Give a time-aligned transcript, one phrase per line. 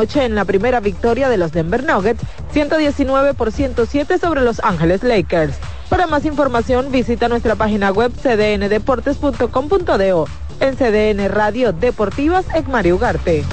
[0.00, 2.22] noche en la primera victoria de los Denver Nuggets,
[2.54, 5.54] 119 por 107 sobre los Ángeles Lakers.
[5.90, 10.26] Para más información visita nuestra página web cdndeportes.com.do.
[10.60, 13.44] En CDN Radio Deportivas, Mario Ugarte.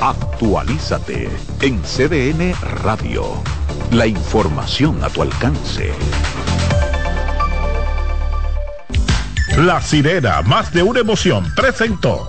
[0.00, 1.28] Actualízate
[1.60, 3.22] en CDN Radio.
[3.92, 5.92] La información a tu alcance.
[9.58, 12.28] La sirena, más de una emoción, presentó.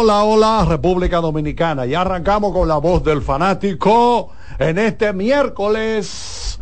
[0.00, 1.84] Hola, hola, República Dominicana.
[1.84, 6.60] Ya arrancamos con la voz del fanático en este miércoles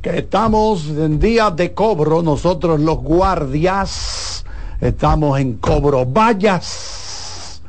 [0.00, 2.22] que estamos en día de cobro.
[2.22, 4.42] Nosotros los guardias
[4.80, 6.06] estamos en cobro.
[6.06, 7.60] Vallas.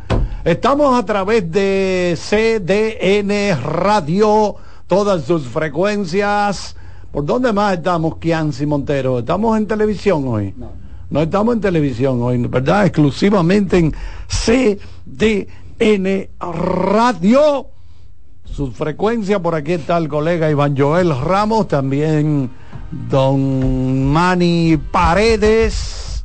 [0.46, 4.56] Estamos a través de CDN Radio,
[4.88, 6.78] todas sus frecuencias.
[7.12, 9.20] ¿Por dónde más estamos, Kianci Montero?
[9.20, 10.56] ¿Estamos en televisión hoy?
[11.10, 12.86] No estamos en televisión hoy, ¿verdad?
[12.86, 13.96] Exclusivamente en
[14.28, 15.50] CDN
[16.40, 17.66] Radio.
[18.46, 22.52] Su frecuencia, por aquí está el colega Iván Joel Ramos, también
[23.10, 26.24] don Manny Paredes.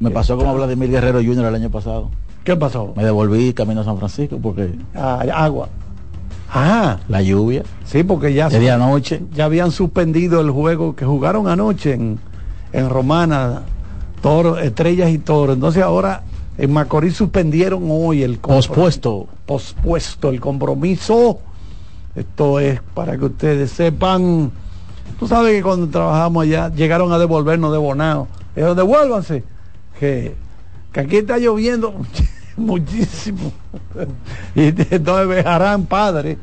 [0.00, 1.46] Me pasó, como Vladimir Guerrero Jr.
[1.46, 2.10] el año pasado.
[2.42, 2.94] ¿Qué pasó?
[2.96, 4.74] Me devolví camino a San Francisco porque...
[4.96, 5.68] Ah, agua.
[6.50, 6.98] Ah.
[7.08, 7.62] La lluvia.
[7.84, 8.48] Sí, porque ya...
[8.48, 9.22] De anoche.
[9.32, 12.18] Ya habían suspendido el juego que jugaron anoche en,
[12.72, 13.62] en Romana
[14.20, 15.52] Toro, estrellas y toro.
[15.52, 16.22] Entonces ahora
[16.58, 19.28] en Macorís suspendieron hoy el pospuesto.
[19.46, 21.38] Pospuesto el compromiso.
[22.16, 24.50] Esto es para que ustedes sepan.
[25.20, 28.26] Tú sabes que cuando trabajamos allá llegaron a devolvernos de bonao.
[28.54, 29.44] Pero devuélvanse.
[30.00, 30.34] Que,
[30.92, 31.94] que aquí está lloviendo
[32.56, 33.52] muchísimo.
[34.56, 36.38] y entonces dejarán padre.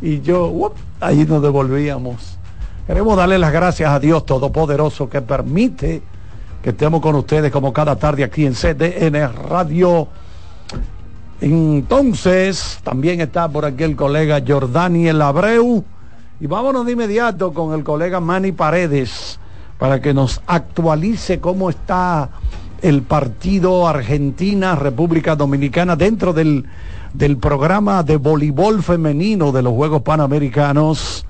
[0.00, 2.38] Y yo, allí nos devolvíamos.
[2.86, 6.00] Queremos darle las gracias a Dios Todopoderoso que permite
[6.62, 10.08] que estemos con ustedes como cada tarde aquí en CDN Radio.
[11.40, 15.84] Entonces, también está por aquí el colega Jordaniel Abreu.
[16.40, 19.38] Y vámonos de inmediato con el colega Manny Paredes
[19.78, 22.30] para que nos actualice cómo está
[22.82, 26.64] el partido Argentina-República Dominicana dentro del,
[27.12, 31.24] del programa de voleibol femenino de los Juegos Panamericanos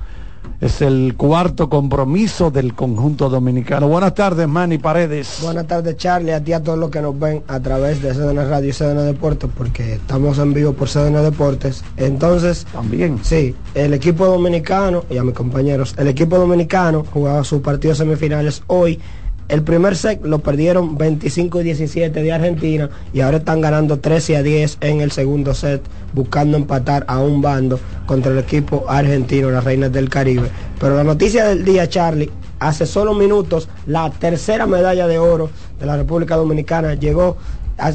[0.60, 3.88] es el cuarto compromiso del conjunto dominicano.
[3.88, 5.38] Buenas tardes, Manny Paredes.
[5.42, 8.48] Buenas tardes, Charlie, a ti a todos los que nos ven a través de CDN
[8.48, 11.84] Radio y CDN Deportes, porque estamos en vivo por CDN Deportes.
[11.97, 13.20] Entonces, también.
[13.22, 18.62] Sí, el equipo dominicano, y a mis compañeros, el equipo dominicano jugaba sus partidos semifinales
[18.66, 19.00] hoy
[19.48, 24.36] el primer set lo perdieron 25 y 17 de Argentina y ahora están ganando 13
[24.36, 25.81] a 10 en el segundo set,
[26.12, 30.50] buscando empatar a un bando contra el equipo argentino, las Reinas del Caribe.
[30.78, 35.48] Pero la noticia del día, Charlie, hace solo minutos, la tercera medalla de oro
[35.80, 37.39] de la República Dominicana llegó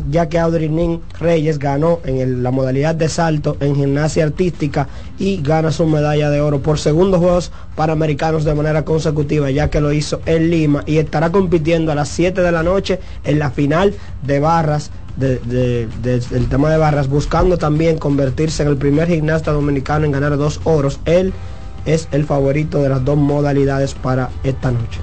[0.10, 4.88] ya que Audrey Nin Reyes ganó en la modalidad de salto en gimnasia artística
[5.20, 9.82] y gana su medalla de oro por segundos Juegos Panamericanos de manera consecutiva, ya que
[9.82, 13.52] lo hizo en Lima y estará compitiendo a las 7 de la noche en la
[13.52, 13.94] final
[14.24, 20.12] de barras del tema de barras, buscando también convertirse en el primer gimnasta dominicano en
[20.12, 21.00] ganar dos oros.
[21.06, 21.34] Él
[21.86, 25.00] es el favorito de las dos modalidades para esta noche.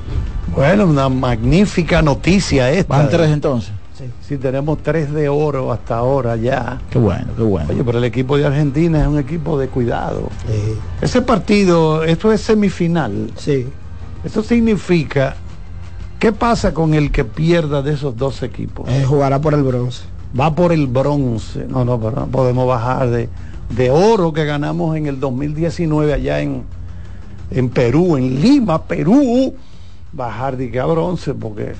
[0.54, 2.96] Bueno, una magnífica noticia esta.
[2.96, 3.72] Van tres entonces.
[4.26, 4.36] Sí.
[4.36, 6.80] tenemos tres de oro hasta ahora ya.
[6.90, 7.68] Qué bueno, qué bueno.
[7.70, 10.28] Oye, pero el equipo de Argentina es un equipo de cuidado.
[11.00, 13.30] Ese partido, esto es semifinal.
[13.36, 13.66] Sí.
[14.24, 15.36] Eso significa
[16.20, 18.86] ¿Qué pasa con el que pierda de esos dos equipos?
[18.90, 20.02] Eh, jugará por el bronce.
[20.38, 21.64] Va por el bronce.
[21.66, 23.30] No, no, pero no podemos bajar de,
[23.74, 26.64] de oro que ganamos en el 2019 allá en,
[27.50, 29.54] en Perú, en Lima, Perú.
[30.12, 31.72] Bajar de que a bronce porque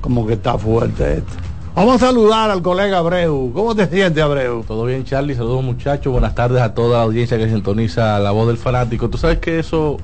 [0.00, 1.32] como que está fuerte esto.
[1.72, 3.52] Vamos a saludar al colega Abreu.
[3.54, 4.64] ¿Cómo te sientes, Abreu?
[4.64, 5.36] Todo bien, Charlie.
[5.36, 6.12] Saludos, muchachos.
[6.12, 9.08] Buenas tardes a toda la audiencia que sintoniza la voz del fanático.
[9.08, 9.96] Tú sabes que eso,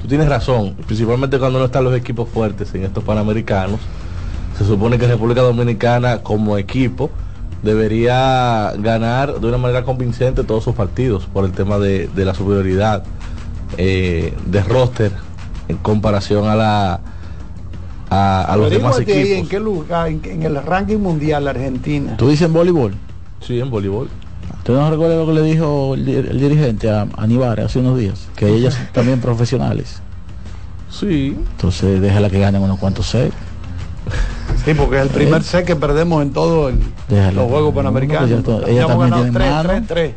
[0.00, 3.80] tú tienes razón, principalmente cuando no están los equipos fuertes en estos panamericanos.
[4.56, 7.10] Se supone que República Dominicana, como equipo,
[7.62, 13.04] debería ganar de una manera convincente todos sus partidos por el tema de, la superioridad
[13.76, 15.12] eh, de roster
[15.68, 17.00] en comparación a la
[18.10, 19.32] a, a los demás ahí.
[19.34, 20.08] ¿En qué lugar?
[20.08, 22.16] En, en el ranking mundial Argentina.
[22.16, 22.94] ¿Tú dices en voleibol?
[23.40, 24.08] Sí, en voleibol.
[24.58, 27.98] ¿Usted no recuerda lo que le dijo el, di- el dirigente a Aníbal hace unos
[27.98, 28.28] días?
[28.36, 30.02] Que ellas son también profesionales.
[30.90, 31.36] Sí.
[31.52, 33.34] Entonces déjala que ganen unos cuantos sets.
[34.64, 36.72] Sí, porque es el primer set que perdemos en todos
[37.08, 38.28] los Juegos Panamericanos.
[38.28, 39.68] No, pues ella, también tiene tres, mano.
[39.68, 40.14] tres, tres.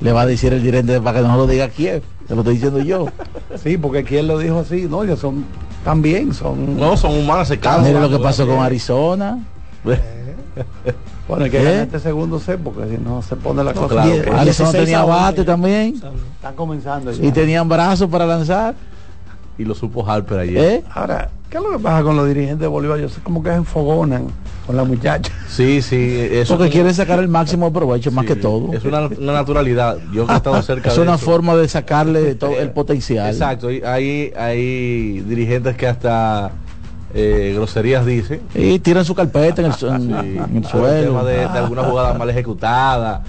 [0.00, 2.02] Le va a decir el dirigente para que no lo diga Kiev.
[2.28, 3.06] Te lo estoy diciendo yo.
[3.56, 5.44] Sí, porque quien lo dijo así, no, ellos son
[5.84, 6.78] también son.
[6.78, 7.84] No, son humanas, se cansan.
[7.86, 9.38] mire lo que pasó con Arizona.
[11.26, 11.64] Bueno, hay que ¿Eh?
[11.64, 13.88] ganar este segundo set porque si no se pone la cosa.
[13.88, 15.18] claro Arizona 16 tenía a 11.
[15.18, 15.94] bate también.
[15.94, 17.24] Están comenzando ya.
[17.24, 18.74] Y tenían brazos para lanzar.
[19.56, 20.64] Y lo supo Harper ayer.
[20.64, 20.84] ¿Eh?
[20.92, 22.98] Ahora, ¿qué es lo que pasa con los dirigentes de Bolívar?
[22.98, 24.26] Yo sé como que se enfogonan
[24.68, 25.32] con la muchacha.
[25.48, 26.14] Sí, sí.
[26.30, 28.70] Eso Porque quieren sacar el máximo provecho más sí, que todo.
[28.74, 29.96] Es una, una naturalidad.
[30.12, 31.24] Yo he estado cerca Es de una eso.
[31.24, 33.30] forma de sacarle todo el potencial.
[33.32, 33.68] Exacto.
[33.68, 36.50] Hay, hay, dirigentes que hasta
[37.14, 38.42] eh, groserías dicen.
[38.54, 40.88] Y tiran su carpeta en el, Sí, en el suelo.
[40.98, 43.22] el tema de, de alguna jugada mal ejecutada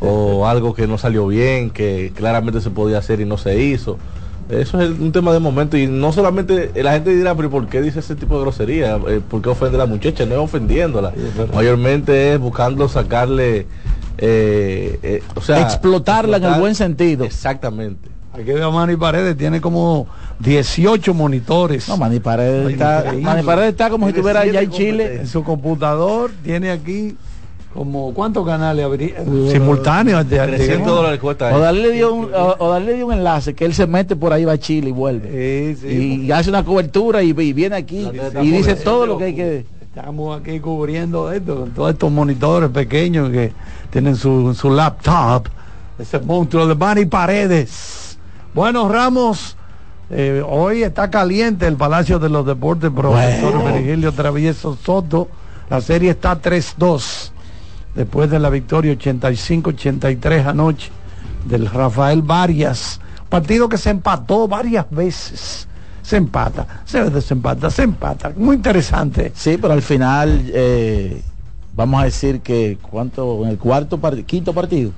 [0.00, 3.96] o algo que no salió bien, que claramente se podía hacer y no se hizo.
[4.50, 7.68] Eso es un tema de momento y no solamente eh, la gente dirá, pero ¿por
[7.68, 8.98] qué dice ese tipo de grosería?
[9.08, 10.26] Eh, ¿Por qué ofende a la muchacha?
[10.26, 11.12] No es ofendiéndola.
[11.54, 13.66] Mayormente es buscando sacarle,
[14.18, 17.24] eh, eh, o sea, Explotarla en el buen sentido.
[17.24, 18.08] Exactamente.
[18.32, 20.06] Aquí veo a Manny Paredes, tiene como
[20.38, 21.88] 18 monitores.
[21.88, 23.12] No, Manny Paredes está.
[23.20, 25.16] Manny Paredes está como si estuviera allá en Chile.
[25.20, 27.16] En su computador tiene aquí
[27.74, 30.28] como cuántos canales habría simultáneos.
[30.28, 33.54] de- de- 300 dólares cuesta O darle, dio un, o, o darle dio un enlace
[33.54, 35.74] que él se mete por ahí va a Chile y vuelve.
[35.76, 38.08] Sí, sí, y hace una cobertura y, y viene aquí
[38.42, 42.70] y dice todo lo que hay que Estamos aquí cubriendo esto, con todos estos monitores
[42.70, 43.52] pequeños que
[43.90, 45.48] tienen su, su laptop.
[45.98, 48.16] Ese monstruo de Manny Paredes.
[48.54, 49.56] Bueno, Ramos,
[50.08, 53.74] eh, hoy está caliente el Palacio de los Deportes, profesor Bueno.
[53.78, 55.26] Virgilio Travieso Soto.
[55.68, 57.32] La serie está 3-2.
[57.94, 60.90] Después de la victoria 85-83 anoche
[61.46, 63.00] del Rafael Varias.
[63.28, 65.66] Partido que se empató varias veces.
[66.02, 68.32] Se empata, se desempata, se empata.
[68.36, 69.32] Muy interesante.
[69.34, 71.22] Sí, pero al final eh,
[71.76, 74.90] vamos a decir que cuánto en el cuarto par- quinto partido.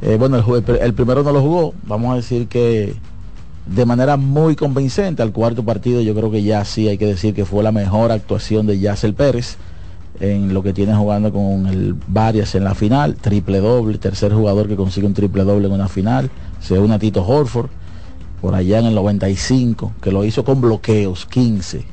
[0.00, 1.74] eh, bueno, el, el primero no lo jugó.
[1.84, 2.94] Vamos a decir que
[3.66, 7.34] de manera muy convincente al cuarto partido yo creo que ya sí hay que decir
[7.34, 9.56] que fue la mejor actuación de Yacel Pérez
[10.22, 14.68] en lo que tiene jugando con el Varias en la final, triple doble, tercer jugador
[14.68, 16.30] que consigue un triple doble en una final,
[16.60, 17.70] se une a Tito Horford
[18.40, 21.84] por allá en el 95, que lo hizo con bloqueos, 15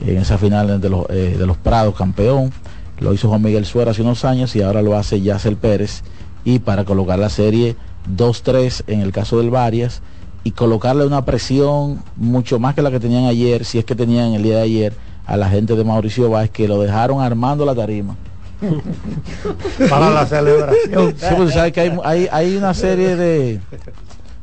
[0.00, 2.52] en esa final de los, eh, de los Prados, campeón.
[3.00, 6.02] Lo hizo Juan Miguel Suera hace unos años y ahora lo hace Yacel Pérez.
[6.44, 7.76] Y para colocar la serie
[8.16, 10.02] 2-3 en el caso del Varias
[10.42, 14.32] y colocarle una presión mucho más que la que tenían ayer, si es que tenían
[14.32, 14.94] el día de ayer,
[15.30, 18.16] a la gente de Mauricio Báez que lo dejaron armando la tarima.
[19.88, 21.14] Para la celebración.
[21.16, 23.60] Sí, sabes que hay, hay, hay una serie de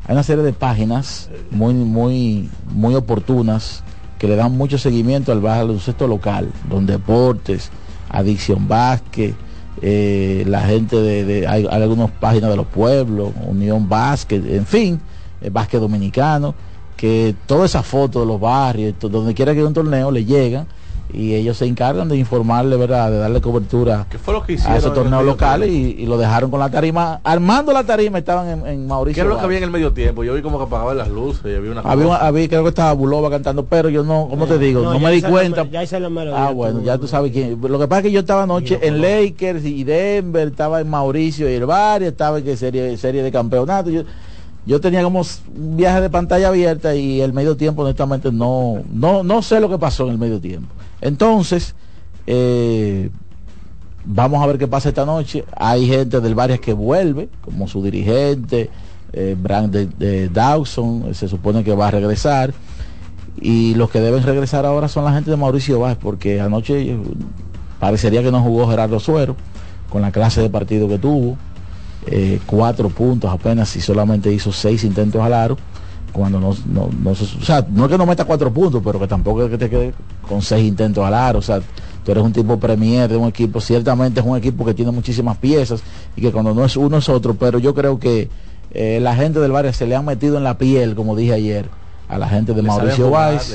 [0.07, 3.83] hay una serie de páginas muy muy muy oportunas
[4.17, 7.69] que le dan mucho seguimiento al baloncesto local, don deportes,
[8.09, 9.35] adicción básquet,
[9.81, 14.65] eh, la gente de, de- hay, hay algunas páginas de los pueblos, Unión Básquet, en
[14.65, 14.99] fin,
[15.41, 16.55] el básquet dominicano,
[16.97, 20.65] que todas esas fotos de los barrios, donde quiera que haya un torneo, le llegan
[21.13, 23.09] y ellos se encargan de informarle, ¿verdad?
[23.09, 24.73] De darle cobertura ¿Qué fue lo que hicieron?
[24.75, 28.49] a esos torneos locales y, y lo dejaron con la tarima, armando la tarima estaban
[28.49, 29.23] en, en ¿Qué Mauricio.
[29.23, 30.25] es lo que había en el medio tiempo?
[30.25, 32.69] Yo vi como que apagaban las luces y había una Había, una- había- creo que
[32.69, 34.81] estaba Bulova cantando, pero yo no, ¿cómo te digo?
[34.81, 35.63] No, me di la cuenta.
[35.71, 37.57] ya hice la melodía, Ah, bueno, ya tú sabes quién.
[37.61, 41.49] Lo que pasa es que yo estaba anoche en Lakers y Denver, estaba en Mauricio
[41.49, 43.89] y el Barrio, estaba en que serie, serie de campeonato.
[43.89, 44.01] Yo,
[44.67, 49.23] yo tenía como un viaje de pantalla abierta y el medio tiempo, honestamente, no, no,
[49.23, 50.67] no sé lo que pasó en el medio tiempo.
[50.99, 51.73] Entonces,
[52.27, 53.09] eh,
[54.03, 55.45] vamos a ver qué pasa esta noche.
[55.55, 58.69] Hay gente del Varias que vuelve, como su dirigente,
[59.13, 59.73] eh, Brand
[60.33, 62.53] Dawson, eh, se supone que va a regresar.
[63.39, 66.97] Y los que deben regresar ahora son la gente de Mauricio Vázquez, porque anoche eh,
[67.79, 69.35] parecería que no jugó Gerardo Suero
[69.89, 71.37] con la clase de partido que tuvo.
[72.07, 75.57] Eh, cuatro puntos apenas y solamente hizo seis intentos al aro.
[76.13, 79.07] Cuando no, no, no o sea, no es que no meta cuatro puntos, pero que
[79.07, 79.93] tampoco es que te quede
[80.27, 81.39] con seis intentos al aro.
[81.39, 81.59] O sea,
[82.03, 85.37] tú eres un tipo premier de un equipo, ciertamente es un equipo que tiene muchísimas
[85.37, 85.81] piezas
[86.15, 88.29] y que cuando no es uno es otro, pero yo creo que
[88.71, 91.69] eh, la gente del barrio se le han metido en la piel, como dije ayer,
[92.09, 93.49] a la gente de Le Mauricio Valls.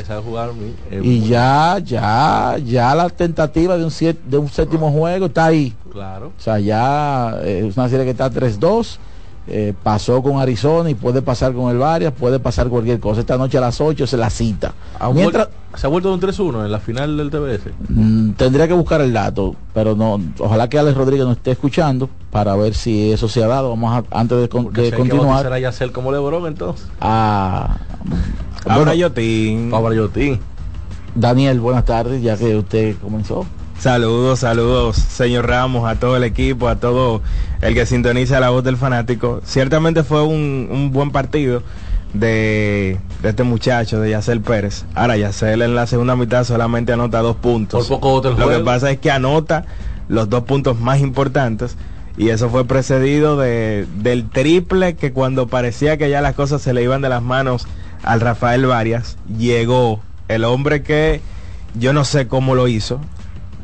[0.91, 5.47] eh, Y ya, ya, ya la tentativa de un, siete- de un séptimo juego está
[5.47, 5.75] ahí.
[5.91, 6.33] Claro.
[6.39, 8.99] O sea, ya eh, es una serie que está 3-2.
[9.49, 13.21] Eh, pasó con Arizona y puede pasar con el Varias, puede pasar cualquier cosa.
[13.21, 14.73] Esta noche a las 8 se la cita.
[15.01, 17.73] Ha Mientras, se ha vuelto de un 3-1 en la final del TBS.
[17.89, 22.09] mm, tendría que buscar el dato, pero no, ojalá que Alex Rodríguez nos esté escuchando
[22.31, 23.71] para ver si eso se ha dado.
[23.71, 26.87] Vamos a- antes de, con- continuar a Yacel como Lebron entonces.
[27.01, 27.77] a
[28.65, 29.71] Ahora bueno, Yotín.
[31.15, 33.45] Daniel, buenas tardes, ya que usted comenzó.
[33.83, 37.21] Saludos, saludos, señor Ramos, a todo el equipo, a todo
[37.63, 39.41] el que sintoniza la voz del fanático.
[39.45, 41.65] Ciertamente fue un, un buen partido
[42.15, 44.85] de, de este muchacho, de Yacel Pérez.
[44.95, 47.89] Ahora, Yacel en la segunda mitad solamente anota dos puntos.
[47.89, 48.65] Por poco Lo que juego.
[48.65, 49.65] pasa es que anota
[50.09, 51.77] los dos puntos más importantes
[52.17, 56.73] y eso fue precedido de, del triple que cuando parecía que ya las cosas se
[56.73, 57.67] le iban de las manos
[58.05, 59.99] al Rafael Varias, llegó
[60.29, 61.21] el hombre que
[61.75, 63.01] yo no sé cómo lo hizo,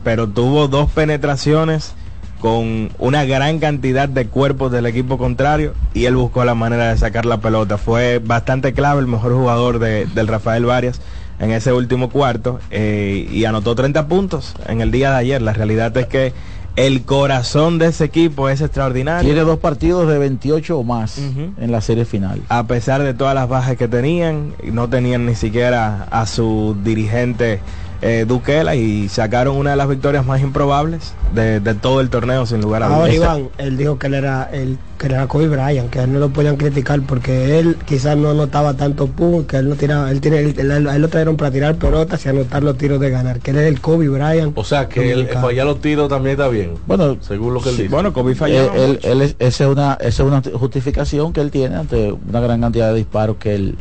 [0.05, 1.95] pero tuvo dos penetraciones
[2.41, 6.97] con una gran cantidad de cuerpos del equipo contrario y él buscó la manera de
[6.97, 7.79] sacar la pelota.
[7.79, 11.01] Fue bastante clave el mejor jugador de- del Rafael Varias
[11.41, 15.43] en ese último cuarto eh, y anotó 30 puntos en el día de ayer.
[15.43, 16.33] La realidad es que
[16.77, 19.25] el corazón de ese equipo es extraordinario.
[19.29, 22.41] Tiene dos partidos de 28 o más en la serie final.
[22.49, 27.59] a pesar de todas las bajas que tenían, no tenían ni siquiera a su dirigente
[28.01, 32.47] eh, Duquela y sacaron una de las victorias más improbables de, de todo el torneo
[32.47, 33.15] sin lugar a Ahora dudas.
[33.39, 36.31] Iván, él dijo que él era el que era Kobe Bryant, que él no lo
[36.31, 40.39] podían criticar porque él quizás no anotaba tanto puntos, que él no tiraba, él tiene,
[40.41, 43.51] él, él- él lo trajeron para tirar pelotas y anotar los tiros de ganar, que
[43.53, 44.53] él era el Kobe Bryant.
[44.57, 45.41] O sea que el, dominicano.
[45.47, 46.75] fallar los tiros también está bien.
[46.87, 47.95] Bueno, Según lo que él Sí, dice.
[47.95, 48.75] bueno, Kobe Él, falló.
[48.75, 52.41] él- él es- esa es una esa es una justificación que él tiene ante una
[52.41, 53.77] gran cantidad de disparos que él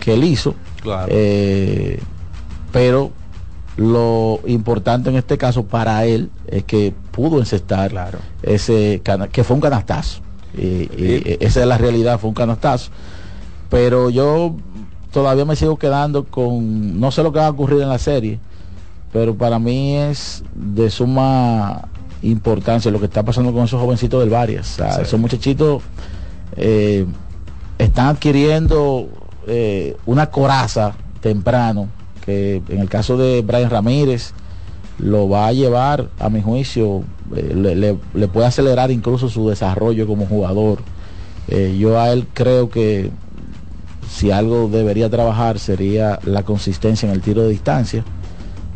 [0.00, 1.06] que él hizo Claro.
[1.10, 1.98] Eh,
[2.72, 3.10] pero
[3.90, 8.18] lo importante en este caso para él es que pudo encestar Claro.
[8.42, 10.20] ese que fue un canastazo
[10.56, 10.62] y,
[10.96, 12.90] y esa es la realidad fue un canastazo
[13.70, 14.54] pero yo
[15.10, 18.38] todavía me sigo quedando con no sé lo que va a ocurrir en la serie
[19.12, 21.88] pero para mí es de suma
[22.22, 24.72] importancia lo que está pasando con esos jovencitos del Varias.
[24.72, 25.00] O sea, Sí.
[25.02, 25.82] Esos muchachitos
[26.56, 27.04] eh,
[27.78, 29.08] están adquiriendo
[29.46, 31.88] eh, una coraza temprano,
[32.24, 34.32] que en el caso de Brian Ramírez
[34.98, 37.02] lo va a llevar, a mi juicio,
[37.34, 40.78] eh, le, puede acelerar incluso su desarrollo como jugador.
[41.48, 43.10] Eh, yo a él creo que
[44.08, 48.04] si algo debería trabajar sería la consistencia en el tiro de distancia.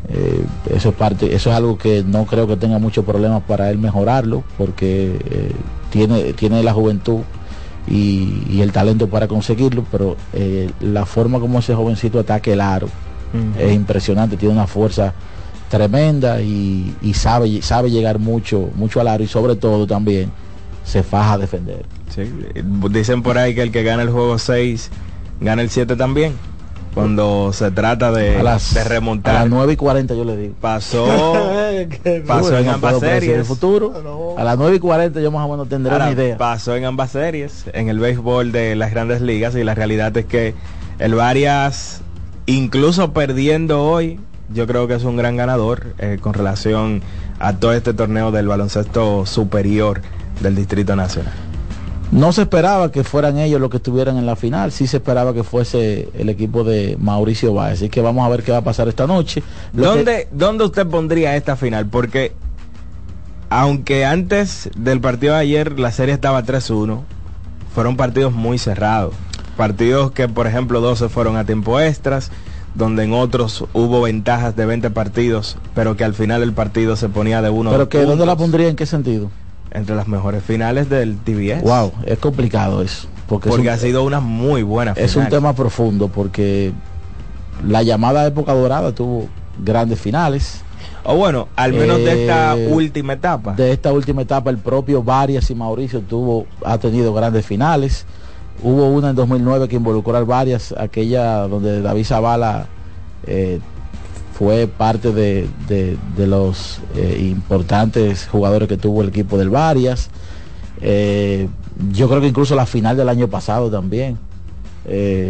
[0.09, 3.71] Eh, eso es parte, eso es algo que no creo que tenga muchos problemas para
[3.71, 5.53] él mejorarlo, porque
[5.91, 7.21] tiene, tiene la juventud
[7.89, 10.17] y, y el talento para conseguirlo, pero
[10.81, 12.89] la forma como ese jovencito ataque el aro
[13.59, 15.13] Es impresionante, tiene una fuerza
[15.69, 20.31] tremenda y, y sabe, sabe llegar mucho, mucho al aro y sobre todo también
[20.85, 21.85] se faja a defender.
[22.15, 22.23] Sí,
[22.91, 24.91] Dicen por ahí que el que gana el juego 6
[25.41, 26.35] gana el 7 también.
[26.95, 29.51] Cuando se trata de, a las, de a las remontar.
[29.51, 30.55] 9 y 40 yo le digo.
[30.63, 31.05] Pasó,
[32.27, 33.37] pasó en no ambas series.
[33.37, 36.39] El futuro, a las 9 y 40 yo más o menos tendré Ahora, una idea.
[36.39, 40.25] Pasó en ambas series, en el béisbol de las grandes ligas, y la realidad es
[40.25, 40.55] que
[40.99, 42.01] el Varias,
[42.47, 44.21] incluso perdiendo hoy,
[44.53, 47.03] yo creo que es un gran ganador eh, con relación
[47.39, 50.01] a todo este torneo del baloncesto superior
[50.41, 51.33] del Distrito Nacional.
[52.13, 55.35] No se esperaba que fueran ellos los que estuvieran en la final, sí se esperaba
[55.35, 57.79] que fuese el equipo de Mauricio Báez.
[57.79, 59.43] Así que vamos a ver qué va a pasar esta noche.
[59.75, 61.87] Lo que- ¿Dónde, ¿Dónde usted pondría esta final?
[61.87, 62.33] Porque
[63.51, 67.03] aunque antes del partido de ayer la serie estaba 3-1,
[67.75, 69.15] fueron partidos muy cerrados.
[69.57, 72.31] Partidos que, por ejemplo, 12 fueron a tiempo extras,
[72.75, 77.09] donde en otros hubo ventajas de 20 partidos, pero que al final el partido se
[77.09, 77.71] ponía de uno.
[77.71, 79.31] pero que dónde la pondría en qué sentido?
[79.71, 81.63] Entre las mejores finales del TBS.
[81.63, 83.09] Wow, es complicado eso.
[83.29, 85.09] Porque, Porque es, ha sido una muy buena final.
[85.09, 86.73] es un tema profundo porque
[87.67, 89.27] la llamada época dorada tuvo
[89.63, 90.61] grandes finales.
[91.03, 93.55] O bueno, al menos de esta Eh, última etapa.
[93.55, 98.05] De esta última etapa el propio Varias y Mauricio tuvo ha tenido grandes finales.
[98.63, 102.67] Hubo una en 2009 que involucró al Varias, aquella donde David Zavala
[103.27, 103.61] eh,
[104.39, 110.09] fue parte de, de- de los eh, importantes jugadores que tuvo el equipo del Varias.
[110.81, 111.49] Eh,
[111.91, 114.19] yo creo que incluso la final del año pasado también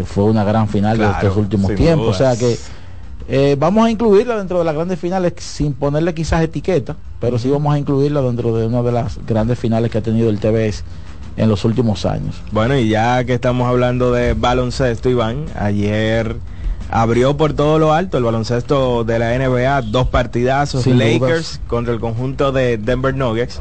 [0.05, 2.09] fue una gran final de estos últimos tiempos.
[2.09, 6.95] O sea que vamos a incluirla dentro de las grandes finales sin ponerle quizás etiqueta,
[7.21, 10.29] pero sí vamos a incluirla dentro de una de las grandes finales que ha tenido
[10.31, 10.85] el TBS
[11.37, 12.37] en los últimos años.
[12.53, 16.37] Bueno, y ya que estamos hablando de baloncesto, Iván, ayer
[16.91, 21.61] abrió por todo lo alto el baloncesto de la NBA, dos partidazos, Sin Lakers dudas.
[21.67, 23.61] contra el conjunto de Denver Nuggets.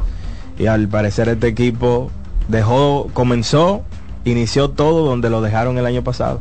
[0.58, 2.10] Y al parecer este equipo
[2.48, 3.82] dejó, comenzó,
[4.24, 6.40] inició todo donde lo dejaron el año pasado.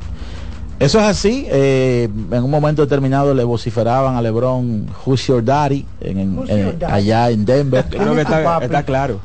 [0.80, 1.46] Eso es así.
[1.50, 6.50] eh, en un momento determinado le vociferaban a LeBron Who's Your Daddy en- en- Who's
[6.50, 6.94] en- your daddy?
[6.94, 7.86] allá en Denver.
[7.89, 9.20] Creo que está, está claro.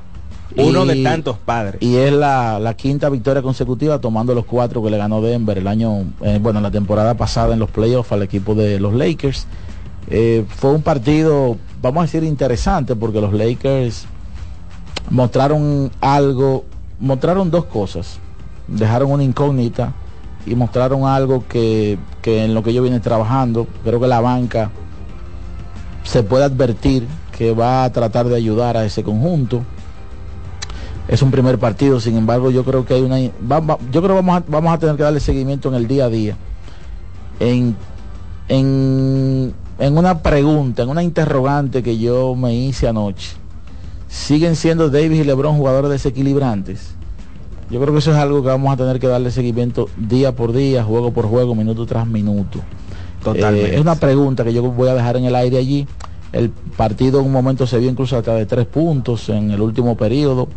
[0.57, 1.81] Uno de tantos padres.
[1.81, 5.67] Y es la, la quinta victoria consecutiva tomando los cuatro que le ganó Denver el
[5.67, 9.47] año, eh, bueno, la temporada pasada en los playoffs al equipo de los Lakers.
[10.09, 14.07] Eh, fue un partido, vamos a decir, interesante porque los Lakers
[15.11, 16.65] mostraron algo,
[16.99, 18.19] mostraron dos cosas.
[18.67, 19.93] Dejaron una incógnita
[20.47, 24.71] y mostraron algo que, que en lo que ellos vienen trabajando, creo que la banca
[26.03, 29.63] se puede advertir que va a tratar de ayudar a ese conjunto.
[31.11, 33.17] Es un primer partido, sin embargo, yo creo que hay una
[33.51, 35.89] va- va- yo creo que vamos a, vamos a tener que darle seguimiento en el
[35.89, 36.37] día a día.
[37.41, 37.75] En,
[38.49, 43.33] en, en una pregunta, en una interrogante que yo me hice anoche.
[44.09, 46.95] ¿Siguen siendo Davis y LeBron jugadores desequilibrantes?
[47.71, 50.53] Yo creo que eso es algo que vamos a tener que darle seguimiento día por
[50.53, 52.61] día, juego por juego, minuto tras minuto.
[53.23, 53.71] Totalmente.
[53.71, 55.87] Eh, es una pregunta que yo voy a dejar en el aire allí.
[56.33, 59.97] El partido en un momento se vio incluso hasta de tres puntos en el último
[59.97, 60.49] periodo.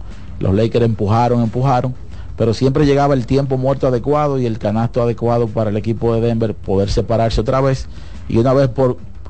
[0.43, 1.95] Los Lakers empujaron, empujaron,
[2.35, 6.19] pero siempre llegaba el tiempo muerto adecuado y el canasto adecuado para el equipo de
[6.19, 7.88] Denver poder separarse otra vez.
[8.27, 8.69] Y una vez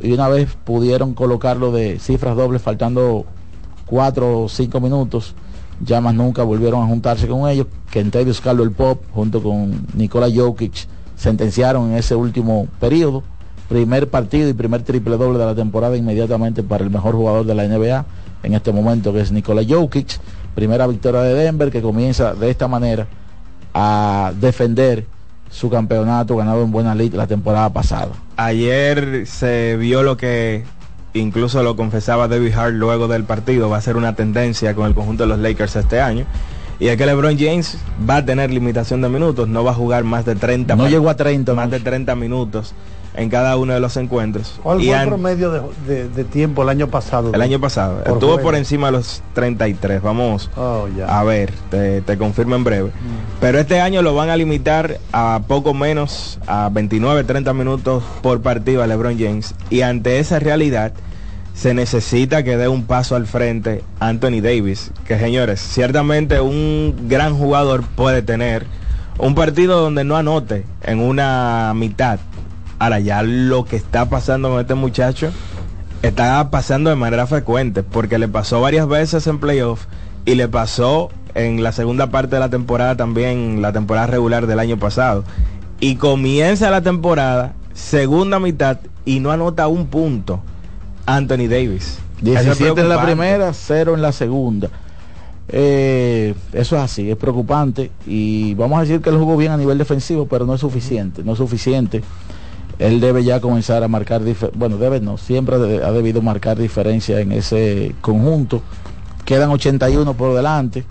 [0.02, 3.26] y una vez pudieron colocarlo de cifras dobles faltando
[3.86, 5.36] cuatro o cinco minutos,
[5.86, 7.68] ya más nunca volvieron a juntarse con ellos.
[7.92, 13.22] Kentavious Carlo el Pop junto con Nikola Jokic sentenciaron en ese último periodo.
[13.70, 17.54] Primer partido y primer triple doble de la temporada inmediatamente para el mejor jugador de
[17.54, 18.04] la NBA
[18.42, 20.20] en este momento que es Nikola Jokic.
[20.56, 23.08] Primera victoria de Denver que comienza de esta manera
[23.74, 25.06] a defender
[25.50, 28.10] su campeonato ganado en buena lid la temporada pasada.
[28.38, 30.64] Ayer se vio lo que
[31.14, 34.96] incluso lo confesaba David Hart luego del partido, va a ser una tendencia con el
[34.96, 36.26] conjunto de los Lakers este año.
[36.80, 37.78] Y es que LeBron James
[38.10, 41.10] va a tener limitación de minutos, no va a jugar más de 30 No llegó
[41.10, 42.74] a 30, más de 30 minutos
[43.16, 44.60] en cada uno de los encuentros.
[44.64, 47.32] ¿Cuál Y fue el promedio de, de- de tiempo el año pasado?
[47.34, 50.02] el año pasado Por estuvo por encima de los 33.
[50.02, 51.20] Vamos Oh, ya.
[51.20, 52.92] a ver, te, te confirmo en breve.
[53.40, 58.42] Pero este año lo van a limitar a poco menos, a 29, 30 minutos por
[58.42, 59.54] partido a LeBron James.
[59.70, 60.94] Y ante esa realidad,
[61.54, 64.90] se necesita que dé un paso al frente Anthony Davis.
[65.08, 68.66] Que señores, ciertamente un gran jugador puede tener
[69.20, 72.18] un partido donde no anote en una mitad.
[72.84, 75.32] Ahora ya lo que está pasando con este muchacho
[76.02, 79.86] está pasando de manera frecuente, porque le pasó varias veces en playoff
[80.26, 84.60] y le pasó en la segunda parte de la temporada también, la temporada regular del
[84.60, 85.24] año pasado.
[85.80, 90.42] Y comienza la temporada, segunda mitad, y no anota un punto
[91.06, 92.00] Anthony Davis.
[92.22, 94.70] Eso es 17 en la primera, 0 en la segunda.
[95.48, 97.92] Eh, eso es así, es preocupante.
[98.06, 101.24] Y vamos a decir que él jugó bien a nivel defensivo, pero no es suficiente,
[101.24, 102.04] no es suficiente.
[102.80, 104.22] Él debe ya comenzar a marcar,
[104.56, 108.62] bueno, debe no, siempre ha de- ha debido marcar diferencia en ese conjunto.
[109.26, 110.84] Quedan 81 por delante.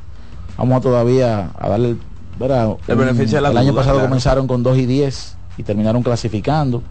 [0.56, 1.96] Vamos a todavía a darle
[2.38, 2.76] ¿verdad?
[2.88, 4.08] El beneficio de la el año pasado claro.
[4.08, 6.82] comenzaron con 2 y 10 y terminaron clasificando.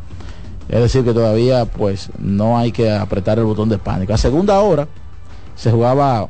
[0.70, 4.14] Es decir, que todavía pues no hay que apretar el botón de pánico.
[4.14, 4.88] A segunda hora
[5.56, 6.28] se jugaba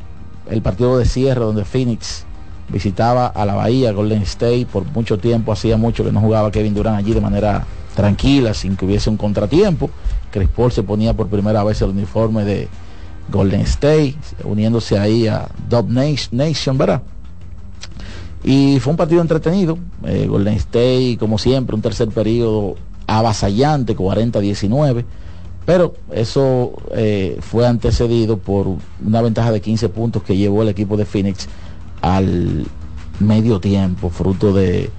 [0.49, 2.25] el partido de cierre donde Phoenix
[2.69, 6.73] visitaba a la Bahía, Golden State, por mucho tiempo, hacía mucho que no jugaba Kevin
[6.73, 7.65] Durant allí de manera
[8.01, 9.91] tranquila, sin que hubiese un contratiempo.
[10.31, 12.67] Chris Paul se ponía por primera vez el uniforme de
[13.31, 17.03] Golden State, uniéndose ahí a Dub Nation, ¿verdad?
[18.43, 19.77] Y fue un partido entretenido.
[20.03, 25.05] eh, Golden State, como siempre, un tercer periodo avasallante, 40-19.
[25.63, 28.65] Pero eso eh, fue antecedido por
[29.05, 31.47] una ventaja de 15 puntos que llevó el equipo de Phoenix
[32.01, 32.65] al
[33.19, 34.89] medio tiempo, fruto de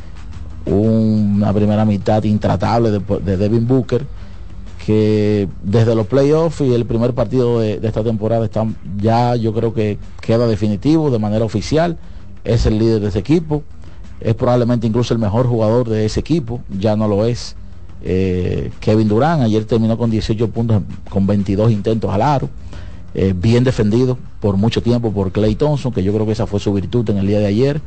[0.67, 4.07] una primera mitad intratable de, de Devin Booker,
[4.85, 9.53] que desde los playoffs y el primer partido de, de esta temporada están, ya yo
[9.53, 11.99] creo que queda definitivo de manera oficial,
[12.45, 13.63] es el líder de ese equipo,
[14.21, 17.57] es probablemente incluso el mejor jugador de ese equipo, ya no lo es
[18.05, 22.49] Eh, Kevin Durán ayer terminó con 18 puntos con 22 intentos al aro.
[23.15, 26.59] Eh, bien defendido por mucho tiempo por Clay Thompson, que yo creo que esa fue
[26.59, 27.81] su virtud en el día de ayer.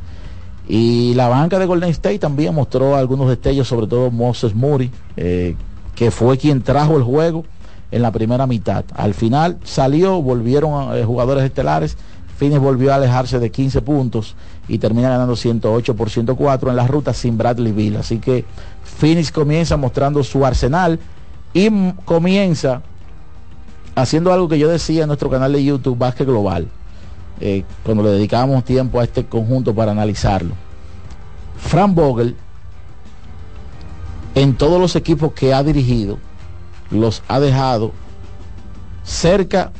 [0.68, 5.54] Y la banca de Golden State también mostró algunos destellos, sobre todo Moses Moody, eh,
[5.94, 7.44] que fue quien trajo el juego
[7.90, 8.84] en la primera mitad.
[8.94, 11.96] Al final salió, volvieron jugadores estelares.
[12.36, 14.34] Phoenix volvió a alejarse de 15 puntos
[14.68, 17.96] y termina ganando 108 por 104 en la ruta sin Bradley Bill.
[17.96, 18.44] Así que
[18.84, 20.98] Phoenix comienza mostrando su arsenal
[21.54, 21.70] y
[22.04, 22.82] comienza
[23.94, 26.68] haciendo algo que yo decía en nuestro canal de YouTube, Básquet Global,
[27.40, 30.54] eh, cuando le dedicábamos tiempo a este conjunto para analizarlo.
[31.56, 32.36] Frank Vogel,
[34.34, 36.18] en todos los equipos que ha dirigido,
[36.90, 37.92] los ha dejado
[39.04, 39.72] cerca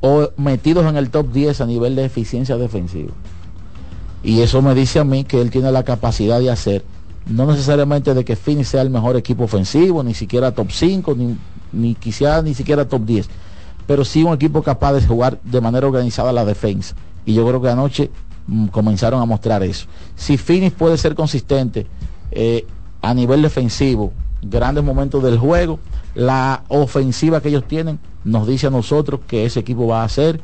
[0.00, 3.12] o metidos en el top 10 a nivel de eficiencia defensiva.
[4.22, 6.84] Y eso me dice a mí que él tiene la capacidad de hacer
[7.26, 11.36] no necesariamente de que Phoenix sea el mejor equipo ofensivo, ni siquiera top 5, ni,
[11.72, 13.28] ni quizá ni siquiera top 10,
[13.86, 16.94] pero sí un equipo capaz de jugar de manera organizada la defensa.
[17.26, 18.10] Y yo creo que anoche
[18.46, 19.86] mm, comenzaron a mostrar eso.
[20.16, 21.86] Si Phoenix puede ser consistente
[22.30, 22.66] eh,
[23.02, 25.78] a nivel defensivo, grandes momentos del juego,
[26.14, 30.40] la ofensiva que ellos tienen nos dice a nosotros que ese equipo va a ser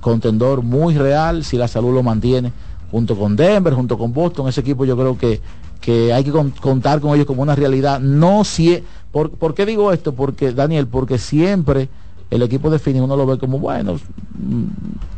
[0.00, 2.52] contendor muy real si la salud lo mantiene
[2.90, 5.40] junto con Denver, junto con Boston, ese equipo yo creo que
[5.80, 8.00] que hay que contar con ellos como una realidad.
[8.00, 10.14] No si por, ¿Por qué digo esto?
[10.14, 11.88] Porque, Daniel, porque siempre
[12.30, 14.64] el equipo de Phoenix uno lo ve como, bueno, mm,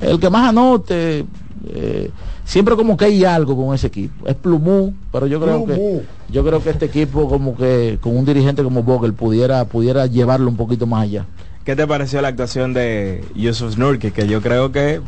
[0.01, 1.25] el que más anote,
[1.69, 2.11] eh,
[2.45, 4.27] siempre como que hay algo con ese equipo.
[4.27, 8.25] Es Plumú, pero yo creo que yo creo que este equipo como que con un
[8.25, 11.27] dirigente como Vogel pudiera pudiera llevarlo un poquito más allá.
[11.65, 14.13] ¿Qué te pareció la actuación de Yusuf Nurkic?
[14.15, 15.01] Que yo creo que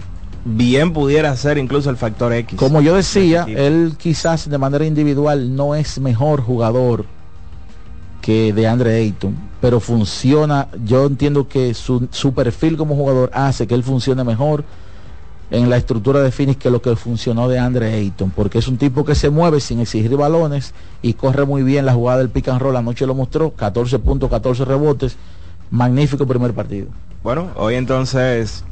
[0.45, 2.59] bien pudiera ser incluso el factor X.
[2.59, 7.07] Como yo decía, él quizás de manera individual no es mejor jugador
[8.25, 13.67] que de Andre Ayton, pero funciona, yo entiendo que su, su, perfil como jugador hace
[13.67, 14.65] que él funcione mejor
[15.51, 18.79] en la estructura de Phoenix que lo que funcionó de Andre Ayton, porque es un
[18.79, 22.49] tipo que se mueve sin exigir balones y corre muy bien la jugada del pick
[22.49, 25.19] and roll, anoche lo mostró, 14 puntos, 14 rebotes,
[25.71, 26.87] magnífico primer partido.
[27.23, 28.65] Bueno, hoy entonces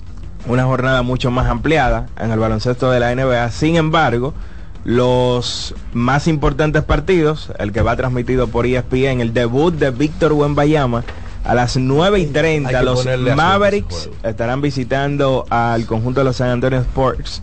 [0.49, 3.51] una jornada mucho más ampliada en el baloncesto de la NBA.
[3.51, 4.33] Sin embargo,
[4.85, 11.05] los más importantes partidos, el que va transmitido por ESPN, el debut de Víctor Wembayama
[11.45, 16.81] a las 9 y 30, los Mavericks estarán visitando al conjunto de los San Antonio
[16.81, 17.43] Sports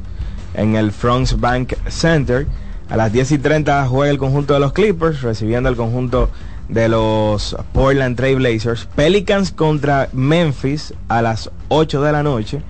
[0.54, 2.48] en el Fronts Bank Center.
[2.90, 6.30] A las 10 y 30 juega el conjunto de los Clippers, recibiendo al conjunto
[6.70, 8.88] de los Portland Trail Blazers.
[8.96, 12.62] Pelicans contra Memphis a las 8 de la noche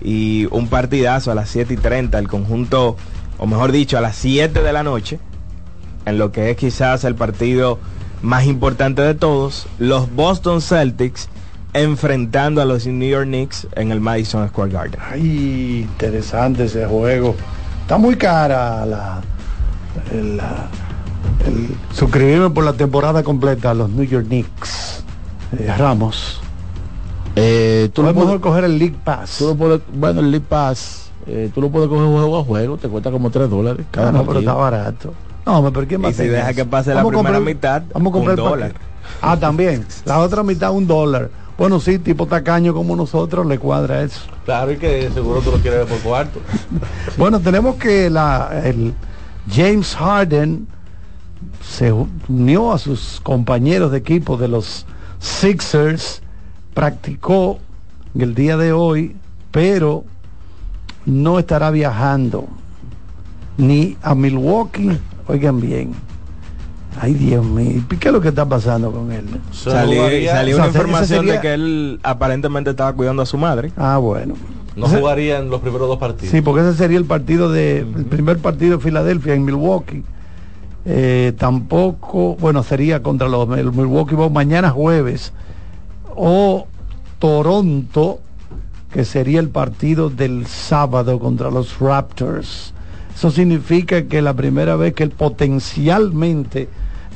[0.00, 2.96] y un partidazo a las 7 y 30, el conjunto,
[3.38, 5.18] o mejor dicho, a las 7 de la noche,
[6.04, 7.78] en lo que es quizás el partido
[8.22, 11.28] más importante de todos, los Boston Celtics
[11.74, 15.00] enfrentando a los New York Knicks en el Madison Square Garden.
[15.10, 17.34] Ay, interesante ese juego.
[17.82, 19.20] Está muy cara la,
[20.10, 20.40] el,
[21.92, 25.04] suscribirme por la temporada completa a los New York Knicks.
[25.58, 26.40] Eh, Ramos.
[27.36, 29.36] Eh, tú lo puedes coger el League Pass.
[29.38, 32.76] Tú lo puedes, bueno, el League Pass, eh, tú lo puedes coger juego a juego,
[32.76, 33.86] te cuesta como 3 dólares.
[33.90, 35.12] Cada no, pero está barato.
[35.44, 38.40] No, pero ¿quién va y si deja que pase la primera mitad, vamos a comprar
[38.40, 38.74] un dólar.
[39.20, 39.86] Ah, también.
[40.04, 41.30] La otra mitad, un dólar.
[41.56, 44.20] Bueno, sí, tipo tacaño como nosotros, le cuadra eso.
[44.44, 46.40] Claro, y que seguro tú lo quieres ver por cuarto.
[47.16, 48.92] bueno, tenemos que la, el
[49.50, 50.66] James Harden
[51.62, 54.86] se unió a sus compañeros de equipo de los
[55.18, 56.22] Sixers
[56.74, 57.58] practicó
[58.18, 59.16] el día de hoy,
[59.50, 60.04] pero
[61.06, 62.46] no estará viajando
[63.56, 65.94] ni a Milwaukee, oigan bien.
[67.00, 69.26] Ay, Dios mío, ¿qué es lo que está pasando con él?
[69.52, 70.06] Salió,
[70.56, 73.70] una información de que él aparentemente estaba cuidando a su madre.
[73.76, 74.34] Ah, bueno.
[74.76, 76.30] No jugaría en los primeros dos partidos.
[76.30, 80.04] Sí, porque ese sería el partido de, el primer partido de Filadelfia en Milwaukee.
[80.84, 85.32] Eh, tampoco, bueno, sería contra los Milwaukee Bucks mañana jueves
[86.14, 86.66] o
[87.18, 88.20] Toronto,
[88.96, 92.72] que sería el partido del sábado contra los Raptors.
[93.14, 96.70] Eso significa que la primera vez que potencialmente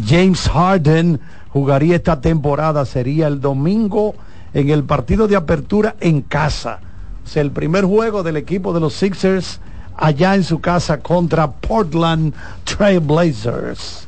[0.07, 4.15] James Harden jugaría esta temporada sería el domingo
[4.53, 6.81] en el partido de apertura en casa.
[7.25, 9.59] O sea, el primer juego del equipo de los Sixers
[9.97, 14.07] allá en su casa contra Portland Trailblazers.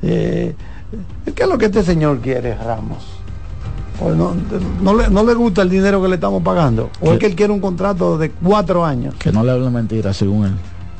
[0.00, 0.54] Eh,
[1.34, 3.13] ¿Qué es lo que este señor quiere, Ramos?
[3.98, 6.90] Pues no, le, gusta el dinero que le estamos pagando.
[7.00, 9.14] O es que él quiere un contrato de cuatro años.
[9.18, 10.54] Que no le hable mentira, según él.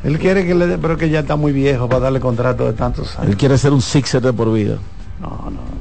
[0.05, 2.75] Él quiere que le dé, pero que ya está muy viejo para darle contrato de
[2.75, 3.31] tantos años.
[3.31, 4.77] Él quiere ser un sixer de por vida.
[5.21, 5.75] No, no.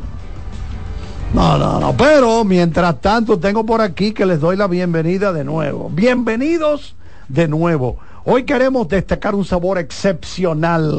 [1.34, 1.94] No, no, no.
[1.98, 5.90] Pero mientras tanto tengo por aquí que les doy la bienvenida de nuevo.
[5.90, 6.96] Bienvenidos
[7.28, 7.98] de nuevo.
[8.26, 10.94] Hoy queremos destacar un sabor excepcional.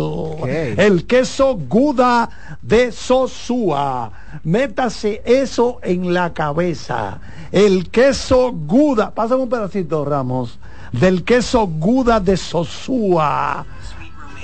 [0.46, 2.28] El queso Guda
[2.60, 4.12] de Sosúa.
[4.42, 7.20] Métase eso en la cabeza.
[7.50, 9.10] El queso Guda.
[9.12, 10.58] Pásame un pedacito, Ramos.
[10.92, 13.64] Del queso Guda de Sosúa.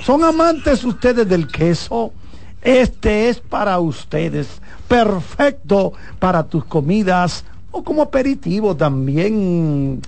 [0.03, 2.11] ¿Son amantes ustedes del queso?
[2.63, 4.59] Este es para ustedes.
[4.87, 10.01] Perfecto para tus comidas o como aperitivo también.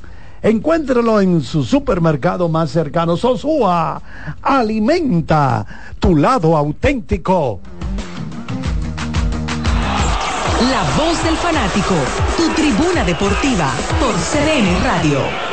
[0.44, 3.16] Encuéntralo en su supermercado más cercano.
[3.16, 4.02] Sosúa,
[4.42, 5.66] alimenta
[6.00, 7.62] tu lado auténtico.
[10.70, 11.96] La voz del fanático,
[12.36, 15.53] tu tribuna deportiva por CDN Radio.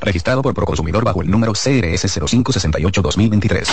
[0.00, 3.68] Registrado por Proconsumidor bajo el número CRS 0568-2023.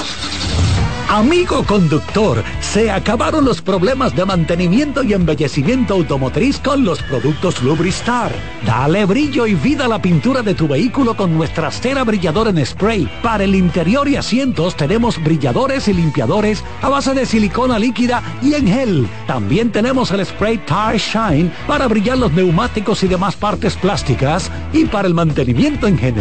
[1.11, 8.31] Amigo conductor, se acabaron los problemas de mantenimiento y embellecimiento automotriz con los productos Lubristar.
[8.65, 12.65] Dale brillo y vida a la pintura de tu vehículo con nuestra cera brilladora en
[12.65, 13.11] spray.
[13.21, 18.53] Para el interior y asientos tenemos brilladores y limpiadores a base de silicona líquida y
[18.53, 19.07] en gel.
[19.27, 24.49] También tenemos el spray Tire Shine para brillar los neumáticos y demás partes plásticas.
[24.71, 26.20] Y para el mantenimiento en general,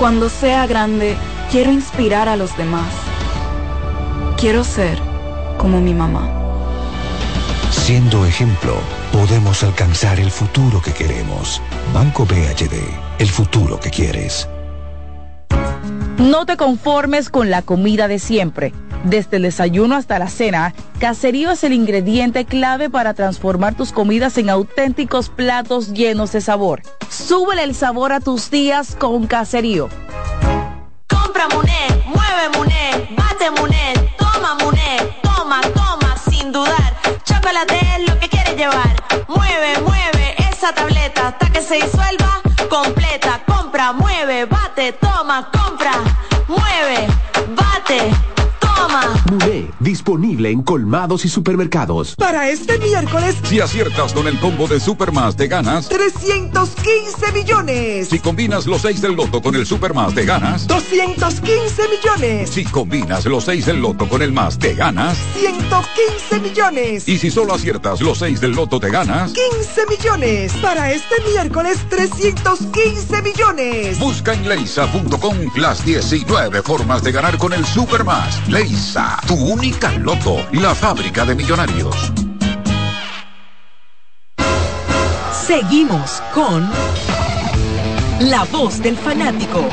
[0.00, 1.14] Cuando sea grande,
[1.50, 2.90] quiero inspirar a los demás.
[4.38, 4.98] Quiero ser
[5.58, 6.26] como mi mamá.
[7.70, 8.78] Siendo ejemplo,
[9.12, 11.60] podemos alcanzar el futuro que queremos.
[11.92, 12.80] Banco BHD,
[13.18, 14.48] el futuro que quieres.
[16.16, 18.72] No te conformes con la comida de siempre.
[19.04, 24.36] Desde el desayuno hasta la cena, Caserío es el ingrediente clave para transformar tus comidas
[24.38, 26.82] en auténticos platos llenos de sabor.
[27.08, 29.88] Súbele el sabor a tus días con Caserío.
[31.08, 36.00] Compra Muné, mueve Muné, bate Muné, toma Muné, toma, toma
[37.24, 38.94] chocolate es lo que quieres llevar.
[39.28, 43.40] Mueve, mueve esa tableta hasta que se disuelva completa.
[43.46, 45.92] Compra, mueve, bate, toma, compra,
[46.48, 47.08] mueve,
[49.90, 52.14] disponible en colmados y supermercados.
[52.14, 55.88] Para este miércoles, Si aciertas con el combo de Supermas te ganas.
[55.88, 58.08] 315 millones.
[58.08, 60.68] Si combinas los 6 del loto con el Supermas te ganas.
[60.68, 62.50] 215 millones.
[62.50, 65.18] Si combinas los 6 del loto con el más te ganas.
[65.40, 67.08] 115 millones.
[67.08, 69.32] Y si solo aciertas los 6 del loto te ganas.
[69.32, 70.52] 15 millones.
[70.62, 73.98] Para este miércoles, 315 millones.
[73.98, 78.48] Busca en leisa.com las 19 formas de ganar con el Supermas.
[78.48, 82.12] Leisa, tu única loto, la fábrica de millonarios.
[85.32, 86.68] Seguimos con
[88.20, 89.64] La Voz del Fanático.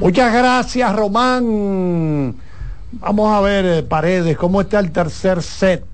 [0.00, 2.34] Muchas gracias, Román.
[2.92, 5.84] Vamos a ver, eh, Paredes, cómo está el tercer set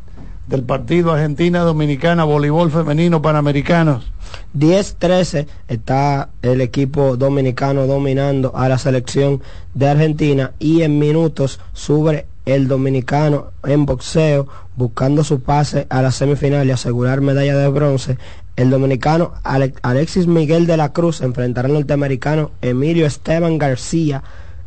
[0.46, 4.10] del partido Argentina-Dominicana, voleibol femenino panamericanos.
[4.56, 9.40] 10-13 está el equipo dominicano dominando a la selección
[9.74, 16.10] de Argentina y en minutos sube el dominicano en boxeo buscando su pase a la
[16.12, 18.16] semifinal y asegurar medalla de bronce.
[18.56, 24.22] El dominicano Ale- Alexis Miguel de la Cruz enfrentará al norteamericano Emilio Esteban García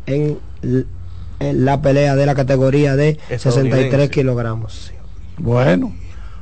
[0.05, 0.37] en,
[1.39, 4.09] la pelea de la categoría de 63 Estadounidense.
[4.11, 4.91] kilogramos.
[5.37, 5.93] Bueno,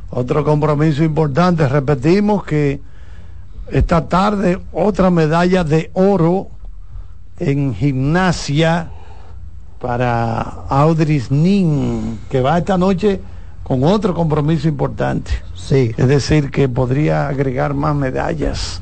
[0.09, 1.67] otro compromiso importante.
[1.69, 2.81] Repetimos que
[3.71, 6.49] esta tarde otra medalla de oro
[7.39, 8.89] en gimnasia
[9.79, 13.21] para Audris Nin, que va esta noche
[13.63, 15.31] con otro compromiso importante.
[15.55, 15.93] Sí.
[15.95, 18.81] Es decir, que podría agregar más medallas.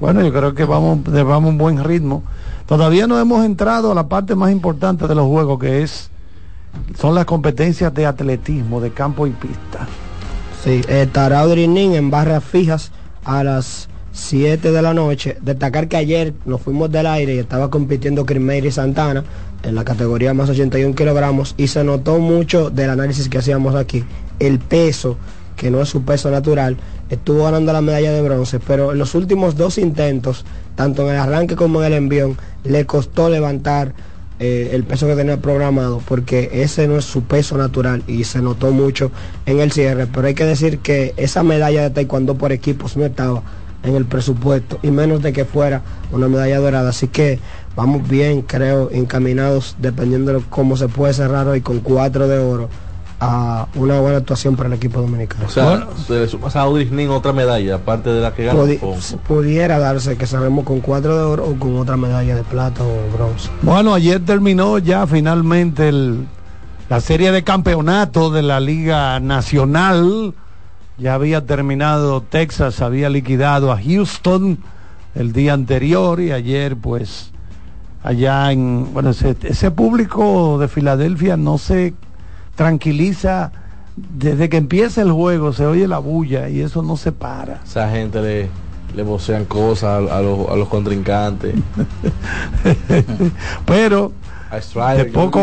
[0.00, 2.22] Bueno, yo creo que vamos, llevamos un buen ritmo.
[2.66, 6.10] Todavía no hemos entrado a la parte más importante de los juegos, que es
[6.98, 9.86] son las competencias de atletismo, de campo y pista.
[10.64, 12.92] Sí, estará Audrey Nin en barras fijas
[13.24, 15.36] a las 7 de la noche.
[15.42, 19.24] Destacar que ayer nos fuimos del aire y estaba compitiendo Crimeiri Santana
[19.62, 24.04] en la categoría más 81 kilogramos y se notó mucho del análisis que hacíamos aquí.
[24.38, 25.16] El peso,
[25.56, 26.76] que no es su peso natural,
[27.08, 30.44] estuvo ganando la medalla de bronce, pero en los últimos dos intentos,
[30.74, 33.94] tanto en el arranque como en el envión, le costó levantar
[34.40, 38.42] eh, el peso que tenía programado, porque ese no es su peso natural y se
[38.42, 39.12] notó mucho
[39.46, 40.06] en el cierre.
[40.06, 43.42] Pero hay que decir que esa medalla de taekwondo por equipos no estaba
[43.84, 46.90] en el presupuesto y menos de que fuera una medalla dorada.
[46.90, 47.38] Así que
[47.76, 52.68] vamos bien, creo, encaminados, dependiendo de cómo se puede cerrar hoy con cuatro de oro
[53.24, 55.46] a una buena actuación para el equipo dominicano.
[55.46, 58.64] O sea, se le sumas a Audrey Nin otra medalla, aparte de la que ganó.
[58.66, 62.42] Pudi- con- pudiera darse que cerremos con cuatro de oro o con otra medalla de
[62.42, 63.48] plata o bronce.
[63.62, 66.26] Bueno, ayer terminó ya finalmente el-
[66.88, 70.34] la serie de campeonato de la Liga Nacional.
[70.98, 74.58] Ya había terminado Texas, había liquidado a Houston
[75.14, 77.32] el día anterior y ayer pues
[78.02, 81.94] allá en, bueno, ese, ese público de Filadelfia no se
[82.54, 83.52] tranquiliza
[83.96, 87.60] desde que empieza el juego, se oye la bulla y eso no se para.
[87.64, 88.48] Esa gente le,
[88.94, 91.54] le vocean cosas a, a los, a los contrincantes.
[93.66, 94.12] Pero
[95.04, 95.40] De poco.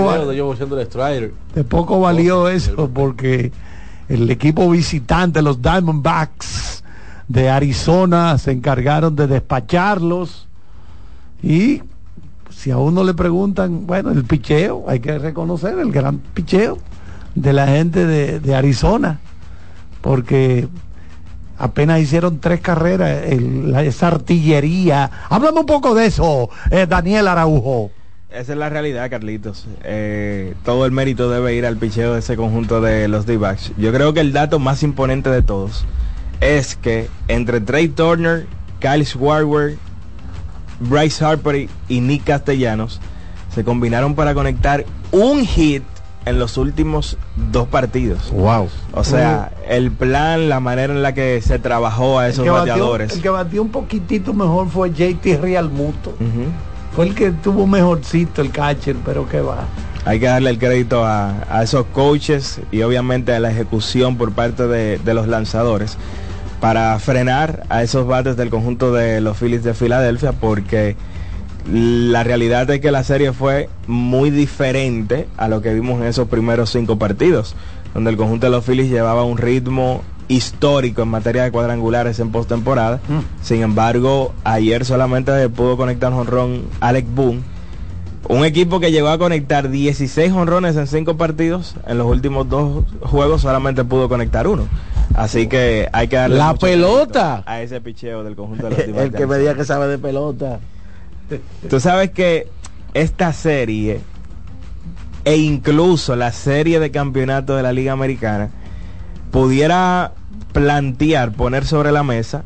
[1.56, 3.52] De poco valió eso porque
[4.10, 6.84] el equipo visitante, los Diamondbacks
[7.28, 10.48] de Arizona, se encargaron de despacharlos.
[11.44, 11.84] Y
[12.50, 16.80] si a uno le preguntan, bueno, el picheo, hay que reconocer el gran picheo
[17.36, 19.20] de la gente de, de Arizona,
[20.02, 20.68] porque
[21.60, 23.24] apenas hicieron tres carreras,
[23.86, 25.12] esa artillería.
[25.30, 27.92] Háblame un poco de eso, eh, Daniel Araujo.
[28.32, 29.66] Esa es la realidad, Carlitos.
[29.84, 33.72] Eh, todo el mérito debe ir al picheo de ese conjunto de los D-backs.
[33.78, 35.84] Yo creo que el dato más imponente de todos
[36.40, 38.46] es que entre Trey Turner,
[38.80, 39.78] Kyle Schwarber,
[40.80, 43.02] Bryce Harper y Nick Castellanos
[43.54, 45.82] se combinaron para conectar un hit
[46.26, 47.18] en los últimos
[47.52, 48.30] dos partidos.
[48.32, 48.70] Wow.
[48.94, 52.74] O sea, el plan, la manera en la que se trabajó a esos que batió-
[52.74, 53.14] bateadores.
[53.14, 56.14] el que batió un poquitito mejor fue JT Realmuto.
[57.00, 59.70] Fue el que tuvo mejorcito el catcher, pero que va.
[60.04, 64.34] Hay que darle el crédito a, a esos coaches y obviamente a la ejecución por
[64.34, 65.98] parte de, de los lanzadores
[66.60, 70.98] para frenar a esos bates del conjunto de los Phillies de Filadelfia porque
[71.72, 76.28] la realidad es que la serie fue muy diferente a lo que vimos en esos
[76.28, 77.56] primeros cinco partidos
[77.94, 82.32] donde el conjunto de los Phillies llevaba un ritmo histórico en materia de cuadrangulares en
[82.32, 83.02] postemporada.
[83.42, 87.42] Sin embargo, ayer solamente pudo conectar honrón Alec Boone.
[88.28, 92.86] Un equipo que llegó a conectar 16 honrones en 5 partidos, en los últimos dos
[93.02, 94.68] juegos solamente pudo conectar uno.
[95.16, 97.44] Así que hay que darle La pelota.
[97.46, 100.60] a ese picheo del conjunto de los El que me diga que sabe de pelota.
[101.70, 102.48] Tú sabes que
[102.94, 104.02] esta serie
[105.26, 108.50] e incluso la serie de campeonato de la Liga Americana
[109.32, 110.12] pudiera
[110.54, 112.44] plantear, poner sobre la mesa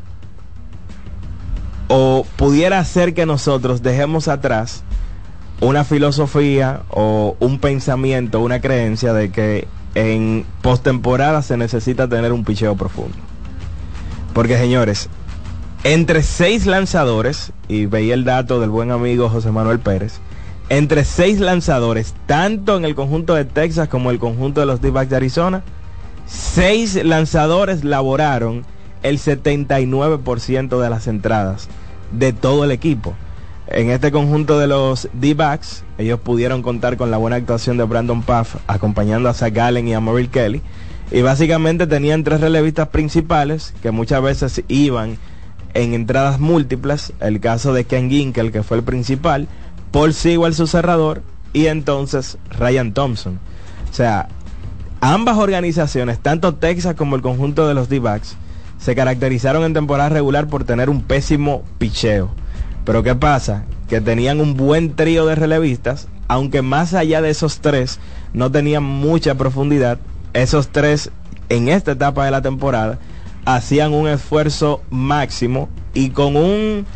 [1.88, 4.82] o pudiera hacer que nosotros dejemos atrás
[5.60, 12.44] una filosofía o un pensamiento, una creencia de que en postemporada se necesita tener un
[12.44, 13.16] picheo profundo.
[14.32, 15.08] Porque señores,
[15.84, 20.18] entre seis lanzadores, y veía el dato del buen amigo José Manuel Pérez,
[20.68, 25.10] entre seis lanzadores, tanto en el conjunto de Texas como el conjunto de los D-backs
[25.10, 25.62] de Arizona,
[26.26, 28.64] seis lanzadores laboraron
[29.02, 31.68] el 79% de las entradas
[32.12, 33.14] de todo el equipo.
[33.66, 38.22] En este conjunto de los D-backs, ellos pudieron contar con la buena actuación de Brandon
[38.22, 40.62] Puff, acompañando a Zach Gallen y a Merrill Kelly.
[41.10, 45.18] Y básicamente tenían tres relevistas principales que muchas veces iban
[45.72, 47.12] en entradas múltiples.
[47.20, 49.48] El caso de Ken Ginkel, que fue el principal,
[49.92, 51.22] Paul Sewell, su cerrador,
[51.52, 53.38] y entonces Ryan Thompson.
[53.90, 54.28] O sea,
[55.12, 58.36] ambas organizaciones, tanto Texas como el conjunto de los D-backs,
[58.78, 62.30] se caracterizaron en temporada regular por tener un pésimo picheo.
[62.86, 63.64] Pero ¿qué pasa?
[63.86, 67.98] Que tenían un buen trío de relevistas, aunque más allá de esos tres
[68.32, 69.98] no tenían mucha profundidad,
[70.32, 71.10] esos tres
[71.50, 72.98] en esta etapa de la temporada
[73.44, 76.86] hacían un esfuerzo máximo y con un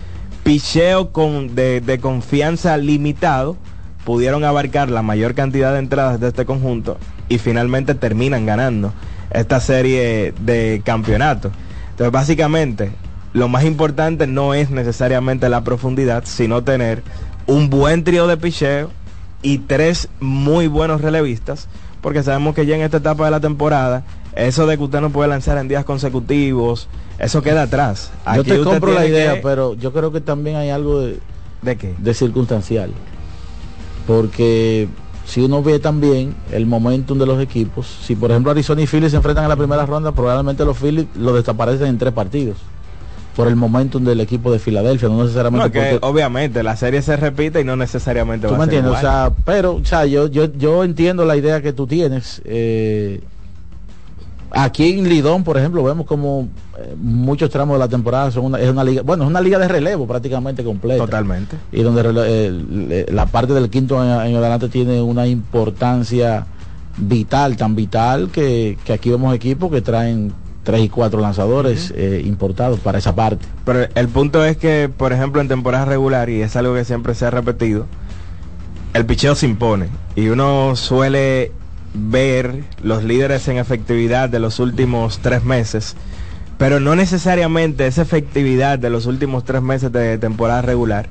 [0.44, 3.59] picheo con, de, de confianza limitado
[4.06, 6.96] pudieron abarcar la mayor cantidad de entradas de este conjunto
[7.29, 8.93] y finalmente terminan ganando
[9.31, 11.51] esta serie de campeonato.
[11.91, 12.93] Entonces básicamente
[13.33, 17.03] lo más importante no es necesariamente la profundidad, sino tener
[17.47, 18.91] un buen trío de picheo
[19.43, 21.68] y tres muy buenos relevistas,
[22.01, 24.05] porque sabemos que ya en esta etapa de la temporada,
[24.35, 28.11] eso de que usted no puede lanzar en días consecutivos, eso queda atrás.
[28.35, 31.18] Yo te usted compro la idea, que- pero yo creo que también hay algo de,
[31.62, 31.95] ¿De qué?
[31.99, 32.93] de circunstancial.
[34.07, 34.89] Porque
[35.29, 39.11] si uno ve también el momentum de los equipos, si por ejemplo Arizona y Phillies
[39.11, 42.57] se enfrentan en la primera ronda, probablemente los Phillies lo desaparecen en tres partidos.
[43.37, 47.03] Por el momentum del equipo de Filadelfia, no necesariamente No, que porque obviamente la serie
[47.03, 48.99] se repite y no necesariamente ¿Tú va me a ser entiendes?
[48.99, 52.43] O sea, pero, o sea, yo, yo, yo entiendo la idea que tú tienes.
[52.45, 53.20] eh,
[54.51, 58.61] aquí en Lidón, por ejemplo, vemos como eh, muchos tramos de la temporada son una,
[58.61, 61.05] es una liga, bueno, es una liga de relevo prácticamente completa.
[61.05, 61.57] Totalmente.
[61.72, 66.46] Y donde eh, la parte del quinto en adelante tiene una importancia
[66.96, 70.32] vital, tan vital que, que aquí vemos equipos que traen
[70.68, 73.46] tres y cuatro lanzadores eh, importados para esa parte.
[73.64, 77.14] Pero el punto es que, por ejemplo, en temporada regular, y es algo que siempre
[77.14, 77.86] se ha repetido,
[78.92, 79.88] el picheo se impone.
[80.14, 81.53] Y uno suele
[81.99, 85.96] ver los líderes en efectividad de los últimos tres meses,
[86.59, 91.09] pero no necesariamente esa efectividad de los últimos tres meses de temporada regular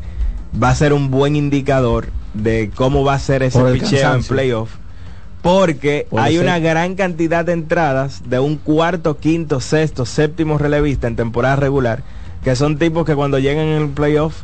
[0.62, 4.72] va a ser un buen indicador de cómo va a ser ese picheo en playoff.
[5.42, 6.44] Porque Puede hay ser.
[6.44, 12.04] una gran cantidad de entradas de un cuarto, quinto, sexto, séptimo relevista en temporada regular,
[12.44, 14.36] que son tipos que cuando llegan en el playoff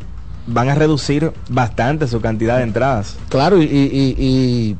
[0.46, 3.16] van a reducir bastante su cantidad de entradas.
[3.28, 4.76] Claro, y, y- y- y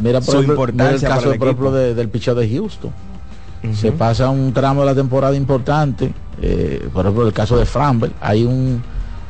[0.00, 1.78] mira por Su ejemplo, importancia mira el caso el por ejemplo equipo.
[1.78, 2.90] de- del picheo de Houston.
[3.72, 8.12] Se pasa un tramo de la temporada importante, eh, por ejemplo el caso de Framber,
[8.20, 8.82] hay un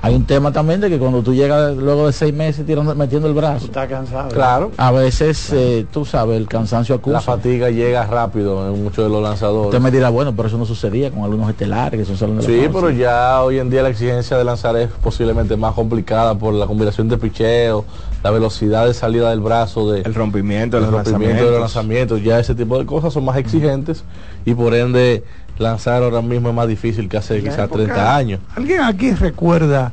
[0.05, 3.27] hay un tema también de que cuando tú llegas luego de seis meses tirando, metiendo
[3.27, 4.29] el brazo, Está cansado.
[4.29, 4.71] Claro.
[4.77, 7.15] a veces eh, tú sabes el cansancio acusa.
[7.15, 9.69] La fatiga llega rápido en muchos de los lanzadores.
[9.69, 12.69] Usted me dirá, bueno, pero eso no sucedía con algunos estelares que son la Sí,
[12.71, 16.67] pero ya hoy en día la exigencia de lanzar es posiblemente más complicada por la
[16.67, 17.87] combinación de picheo,
[18.23, 21.61] la velocidad de salida del brazo, de, El rompimiento de el los rompimiento de los
[21.61, 22.19] lanzamientos.
[22.19, 24.05] lanzamientos, ya ese tipo de cosas son más exigentes
[24.45, 25.25] y por ende
[25.59, 28.41] lanzar ahora mismo es más difícil que hace quizás época- 30 años.
[28.57, 29.93] ¿Alguien aquí recuerda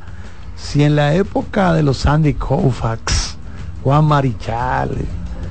[0.56, 3.38] si en la época de los Sandy Koufax,
[3.84, 4.92] Juan Marichal,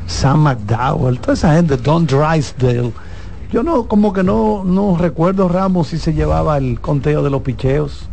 [0.06, 2.92] Sam McDowell, toda esa gente, Don Drysdale,
[3.52, 7.42] yo no, como que no, no recuerdo Ramos si se llevaba el conteo de los
[7.42, 8.06] picheos.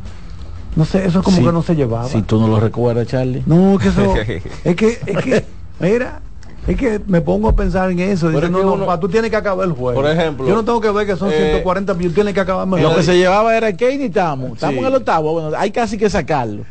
[0.76, 2.08] No sé, eso como Sí, que no se llevaba.
[2.08, 3.42] Si tú no lo recuerdas, Charlie.
[3.48, 4.16] No, que eso,
[4.64, 5.46] es que, es que,
[5.80, 6.22] mira,
[6.68, 8.30] es que me pongo a pensar en eso.
[8.30, 10.00] No, que no, uno- pa, tú tienes que acabar el juego.
[10.02, 12.40] Por ejemplo, yo no tengo que ver que son eh, 140 mil, tú tienes que
[12.42, 14.52] acabar Lo que se llevaba era que ni estamos.
[14.54, 14.80] Estamos Sí.
[14.82, 15.34] en el octavo.
[15.34, 16.64] Bueno, hay casi que sacarlo.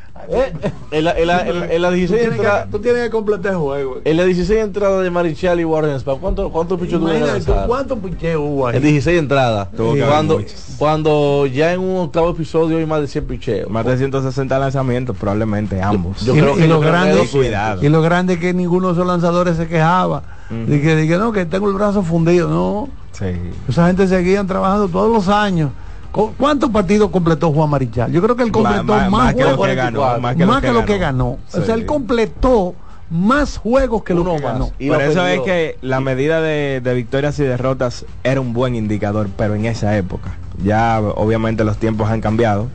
[0.90, 3.02] En la, en la- en la- en la 16 tú tienes, entrada- que, tú tienes
[3.04, 3.98] que completar el juego.
[4.04, 7.28] en la 16 entrada de Marichal y Warren Spam, ¿cuántos cuántos pichos tuvieron?
[7.66, 8.76] ¿cuántos picheos hubo ahí?
[8.76, 9.68] En 16 entradas.
[9.76, 10.40] Cuando,
[10.78, 13.70] cuando ya en un octavo episodio hay más de 100 picheos.
[13.70, 16.20] Más de 160 lanzamientos, probablemente ambos.
[16.24, 17.84] Yo y, creo y que lo grande, cuidado.
[17.84, 20.22] y lo grande es que ninguno de esos lanzadores se quejaba.
[20.50, 22.48] de que, de que no, que tengo el brazo fundido.
[22.48, 23.26] No, Sí.
[23.68, 25.70] esa gente seguían trabajando todos los años.
[26.16, 28.10] ¿Cu- ¿Cuántos partidos completó Juan Marichal?
[28.10, 30.72] Yo creo que él completó más, que lo juegos que ganó, más más que, que
[30.72, 31.38] lo lo, que que ganó.
[31.52, 32.74] O sea, él completó
[33.10, 34.52] más juegos que lo Uno que más.
[34.54, 34.70] ganó.
[34.78, 35.34] Y Por lo eso perdió.
[35.34, 39.66] es que la medida de, de victorias y derrotas era un buen indicador, pero en
[39.66, 40.30] esa época.
[40.64, 42.68] Ya obviamente los tiempos han cambiado.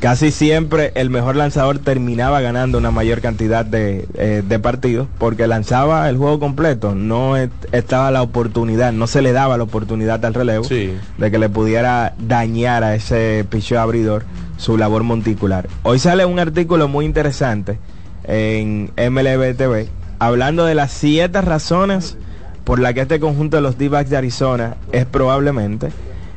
[0.00, 5.46] Casi siempre el mejor lanzador terminaba ganando una mayor cantidad de, eh, de partidos porque
[5.46, 6.94] lanzaba el juego completo.
[6.94, 10.92] No estaba la oportunidad, no se le daba la oportunidad al relevo Sí.
[11.16, 14.24] de que le pudiera dañar a ese picheo abridor
[14.58, 15.66] su labor monticular.
[15.82, 17.78] Hoy sale un artículo muy interesante
[18.24, 19.88] en MLB TV
[20.18, 22.18] hablando de las siete razones
[22.64, 25.88] por las que este conjunto de los D-backs de Arizona es probablemente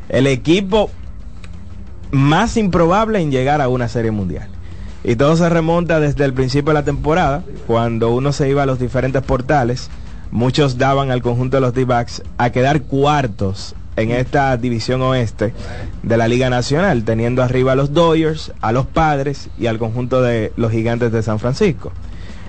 [0.09, 0.91] el equipo
[2.11, 4.49] más improbable en llegar a una serie mundial.
[5.03, 8.65] Y todo se remonta desde el principio de la temporada, cuando uno se iba a
[8.65, 9.89] los diferentes portales,
[10.31, 15.53] muchos daban al conjunto de los D-backs a quedar cuartos en esta división oeste
[16.03, 20.21] de la Liga Nacional, teniendo arriba a los Dodgers, a los Padres y al conjunto
[20.21, 21.91] de los Gigantes de San Francisco.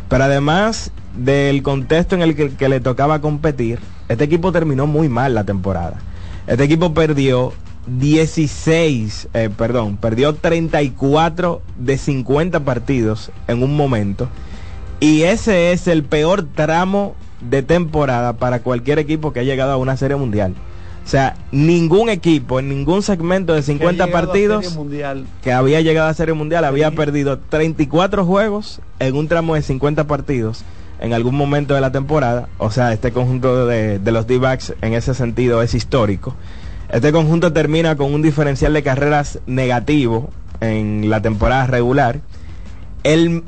[0.08, 5.08] Pero además del contexto en el que, que le tocaba competir, este equipo terminó muy
[5.08, 5.98] mal la temporada.
[6.46, 7.52] Este equipo perdió
[7.86, 14.28] 16, eh, perdón, perdió 34 de 50 partidos en un momento.
[15.00, 19.76] Y ese es el peor tramo de temporada para cualquier equipo que ha llegado a
[19.76, 20.54] una serie mundial.
[21.04, 25.26] O sea, ningún equipo en ningún segmento de 50 Que ha llegado a partidos Mundial.
[25.42, 30.06] que había llegado a Serie Mundial había perdido 34 juegos en un tramo de 50
[30.06, 30.62] partidos
[31.00, 32.48] en algún momento de la temporada.
[32.58, 36.36] O sea, este conjunto de, de los D-backs en ese sentido es histórico.
[36.92, 40.30] Este conjunto termina con un diferencial de carreras negativo
[40.60, 42.20] en la temporada regular.
[43.04, 43.44] El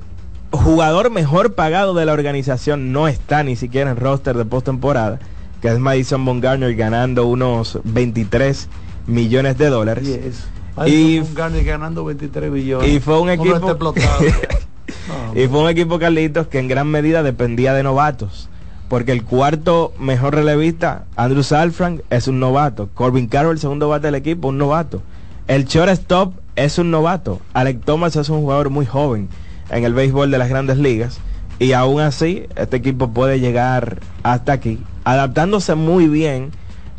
[0.53, 5.19] jugador mejor pagado de la organización no está ni siquiera en roster de postemporada,
[5.61, 8.69] que es Madison Bumgarner ganando unos 23
[9.07, 10.07] millones de dólares.
[10.07, 10.45] Yes.
[10.87, 12.89] Y- Y Garner ganando 23 billones.
[12.89, 13.77] y fue un equipo-.
[15.35, 18.49] Y fue un equipo, Carlitos, que en gran medida dependía de novatos.
[18.93, 22.91] Porque el cuarto mejor relevista, Andrew Salfrank, es un novato.
[22.93, 25.01] Corbin Carroll, el segundo bate del equipo, un novato.
[25.49, 27.41] El shortstop es un novato.
[27.55, 29.31] Alec Thomas es un jugador muy joven
[29.71, 31.21] en el béisbol de las grandes ligas.
[31.59, 36.51] Y aún así, este equipo puede llegar hasta aquí, adaptándose muy bien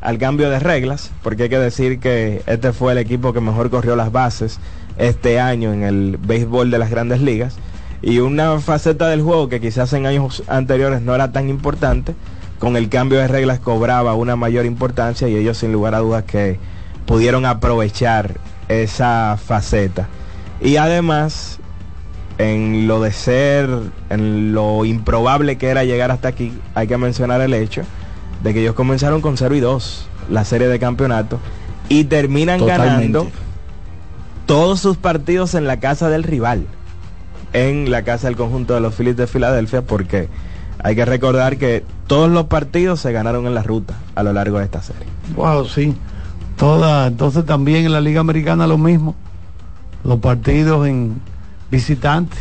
[0.01, 3.69] al cambio de reglas, porque hay que decir que este fue el equipo que mejor
[3.69, 4.57] corrió las bases
[4.97, 7.55] este año en el béisbol de las grandes ligas.
[8.03, 12.13] Y una faceta del juego que quizás en años anteriores no era tan importante,
[12.59, 16.23] con el cambio de reglas cobraba una mayor importancia y ellos sin lugar a dudas
[16.23, 16.59] que
[17.05, 18.37] pudieron aprovechar
[18.67, 20.07] esa faceta.
[20.61, 21.59] Y además,
[22.37, 23.69] en lo de ser,
[24.09, 27.83] en lo improbable que era llegar hasta aquí, hay que mencionar el hecho
[28.43, 31.39] de que ellos comenzaron con 0 y 2 la serie de campeonato
[31.89, 32.95] y terminan Totalmente.
[32.95, 33.27] ganando
[34.45, 36.65] todos sus partidos en la casa del rival,
[37.53, 40.27] en la casa del conjunto de los Phillies de Filadelfia, porque
[40.79, 44.59] hay que recordar que todos los partidos se ganaron en la ruta a lo largo
[44.59, 45.03] de esta serie.
[45.35, 45.95] Wow, sí.
[46.57, 49.15] Toda, entonces también en la Liga Americana lo mismo.
[50.03, 51.21] Los partidos en
[51.71, 52.39] visitantes.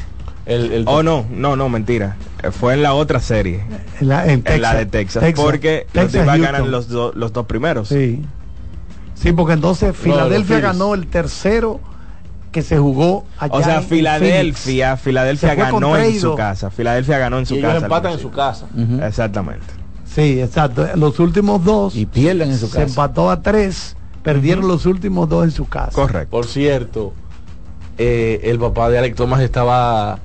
[0.86, 2.16] oh no, no, no, mentira.
[2.50, 3.62] Fue en la otra serie.
[4.00, 4.76] En la, en en la Texas.
[4.78, 5.44] de Texas, Texas.
[5.44, 7.88] porque Texas, los ganan los, do- los dos primeros.
[7.88, 8.22] Sí.
[9.14, 11.80] Sí, porque entonces Filadelfia ganó el tercero
[12.52, 13.54] que se jugó allá.
[13.54, 15.02] O sea, en Filadelfia, Phoenix.
[15.02, 16.70] Filadelfia Se ganó en su casa.
[16.70, 17.86] Filadelfia ganó en su Y ellos casa.
[17.86, 18.66] empatan en su casa.
[19.04, 19.66] Exactamente.
[20.04, 20.86] Sí, exacto.
[20.94, 21.96] Los últimos dos.
[21.96, 22.86] Y pierden en su Se casa.
[22.88, 23.96] empató a tres.
[24.22, 25.90] Perdieron los últimos dos en su casa.
[25.92, 26.30] Correcto.
[26.30, 27.12] Por cierto,
[27.98, 30.18] eh, el papá de Alec Thomas estaba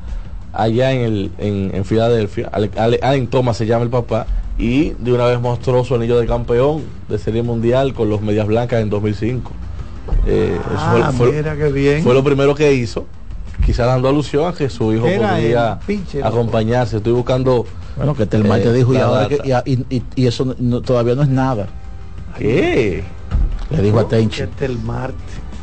[0.54, 2.50] allá en, el, en, en Filadelfia.
[2.52, 4.28] Alec, Alec- Alec Thomas se llama el papá.
[4.60, 8.48] Y de una vez mostró su anillo de campeón de Serie Mundial con los Medias
[8.48, 9.52] Blancas en 2005.
[10.26, 12.04] Eh, eso Ah, fue, fue- mira qué bien.
[12.04, 13.06] fue lo primero que hizo.
[13.66, 15.80] Quizá dando alusión a que su hijo Era podría
[16.24, 16.98] acompañarse.
[16.98, 17.66] Estoy buscando.
[17.96, 18.38] Bueno, que el te
[18.70, 21.68] eh, dijo y ahora que, y, y- y eso no- todavía no es nada.
[22.38, 23.04] ¿Qué?
[23.72, 24.44] Le dijo a Que Tenchi.
[24.66, 25.16] el Marte.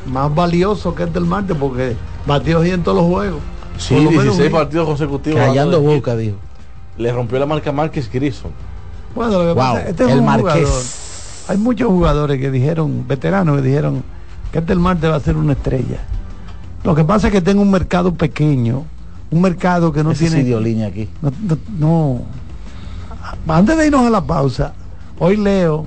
[0.06, 1.94] Más valioso que este el Marte porque
[2.26, 3.40] batió bien en todos los juegos.
[3.78, 4.52] Sí, lo menos 16 bien.
[4.52, 5.40] partidos consecutivos.
[5.40, 6.36] Callando boca, dijo.
[6.98, 8.50] Le rompió la marca Márquez Grison.
[9.14, 10.52] Bueno, lo que Wow, pasa este es el un Marqués.
[10.52, 10.82] jugador.
[11.48, 14.02] Hay muchos jugadores que dijeron, veteranos que dijeron
[14.54, 15.98] que este el Marte va a ser una estrella.
[16.84, 18.84] Lo que pasa es que tengo un mercado pequeño
[19.30, 20.36] un mercado que no Ese tiene...
[20.42, 21.08] sí dio línea aquí.
[21.20, 22.20] No, no- no.
[23.52, 24.74] Antes de irnos a la pausa,
[25.18, 25.86] hoy leo,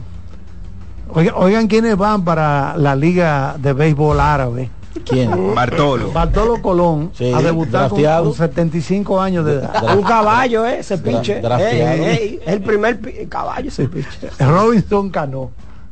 [1.13, 4.69] oigan, oigan quiénes van para la Liga de Béisbol Árabe.
[5.05, 5.31] ¿Quién?
[5.55, 6.11] Bartolo.
[6.11, 8.23] Bartolo Colón Sí, a debutar con, drafteado.
[8.25, 9.95] con 75 años de edad.
[9.95, 11.39] Un caballo, eh, ese piche.
[11.39, 12.03] drafteado.
[12.03, 12.99] Ey, ey, el primer
[13.29, 14.29] caballo ese piche.
[14.39, 15.51] Robinson Cano.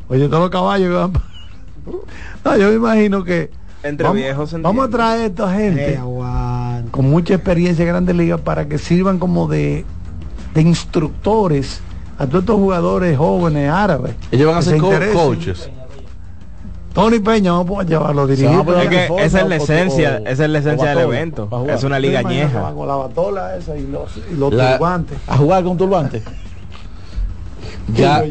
[0.09, 1.21] Oye, todos los caballos que van pa-
[2.43, 3.51] No, yo me imagino que
[3.83, 5.99] Entre vamos, viejos vamos a traer a esta gente Eh,
[6.91, 9.85] con mucha experiencia en Grandes Ligas para que sirvan como de,
[10.53, 11.81] de instructores
[12.17, 14.15] a todos estos jugadores jóvenes árabes.
[14.31, 15.15] Ellos van a ser se co- interesen.
[15.17, 15.69] coaches.
[16.93, 18.47] Tony Peña, vamos a llevarlo a dirigir.
[18.47, 20.57] Se van a poner Es que esa es la o- esencia, o- esa es la
[20.57, 21.49] o esencia del evento.
[21.69, 22.71] Es una ¿Te liga añeja.
[22.73, 25.17] Con la batola esa y los, y los La- turbantes.
[25.27, 26.23] A jugar con turbante.
[27.93, 28.23] Ya,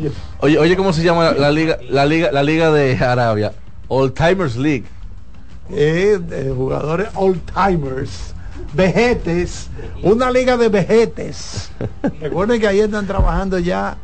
[0.44, 0.58] Oye.
[0.58, 3.52] oye, ¿cómo se llama la liga, la liga, la liga de Arabia?
[3.88, 4.84] Old Timers League.
[5.70, 8.34] Eh, de jugadores old timers,
[8.74, 9.70] vejetes,
[10.02, 11.70] una liga de vejetes.
[12.20, 13.96] Recuerden que ahí están trabajando ya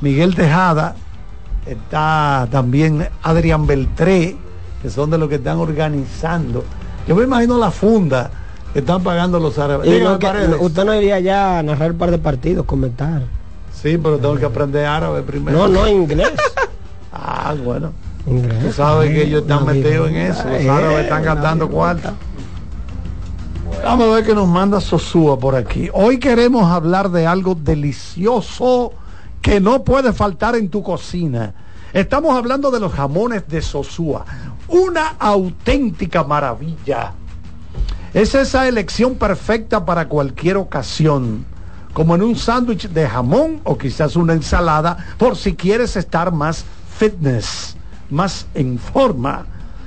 [0.00, 0.96] Miguel Tejada,
[1.66, 4.36] está también Adrián Beltré,
[4.80, 6.64] que son de los que están organizando.
[7.06, 8.30] Yo me imagino la funda
[8.72, 9.90] que están pagando los árabes.
[9.90, 13.22] Dígame, que- usted no iría ya a narrar un par de partidos, comentar.
[13.84, 15.58] Sí, pero tengo que aprender árabe primero.
[15.58, 16.32] No, no, inglés.
[17.12, 17.92] Ah, bueno.
[18.26, 18.58] Inglés.
[18.64, 20.42] Tú sabes que ellos están metidos en eso.
[20.48, 21.76] Los Eh, árabes están gastando vida.
[21.76, 22.14] cuarta.
[23.84, 25.90] Vamos a ver que nos manda Sosúa por aquí.
[25.92, 28.92] Hoy queremos hablar de algo delicioso
[29.42, 31.52] que no puede faltar en tu cocina.
[31.92, 34.24] Estamos hablando de los jamones de Sosúa.
[34.68, 37.12] Una auténtica maravilla.
[38.14, 41.44] Es esa elección perfecta para cualquier ocasión,
[41.94, 46.64] como en un sándwich de jamón o quizás una ensalada, por si quieres estar más
[46.98, 47.76] fitness,
[48.10, 49.46] más en forma.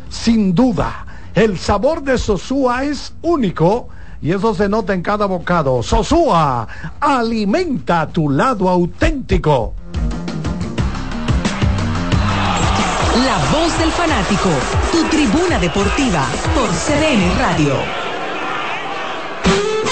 [0.09, 1.05] Sin duda,
[1.35, 3.89] el sabor de Sosúa es único
[4.21, 5.83] y eso se nota en cada bocado.
[5.83, 6.67] Sosúa,
[6.99, 9.73] alimenta tu lado auténtico.
[13.25, 14.49] La voz del fanático,
[14.91, 18.06] tu tribuna deportiva por CDN Radio.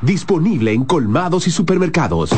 [0.00, 2.30] disponible en colmados y supermercados.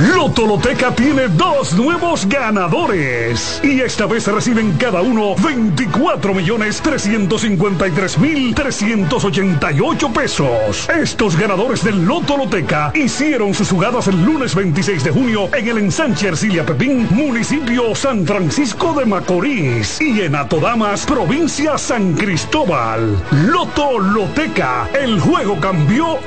[0.00, 8.54] Lotoloteca tiene dos nuevos ganadores y esta vez reciben cada uno 24 millones 353 mil
[8.54, 10.88] 388 pesos.
[10.88, 16.28] Estos ganadores del Lotoloteca hicieron sus jugadas el lunes 26 de junio en el ensanche
[16.28, 23.22] Ercilia Pepín, municipio San Francisco de Macorís y en Atodamas, provincia San Cristóbal.
[23.46, 26.18] Lotoloteca, el juego cambió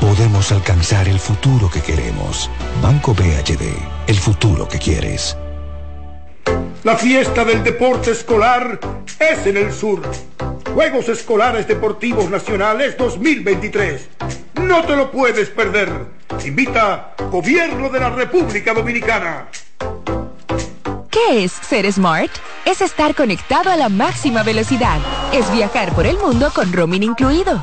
[0.00, 2.50] podemos alcanzar el futuro que queremos.
[2.82, 3.62] Banco BHD,
[4.06, 5.36] el futuro que quieres.
[6.82, 8.80] La fiesta del deporte escolar
[9.18, 10.00] es en el sur.
[10.74, 14.08] Juegos Escolares Deportivos Nacionales 2023.
[14.54, 15.90] No te lo puedes perder.
[16.44, 19.48] Invita Gobierno de la República Dominicana.
[21.10, 22.30] ¿Qué es ser smart?
[22.64, 24.98] Es estar conectado a la máxima velocidad.
[25.32, 27.62] Es viajar por el mundo con roaming incluido.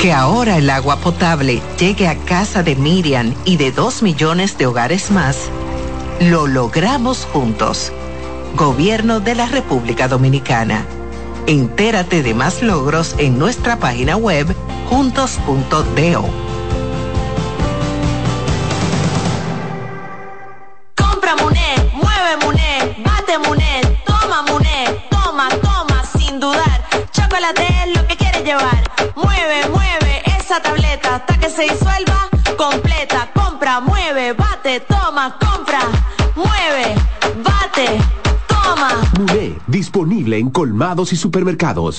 [0.00, 4.64] Que ahora el agua potable llegue a casa de Miriam y de dos millones de
[4.64, 5.36] hogares más,
[6.20, 7.92] lo logramos juntos.
[8.56, 10.86] Gobierno de la República Dominicana.
[11.46, 14.46] Entérate de más logros en nuestra página web
[14.88, 16.24] juntos.do.
[20.96, 22.36] Compra Muné, mueve
[23.04, 23.34] bate
[24.06, 24.46] toma
[25.10, 26.88] toma, toma, sin dudar.
[27.12, 28.90] Chocolate es lo que quieres llevar.
[30.50, 33.30] Esa tableta hasta que se disuelva completa.
[33.32, 35.78] Compra, mueve, bate, toma, compra,
[36.34, 36.94] mueve,
[37.44, 38.00] bate,
[38.48, 39.00] toma.
[39.16, 41.98] Muné, disponible en colmados y supermercados.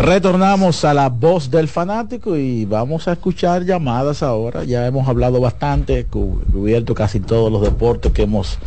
[0.00, 4.64] Retornamos a la voz del fanático y vamos a escuchar llamadas ahora.
[4.64, 8.58] Ya hemos hablado bastante, cu- cubierto casi todos los deportes que hemos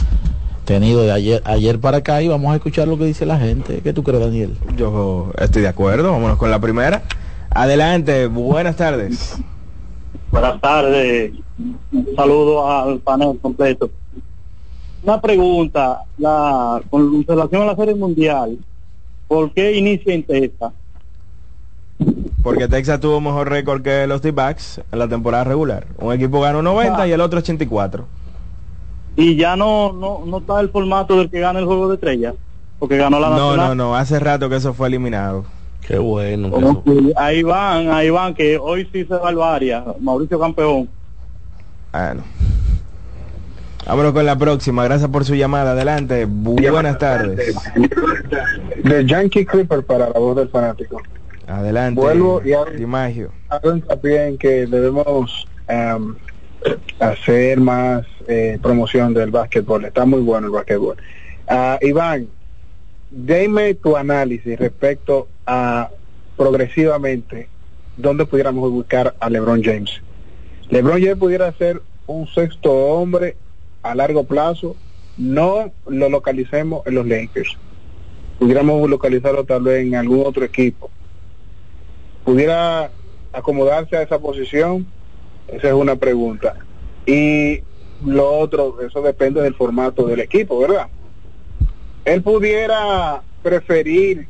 [0.63, 3.81] tenido de ayer, ayer para acá y vamos a escuchar lo que dice la gente.
[3.81, 4.55] ¿Qué tú crees, Daniel?
[4.77, 7.01] Yo estoy de acuerdo, vámonos con la primera.
[7.49, 9.35] Adelante, buenas tardes.
[10.29, 11.31] Buenas tardes.
[11.91, 13.89] Un saludo al panel completo.
[15.01, 18.55] Una pregunta, la, con relación a la Serie Mundial,
[19.27, 20.71] ¿por qué inicia en Texas?
[22.43, 25.87] Porque Texas tuvo mejor récord que los D-Backs en la temporada regular.
[25.97, 28.05] Un equipo ganó 90 y el otro 84.
[29.15, 32.33] Y ya no, no, no está el formato del que gana el juego de estrellas,
[32.79, 33.77] porque ganó la No, nacional.
[33.77, 35.45] no, no, hace rato que eso fue eliminado.
[35.87, 36.81] Qué bueno.
[37.15, 40.89] Ahí van, ahí van, que hoy sí se va al Varia, Mauricio Campeón.
[41.91, 42.23] Bueno.
[43.85, 44.83] Vámonos con la próxima.
[44.85, 45.71] Gracias por su llamada.
[45.71, 46.25] Adelante.
[46.25, 47.53] Buenas tardes.
[48.83, 51.01] De Yankee Clipper para la voz del fanático.
[51.47, 51.99] Adelante.
[51.99, 56.15] Vuelvo y hago, hincapié en que debemos em,
[56.99, 59.85] hacer más eh, promoción del básquetbol.
[59.85, 60.97] Está muy bueno el básquetbol.
[61.47, 62.27] Ah, Iván,
[63.11, 65.89] dime tu análisis respecto a
[66.37, 67.49] progresivamente
[67.97, 70.01] dónde pudiéramos ubicar a LeBron James.
[70.69, 73.35] LeBron James pudiera ser un sexto hombre
[73.81, 74.75] a largo plazo.
[75.17, 77.57] No lo localicemos en los Lakers.
[78.39, 80.89] Pudiéramos localizarlo tal vez en algún otro equipo
[82.23, 82.91] pudiera
[83.31, 84.85] acomodarse a esa posición?
[85.47, 86.55] Esa es una pregunta.
[87.05, 87.61] Y
[88.05, 90.87] lo otro, eso depende del formato del equipo, ¿verdad?
[92.05, 94.27] Él pudiera preferir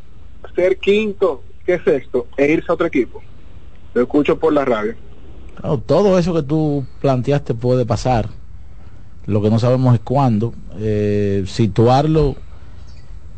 [0.55, 3.21] ser quinto que sexto e irse a otro equipo.
[3.93, 4.95] Lo escucho por la radio.
[5.63, 8.29] No, todo eso que tú planteaste puede pasar.
[9.25, 10.53] Lo que no sabemos es cuándo.
[10.79, 12.35] Eh, situarlo,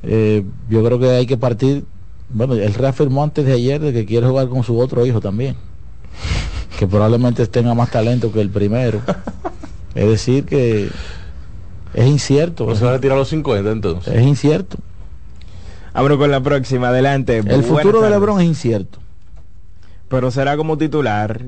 [0.03, 1.85] eh, yo creo que hay que partir.
[2.29, 5.55] Bueno, él reafirmó antes de ayer de que quiere jugar con su otro hijo también.
[6.77, 9.01] Que probablemente tenga más talento que el primero.
[9.95, 10.89] es decir, que
[11.93, 12.65] es incierto.
[12.65, 14.13] Pues se va a retirar a los 50 entonces.
[14.13, 14.77] Es incierto.
[15.93, 16.89] Vámonos con la próxima.
[16.89, 17.37] Adelante.
[17.37, 18.19] El Buenas futuro de tardes.
[18.19, 18.99] LeBron es incierto.
[20.09, 21.41] Pero será como titular.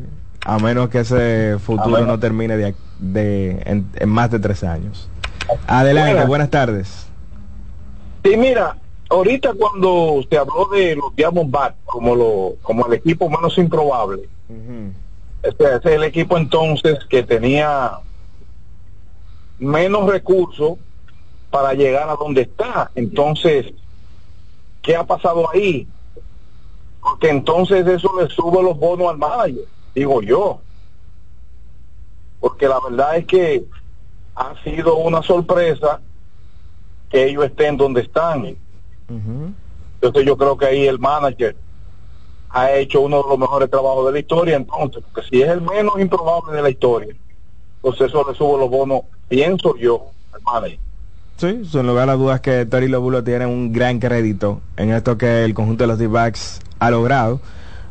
[0.45, 5.09] a menos que ese futuro no termine de, de en, en más de tres años.
[5.67, 6.27] Adelante, Buenas.
[6.27, 7.07] buenas tardes.
[8.23, 8.77] Sí, mira,
[9.09, 14.29] ahorita cuando se habló de los Diamondbacks como lo, como el equipo menos improbable,
[15.43, 17.99] este, ese es el equipo entonces que tenía
[19.59, 20.77] menos recursos
[21.49, 22.91] para llegar a donde está.
[22.95, 23.73] Entonces,
[24.81, 25.87] ¿qué ha pasado ahí?
[27.01, 30.61] Porque entonces eso le sube los bonos al manager, digo yo.
[32.39, 33.65] Porque la verdad es que
[34.35, 36.01] ha sido una sorpresa
[37.09, 38.57] que ellos estén donde están.
[39.09, 41.55] Entonces yo creo que ahí el manager
[42.49, 45.61] ha hecho uno de los mejores trabajos de la historia, entonces, porque si es el
[45.61, 47.13] menos improbable de la historia,
[47.77, 50.79] entonces eso le sube los bonos, pienso yo, al manager.
[51.37, 55.45] Sí, sin lugar a dudas que Tori Lobulo tiene un gran crédito en esto que
[55.45, 57.39] el conjunto de los D-backs ha logrado.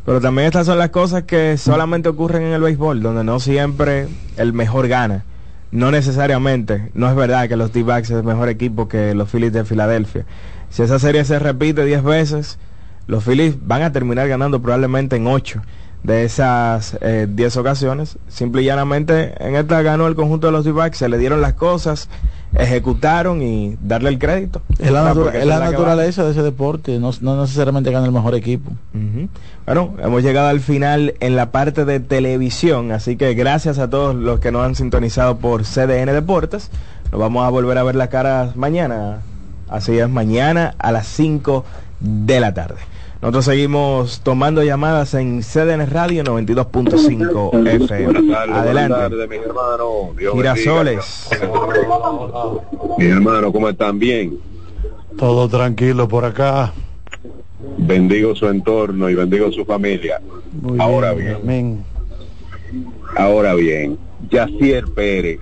[0.04, 4.08] Pero también estas son las cosas que solamente ocurren en el béisbol, donde no siempre
[4.36, 5.24] el mejor gana.
[5.72, 9.64] No necesariamente, no es verdad que los D-backs es mejor equipo que los Phillies de
[9.64, 10.24] Filadelfia.
[10.70, 12.58] Si esa serie se repite 10 veces,
[13.06, 15.62] los Phillies van a terminar ganando probablemente en 8
[16.02, 16.96] de esas
[17.28, 18.18] 10 ocasiones.
[18.28, 21.54] Simple y llanamente en esta ganó el conjunto de los D-backs, se le dieron las
[21.54, 22.08] cosas,
[22.54, 24.62] ejecutaron y darle el crédito.
[24.78, 27.10] Es la, Ah, natura- porque es esa la la que naturaleza de ese deporte, no,
[27.20, 28.70] no necesariamente gana el mejor equipo.
[29.64, 34.14] Bueno, hemos llegado al final en la parte de televisión, así que gracias a todos
[34.14, 36.70] los que nos han sintonizado por CDN Deportes.
[37.10, 39.18] Nos vamos a volver a ver las caras mañana.
[39.68, 41.64] Así es, mañana a las 5
[42.00, 42.76] de la tarde.
[43.22, 48.04] Nosotros seguimos tomando llamadas en CDN Radio 92.5 FM.
[48.04, 48.92] Buenas tardes, Adelante.
[48.92, 49.86] buenas tardes, mi hermano.
[50.18, 51.28] Dios Girasoles.
[51.30, 52.96] bendiga.
[52.98, 53.98] Mi hermano, ¿cómo están?
[53.98, 54.38] Bien.
[55.18, 56.72] Todo tranquilo por acá.
[57.78, 60.20] Bendigo su entorno y bendigo su familia.
[60.60, 61.26] Muy Ahora bien.
[61.26, 61.38] bien.
[61.42, 61.84] amén.
[63.16, 63.98] Ahora bien,
[64.30, 65.40] Yacier Pérez,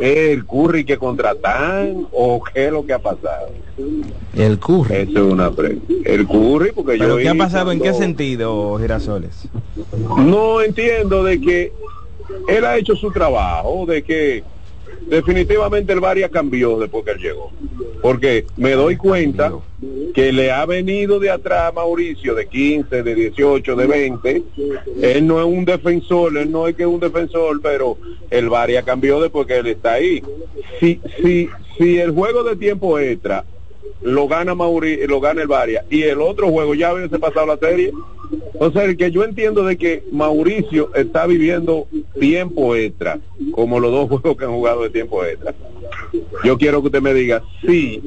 [0.00, 3.48] ¿es el Curry que contratan o qué es lo que ha pasado?
[4.34, 4.94] El Curry.
[4.94, 5.50] Eso es una.
[6.04, 7.72] El Curry, porque ¿Pero yo qué ha pasado?
[7.72, 9.48] ¿En qué sentido, Girasoles?
[10.16, 11.72] No entiendo de que
[12.48, 14.44] él ha hecho su trabajo, de que
[15.10, 17.52] definitivamente el Varia cambió después que él llegó.
[18.00, 19.52] Porque me doy cuenta
[20.14, 24.42] que le ha venido de atrás a Mauricio de 15, de 18, de 20.
[25.02, 27.98] Él no es un defensor, él no es que es un defensor, pero
[28.30, 30.22] el Varia cambió después que él está ahí.
[30.78, 33.44] Si, si, si el juego de tiempo extra
[34.02, 37.56] lo gana Mauri, lo gana el Varia y el otro juego ya hubiese pasado la
[37.56, 37.92] serie.
[38.52, 43.18] Entonces, el que yo entiendo de que Mauricio está viviendo tiempo extra,
[43.52, 45.54] como los dos juegos que han jugado de tiempo extra.
[46.44, 48.02] Yo quiero que usted me diga si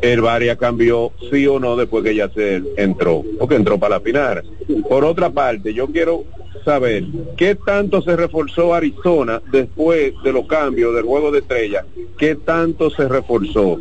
[0.00, 4.00] el Varia cambió, sí o no, después que ya se entró, porque entró para la
[4.00, 4.44] final.
[4.88, 6.24] Por otra parte, yo quiero
[6.64, 7.04] saber
[7.36, 11.84] qué tanto se reforzó Arizona después de los cambios del juego de estrella,
[12.18, 13.78] qué tanto se reforzó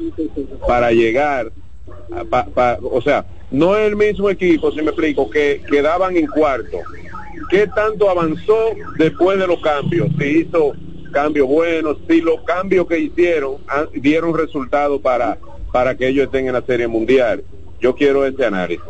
[0.68, 1.52] para llegar,
[2.12, 6.28] a- pa- o sea, no es el mismo equipo, si me explico, que quedaban en
[6.28, 6.78] cuarto.
[7.50, 10.08] ¿Qué tanto avanzó después de los cambios?
[10.20, 10.74] Si hizo
[11.12, 15.38] cambios buenos, si los cambios que hicieron ah, dieron resultados para,
[15.72, 17.44] para que ellos estén en la Serie Mundial.
[17.82, 18.84] Yo quiero ese análisis.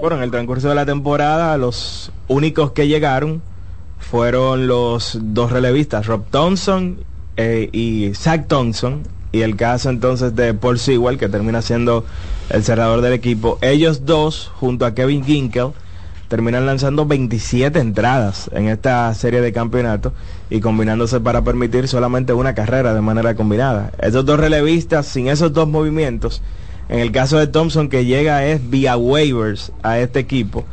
[0.00, 3.42] Bueno, en el transcurso de la temporada, los únicos que llegaron
[3.98, 7.00] fueron los dos relevistas, Rob Thompson
[7.36, 9.02] eh, y Zach Thompson,
[9.32, 12.04] y el caso entonces de Paul Sewell, que termina siendo
[12.50, 13.58] el cerrador del equipo.
[13.60, 15.72] Ellos dos, junto a Kevin Ginkel,
[16.28, 20.12] terminan lanzando 27 entradas en esta serie de campeonatos
[20.50, 23.92] y combinándose para permitir solamente una carrera de manera combinada.
[23.98, 26.42] Esos dos relevistas, sin esos dos movimientos,
[26.88, 30.64] en el caso de Thompson que llega es vía waivers a este equipo,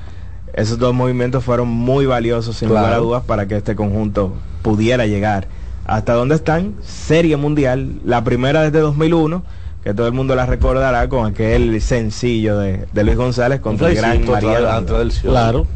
[0.54, 5.06] esos dos movimientos fueron muy valiosos sin lugar a dudas para que este conjunto pudiera
[5.08, 5.48] llegar.
[5.86, 6.76] ¿Hasta dónde están?
[6.82, 9.44] Serie Mundial, la primera desde 2001,
[9.84, 13.96] que todo el mundo la recordará con aquel sencillo de, de Luis González contra el
[13.96, 14.82] gran María.
[15.24, 15.68] Claro.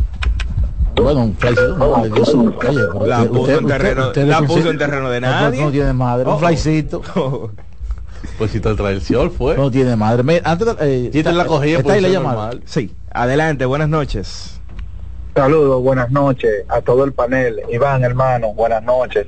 [0.96, 4.08] Bueno, un flycito, no, le dio su- oye, pero La usted- puso usted- en terreno-
[4.08, 5.62] usted- la puso en terreno de nadie.
[5.62, 6.34] No, tiene madre, Oh.
[6.36, 7.02] un flycito.
[8.38, 9.56] Pues si te trae el sol fue.
[9.56, 10.24] No tiene madre.
[10.24, 12.52] Mira, antes eh, Si te la cogía, está ahí la llamada.
[12.66, 14.60] Sí, adelante, buenas noches.
[15.36, 17.62] Saludos, buenas noches a todo el panel.
[17.72, 19.28] Iván, hermano, buenas noches.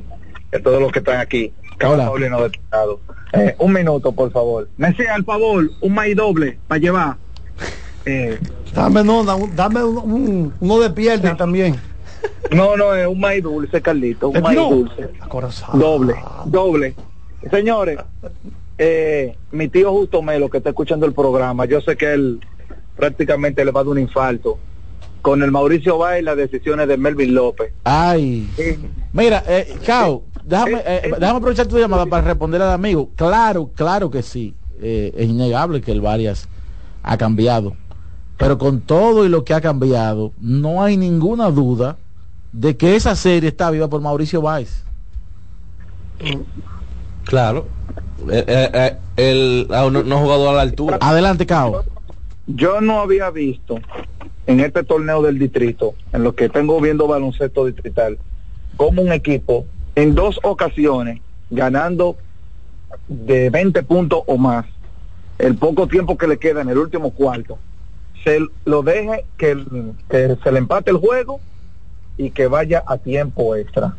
[0.53, 1.53] A todos los que están aquí.
[1.79, 1.85] De
[2.29, 2.99] Tostado.
[3.33, 4.67] Eh, un minuto, por favor.
[4.77, 7.15] Me sea, al favor, un maíz doble para llevar.
[8.05, 8.39] Eh,
[8.73, 11.75] Dame, no, da- dame un- un- uno de pierna también.
[12.49, 14.29] no, no, es un maíz dulce, Carlito.
[14.29, 14.69] Un maíz no.
[14.69, 15.09] dulce.
[15.27, 15.77] Corazón.
[15.79, 16.15] Doble,
[16.45, 16.95] doble.
[17.51, 17.99] Señores,
[18.79, 22.39] eh, mi tío Justo Melo, que está escuchando el programa, yo sé que él
[22.95, 24.57] prácticamente le va a dar un infarto
[25.21, 27.73] con el Mauricio Bay y las decisiones de Melvin López.
[27.83, 28.49] Ay.
[29.11, 33.09] Mira, eh, Cao, déjame, eh, déjame aprovechar tu llamada para responder al amigo.
[33.15, 34.55] Claro, claro que sí.
[34.81, 36.47] Eh, es innegable que el Varias
[37.03, 37.75] ha cambiado.
[38.37, 41.97] Pero con todo y lo que ha cambiado, no hay ninguna duda
[42.53, 44.85] de que esa serie está viva por Mauricio Báez.
[47.29, 47.67] Claro.
[48.31, 50.97] Eh, eh, eh, él ah, no, no ha jugado a la altura.
[50.99, 51.83] Adelante, Cao.
[52.47, 53.79] Yo no había visto
[54.47, 58.17] en este torneo del distrito, en lo que tengo viendo baloncesto distrital,
[58.77, 61.21] como un equipo en dos ocasiones
[61.51, 62.17] ganando
[63.07, 64.65] de 20 puntos o más,
[65.37, 67.59] el poco tiempo que le queda en el último cuarto,
[68.23, 71.39] se lo deje que, el- que se le empate el juego
[72.17, 73.95] y que vaya a tiempo extra.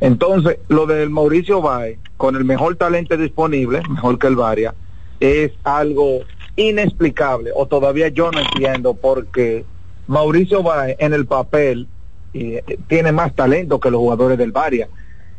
[0.00, 4.74] Entonces, lo del Mauricio Baez, con el mejor talento disponible, mejor que el Varia,
[5.20, 6.20] es algo
[6.56, 9.64] inexplicable, o todavía yo no entiendo, porque
[10.06, 11.88] Mauricio Baez en el papel
[12.34, 14.88] eh, tiene más talento que los jugadores del Varia.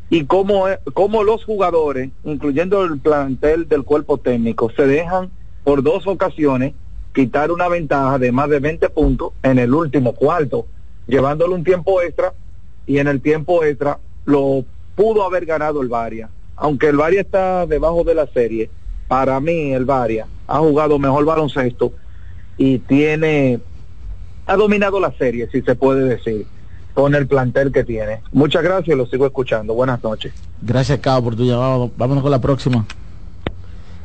[0.09, 5.29] Y cómo, es- cómo los jugadores, incluyendo el plantel del cuerpo técnico, se dejan
[5.63, 6.73] por dos ocasiones
[7.13, 10.65] quitar una ventaja de más de 20 puntos en el último cuarto,
[11.07, 12.33] llevándole un tiempo extra
[12.87, 14.63] y en el tiempo extra lo
[14.95, 16.29] pudo haber ganado el Varia.
[16.55, 18.69] Aunque el Varia está debajo de la serie,
[19.07, 21.93] para mí el Varia ha jugado mejor baloncesto
[22.57, 23.59] y tiene
[24.45, 26.45] ha dominado la serie, si se puede decir,
[26.95, 28.21] con el plantel que tiene.
[28.31, 29.73] Muchas gracias, lo sigo escuchando.
[29.75, 30.33] Buenas noches.
[30.61, 31.91] Gracias, Cao, por tu llamado.
[31.95, 32.85] Vámonos con la próxima.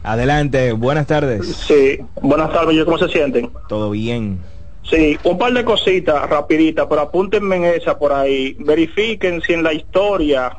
[0.02, 1.46] Adelante, buenas tardes.
[1.46, 3.50] Sí, buenas tardes, ¿cómo se sienten?
[3.68, 4.38] Todo bien.
[4.84, 8.54] Sí, un par de cositas rapiditas, pero apúntenme en esa por ahí.
[8.58, 10.56] Verifiquen si en la historia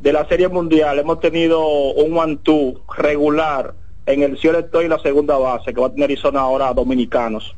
[0.00, 3.74] de la Serie Mundial hemos tenido un one-two regular
[4.06, 7.54] en el cielo estoy en la segunda base, que va a tener Arizona ahora dominicanos.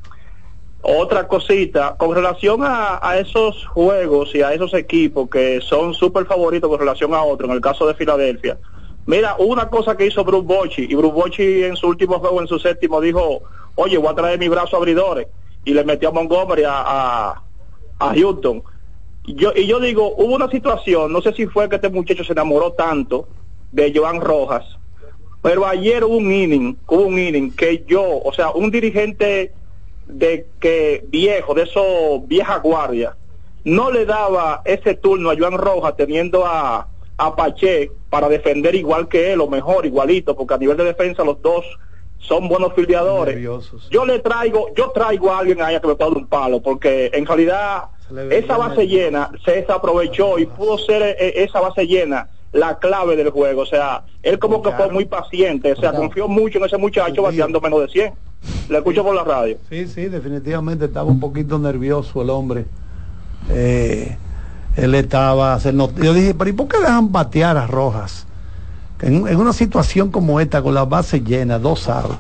[0.81, 6.71] Otra cosita, con relación a, esos juegos y a esos equipos que son súper favoritos
[6.71, 8.57] con relación a otros, en el caso de Filadelfia,
[9.05, 12.47] mira, una cosa que hizo Bruce Bochy, y Bruce Bochy en su último juego, en
[12.47, 13.43] su séptimo, dijo,
[13.75, 15.27] oye, voy a traer mi brazo abridores,
[15.69, 17.43] y le metió a Montgomery a, a,
[17.99, 18.63] a Houston.
[19.27, 22.25] Y yo, y yo digo, hubo una situación, no sé si fue que este muchacho
[22.25, 23.29] se enamoró tanto
[23.71, 24.65] de Joan Rojas,
[25.43, 29.53] pero ayer hubo un inning, hubo un inning que yo, o sea, un dirigente
[30.07, 33.15] de que viejo, de esos vieja guardia,
[33.65, 36.89] no le daba ese turno a Joan Rojas teniendo a,
[37.19, 41.25] a Pache para defender igual que él, o mejor, igualito, porque a nivel de defensa
[41.25, 41.67] los dos
[42.19, 43.39] son buenos fildeadores.
[43.91, 47.27] Yo le traigo, yo traigo a alguien ahí que me pueda un palo, porque en
[47.27, 47.85] realidad
[48.31, 53.31] esa base llena se desaprovechó y pudo ser eh, esa base llena la clave del
[53.31, 53.63] juego.
[53.63, 57.23] O sea, él como que fue muy paciente, o sea, confió mucho en ese muchacho
[57.23, 58.15] bateando menos de 100.
[58.69, 59.57] Le escucho por la radio.
[59.69, 62.67] Sí, sí, definitivamente estaba un poquito nervioso el hombre.
[63.51, 64.17] Eh,
[64.77, 68.28] él estaba, yo dije, pero ¿y por qué dejan batear a Rojas?
[69.01, 72.17] En, en una situación como esta, con las bases llenas, dos outs,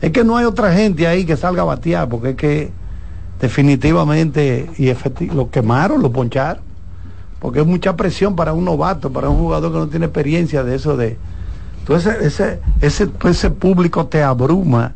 [0.00, 2.72] es que no hay otra gente ahí que salga a batear, porque es que
[3.40, 4.92] definitivamente, y
[5.26, 6.62] lo quemaron, lo poncharon,
[7.40, 10.76] porque es mucha presión para un novato, para un jugador que no tiene experiencia de
[10.76, 11.18] eso de...
[11.80, 14.94] Entonces ese, ese, ese público te abruma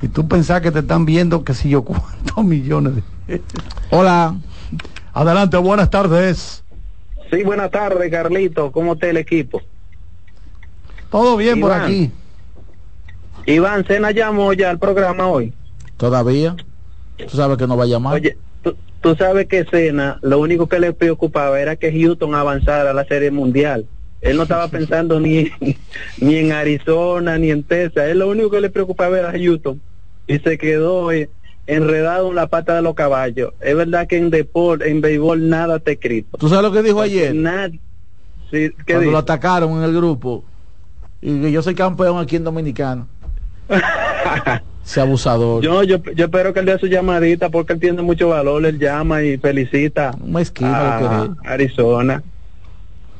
[0.00, 2.94] y tú pensás que te están viendo que si yo cuántos millones
[3.26, 3.42] de
[3.90, 4.34] Hola.
[5.12, 6.64] Adelante, buenas tardes.
[7.30, 8.72] Sí, buenas tardes, Carlito.
[8.72, 9.60] ¿Cómo está el equipo?
[11.10, 12.10] Todo bien por aquí.
[13.46, 15.52] Iván, Cena llamó ya al programa hoy.
[15.96, 16.56] Todavía.
[17.16, 18.14] Tú sabes que no va a llamar.
[18.14, 22.90] Oye, tú, tú sabes que Cena, lo único que le preocupaba era que Houston avanzara
[22.90, 23.86] a la Serie Mundial.
[24.20, 25.50] Él no estaba pensando ni,
[26.18, 28.08] ni en Arizona, ni en Texas.
[28.08, 29.80] Él lo único que le preocupaba era Houston.
[30.26, 31.28] Y se quedó eh,
[31.66, 33.52] enredado en la pata de los caballos.
[33.60, 36.38] Es verdad que en deporte, en béisbol, nada está escrito.
[36.38, 37.34] ¿Tú sabes lo que dijo ayer?
[37.34, 37.70] Nada.
[38.50, 39.12] Sí, ¿qué Cuando dijo?
[39.12, 40.44] lo atacaron en el grupo.
[41.22, 43.06] Y que yo soy campeón aquí en Dominicano.
[44.84, 45.62] Ese abusador.
[45.62, 48.64] Yo, yo, yo espero que él dé su llamadita porque él tiene mucho valor.
[48.64, 50.12] Él llama y felicita
[50.62, 52.22] a Arizona.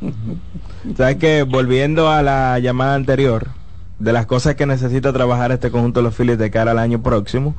[0.96, 3.48] Sabes que volviendo a la llamada anterior,
[4.00, 7.02] de las cosas que necesita trabajar este conjunto de los Phillies de cara al año
[7.02, 7.54] próximo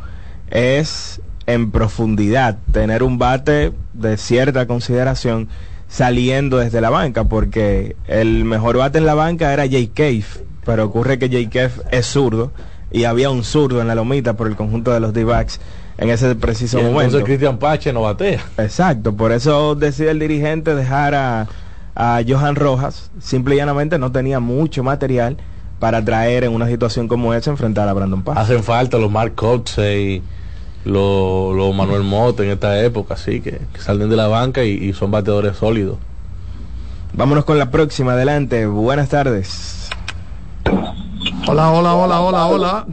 [0.49, 5.47] es en profundidad tener un bate de cierta consideración
[5.91, 10.23] saliendo desde la banca, porque el mejor bate en la banca era Jay Cave,
[10.65, 12.53] pero ocurre que Jay Cave es zurdo
[12.91, 15.59] y había un zurdo en la lomita por el conjunto de los D-backs
[15.97, 17.01] en ese preciso Y momento.
[17.01, 18.39] entonces Cristian Pache no batea.
[18.57, 21.47] Exacto, por eso decide el dirigente dejar a,
[21.93, 23.11] a Johan Rojas.
[23.19, 25.35] Simple y llanamente no tenía mucho material
[25.79, 28.37] para traer en una situación como esa enfrentar a Brandon Paz.
[28.37, 30.21] Hacen falta los Mark Coates y,
[30.86, 34.71] los lo Manuel Mota en esta época, así que, que salen de la banca y,
[34.71, 35.97] y son bateadores sólidos.
[37.13, 38.65] Vámonos con la próxima, adelante.
[38.65, 39.89] Buenas tardes.
[41.47, 42.86] Hola, hola, hola, hola, hola.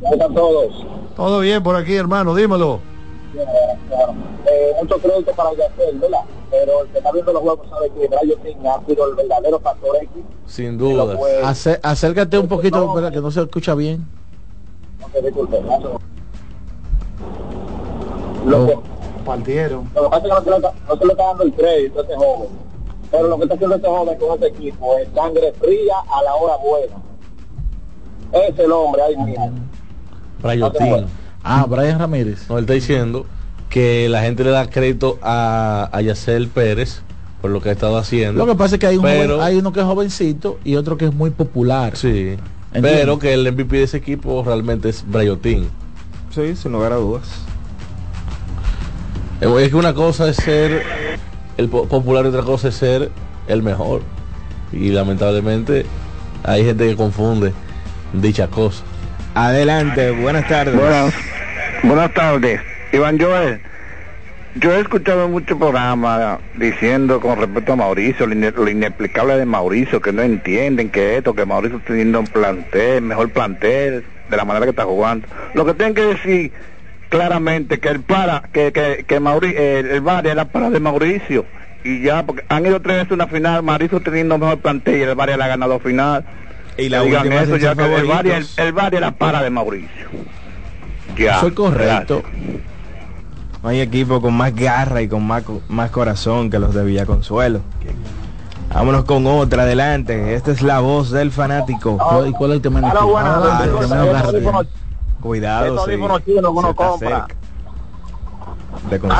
[0.00, 0.84] ¿Cómo están todos?
[1.16, 2.80] Todo bien por aquí, hermano, dímelo.
[3.34, 6.20] Eh, mucho crédito para Yacel, ¿verdad?
[6.50, 9.58] Pero el que está viendo los juegos sabe que Brian King ha sido el verdadero
[9.60, 10.08] factor X.
[10.46, 11.18] Sin duda.
[11.82, 14.06] Acércate un poquito, espera, que no se escucha bien.
[15.02, 15.58] Ok, disculpe.
[18.46, 18.78] Lo que,
[19.24, 19.90] Partieron.
[19.94, 21.52] lo que pasa es que no se, le, está- no se le está dando el
[21.52, 22.48] crédito a este joven.
[23.10, 26.34] Pero lo que está haciendo este joven con este equipo es sangre fría a la
[26.34, 26.96] hora buena.
[28.48, 29.52] Es el hombre ahí mismo.
[30.42, 31.06] Brayotín.
[31.42, 32.48] Ah, Brian Ramírez.
[32.48, 33.26] No, él está diciendo
[33.70, 37.02] que la gente le da crédito a, a Yacel Pérez
[37.40, 38.44] por lo que ha estado haciendo.
[38.44, 40.76] Lo que pasa es que hay, un pero, joven- hay uno que es jovencito y
[40.76, 41.96] otro que es muy popular.
[41.96, 42.36] Sí.
[42.72, 43.00] ¿Entiendes?
[43.00, 45.68] Pero que el MVP de ese equipo realmente es Brayotín.
[46.34, 47.28] Sí, sin lugar a dudas.
[49.40, 50.82] Es que una cosa es ser
[51.56, 53.10] el po- popular y otra cosa es ser
[53.48, 54.02] el mejor.
[54.72, 55.84] Y lamentablemente
[56.44, 57.52] hay gente que confunde
[58.12, 58.82] dicha cosa.
[59.34, 60.74] Adelante, buenas tardes.
[60.74, 61.14] Buenas,
[61.82, 62.60] buenas tardes.
[62.92, 63.60] Iván Joel,
[64.54, 69.44] yo he escuchado muchos programas diciendo con respecto a Mauricio, lo, ine- lo inexplicable de
[69.44, 74.36] Mauricio, que no entienden que esto, que Mauricio está teniendo un plantel, mejor plantel, de
[74.36, 75.28] la manera que está jugando.
[75.52, 76.52] Lo que tienen que decir
[77.08, 81.44] claramente que el para, que, que, que Mauri, el, el Varia era para de Mauricio.
[81.84, 85.02] Y ya, porque han ido tres veces a una final, Mauricio teniendo mejor plantel y
[85.02, 86.24] el Varia le ha ganado final.
[86.78, 88.06] Y la digan última eso, ya que el.
[88.06, 88.46] Varia, el,
[88.92, 90.08] era para de Mauricio.
[91.16, 91.40] Ya.
[91.40, 92.22] Soy correcto.
[93.62, 97.62] No hay equipo con más garra y con más, más corazón que los de Villaconsuelo.
[98.72, 100.34] Vámonos con otra, adelante.
[100.34, 101.98] Esta es la voz del fanático.
[102.28, 102.92] ¿Y cuál es el tema?
[105.26, 105.28] Estos audífonos-.
[105.28, 105.90] Cuidado, estos sí.
[105.90, 107.26] audífonos chinos que uno compra.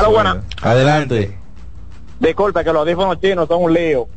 [0.09, 0.43] buena.
[0.61, 1.37] Adelante.
[2.19, 4.07] Disculpe que los audífonos chinos son un lío.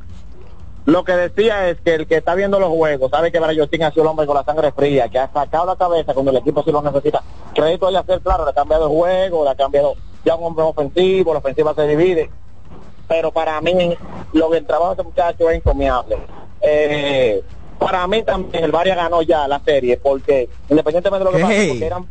[0.86, 3.90] Lo que decía es que el que está viendo los juegos sabe que Brayotín ha
[3.90, 6.62] sido el hombre con la sangre fría, que ha sacado la cabeza cuando el equipo
[6.62, 7.22] sí lo necesita.
[7.54, 10.64] Crédito hay hacer, claro, le ha cambiado el juego, le ha cambiado ya un hombre
[10.64, 12.30] ofensivo, la ofensiva se divide.
[13.06, 13.96] Pero para mí,
[14.32, 16.16] lo que el trabajo de este muchacho es encomiable.
[16.62, 17.42] Eh,
[17.80, 21.68] para mí también el Varia ganó ya la serie, porque independientemente de lo que Hey.
[21.70, 22.06] porque eran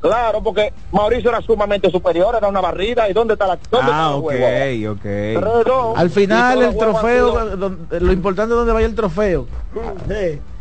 [0.00, 3.08] Claro, porque Mauricio era sumamente superior, era una barrida.
[3.08, 4.92] ¿Y dónde está la dónde está Ah, el ok, juego?
[4.92, 5.00] ok.
[5.02, 9.46] Pero- Al final el trofeo, sido- lo importante es donde vaya el trofeo.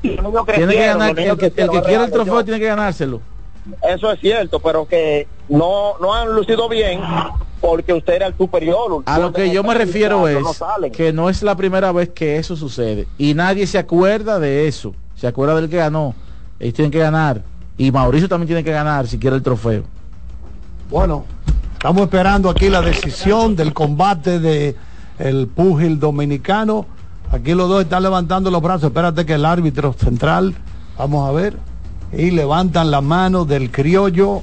[0.02, 3.20] Tiene que ganar, el que, el que quiera el trofeo Yo- tiene que ganárselo.
[3.82, 7.01] Eso es cierto, pero que no no han lucido bien
[7.61, 9.03] porque usted era el superior.
[9.05, 12.38] A lo que yo me refiero es No que no es la primera vez que
[12.38, 14.93] eso sucede y nadie se acuerda de eso.
[15.16, 16.14] Se acuerda del que ganó.
[16.59, 17.41] Ellos tienen que ganar
[17.78, 19.84] y Mauricio también tiene que ganar si quiere el trofeo.
[20.89, 21.26] Bueno,
[21.74, 24.76] estamos esperando aquí la decisión del combate de
[25.20, 26.86] el púgil dominicano.
[27.32, 28.86] Aquí los dos están levantando los brazos.
[28.89, 30.53] Espérate que el árbitro central,
[30.97, 31.57] vamos a ver,
[32.18, 34.41] y levantan la mano del criollo.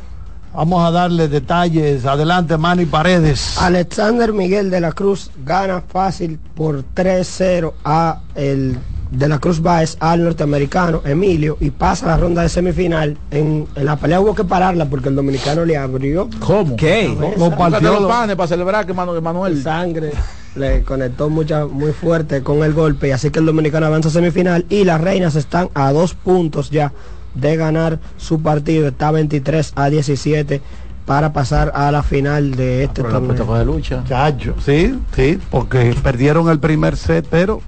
[0.55, 2.05] Vamos a darle detalles.
[2.07, 3.57] Adelante, Manny Paredes.
[3.59, 8.77] Alexander Miguel de la Cruz gana fácil por 3-0 a el
[9.13, 13.17] de la Cruz Baez al norteamericano Emilio y pasa a la ronda de semifinal.
[13.31, 16.29] En, en la pelea hubo que pararla porque el dominicano le abrió.
[16.41, 16.75] ¿Cómo?
[16.77, 17.15] ¿Qué?
[17.39, 19.63] Lo partió los lo- panes para celebrar que Manu- que Manuel.
[19.63, 20.13] Sangre
[20.57, 24.13] le conectó mucha, muy fuerte con el golpe y así que el dominicano avanza a
[24.13, 26.93] semifinal y las reinas están a dos puntos ya
[27.35, 28.89] de ganar su partido.
[28.89, 30.61] Está 23 a 17
[31.07, 33.59] para pasar a la final de este la torneo.
[33.59, 34.05] de lucha.
[34.07, 37.63] Chacho, sí, sí, porque perdieron el primer set, pero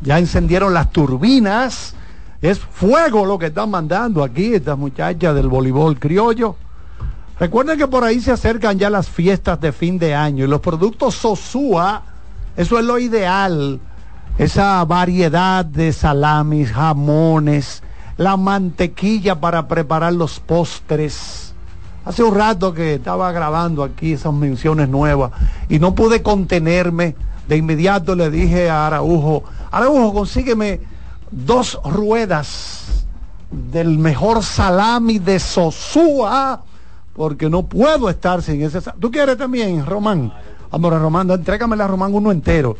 [0.00, 1.94] ya encendieron las turbinas.
[2.40, 6.56] Es fuego lo que están mandando aquí estas muchachas del voleibol criollo.
[7.38, 10.60] Recuerden que por ahí se acercan ya las fiestas de fin de año y los
[10.60, 12.02] productos Sosúa,
[12.56, 13.80] eso es lo ideal.
[14.38, 17.82] Esa variedad de salamis, jamones,
[18.16, 21.54] la mantequilla para preparar los postres.
[22.04, 25.30] Hace un rato que estaba grabando aquí esas menciones nuevas
[25.68, 27.14] y no pude contenerme.
[27.48, 30.80] De inmediato le dije a Araujo, Araujo, consígueme
[31.30, 33.04] dos ruedas
[33.50, 36.62] del mejor salami de Sosúa,
[37.14, 38.80] porque no puedo estar sin ese.
[38.80, 40.32] sa- ¿Tú quieres también, Román?
[40.70, 42.76] Amor, Román, entrégamela Román uno entero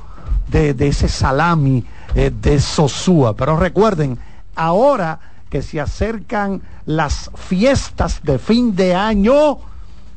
[0.49, 1.85] de, de ese salami
[2.15, 3.35] eh, de Sosúa.
[3.35, 4.19] Pero recuerden,
[4.55, 5.19] ahora
[5.51, 9.59] que se acercan las fiestas de fin de año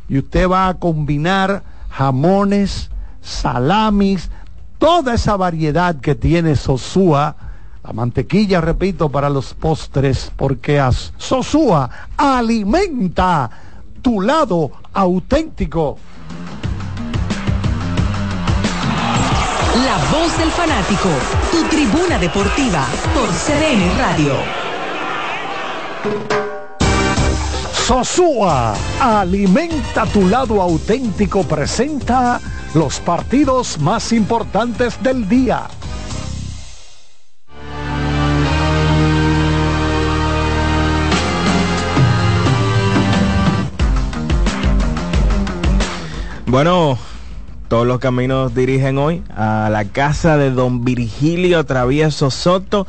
[0.08, 2.90] y usted va a combinar jamones,
[3.22, 4.30] salamis,
[4.78, 7.36] toda esa variedad que tiene Sosúa,
[7.84, 10.82] la mantequilla, repito, para los postres, porque
[11.18, 13.50] Sosúa alimenta
[14.02, 15.98] tu lado auténtico.
[19.86, 21.10] La voz del fanático,
[21.52, 24.34] tu tribuna deportiva por CDN Radio.
[27.72, 32.42] Sosúa, alimenta tu lado auténtico, presenta
[32.74, 35.68] los partidos más importantes del día.
[46.48, 46.98] Bueno,
[47.68, 52.86] todos los caminos dirigen hoy a la casa de don Virgilio Travieso Soto.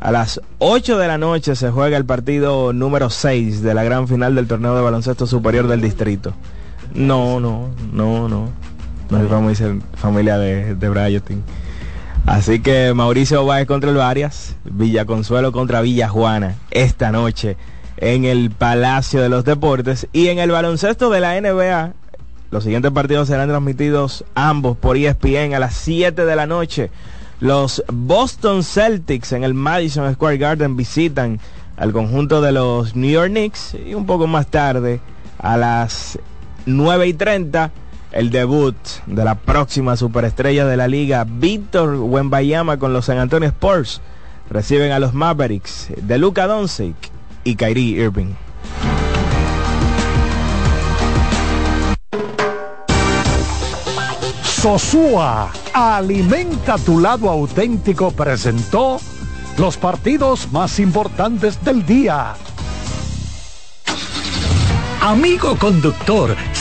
[0.00, 4.06] A las 8 de la noche se juega el partido número 6 de la gran
[4.08, 6.34] final del torneo de baloncesto superior del distrito.
[6.94, 8.50] No, no, no, no.
[9.10, 11.42] No es familia, familia de, de Bryotin.
[12.26, 17.56] Así que Mauricio Báez contra el Varias, Villa Consuelo contra Villa Juana esta noche
[17.98, 21.92] en el Palacio de los Deportes y en el baloncesto de la NBA.
[22.54, 26.88] Los siguientes partidos serán transmitidos ambos por ESPN a las 7 de la noche.
[27.40, 31.40] Los Boston Celtics en el Madison Square Garden visitan
[31.76, 35.00] al conjunto de los New York Knicks y un poco más tarde
[35.36, 36.16] a las
[36.66, 37.72] 9 y 30
[38.12, 38.76] el debut
[39.06, 44.00] de la próxima superestrella de la liga, Víctor Wembayama con los San Antonio Spurs.
[44.48, 46.94] Reciben a los Mavericks de Luka Doncic
[47.42, 48.34] y Kyrie Irving.
[54.64, 58.98] Sosúa, alimenta tu lado auténtico, presentó
[59.58, 62.34] los partidos más importantes del día.
[65.02, 66.34] Amigo conductor,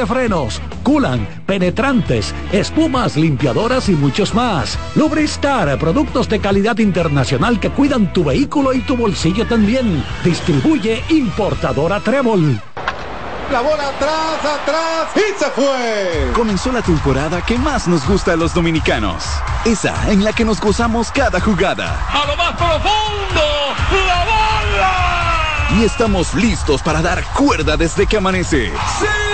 [0.00, 4.78] de frenos, culan, penetrantes, espumas, limpiadoras y muchos más.
[4.94, 10.02] Lubristar, productos de calidad internacional que cuidan tu vehículo y tu bolsillo también.
[10.24, 12.58] Distribuye importadora Trébol.
[13.52, 16.32] La bola atrás, atrás y se fue.
[16.34, 19.24] Comenzó la temporada que más nos gusta a los dominicanos.
[19.66, 22.06] Esa en la que nos gozamos cada jugada.
[22.08, 23.42] A lo más profundo,
[24.06, 25.78] la bola.
[25.78, 28.72] Y estamos listos para dar cuerda desde que amanece.
[28.98, 29.29] Señores,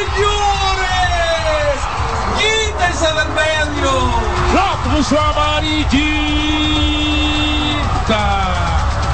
[5.15, 6.07] amarillita.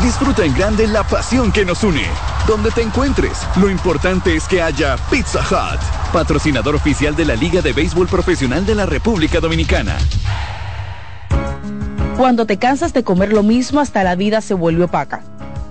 [0.02, 2.04] Disfruta en grande la pasión que nos une.
[2.46, 5.80] Donde te encuentres, lo importante es que haya Pizza Hut,
[6.12, 9.96] patrocinador oficial de la Liga de Béisbol Profesional de la República Dominicana.
[12.16, 15.22] Cuando te cansas de comer lo mismo hasta la vida se vuelve opaca.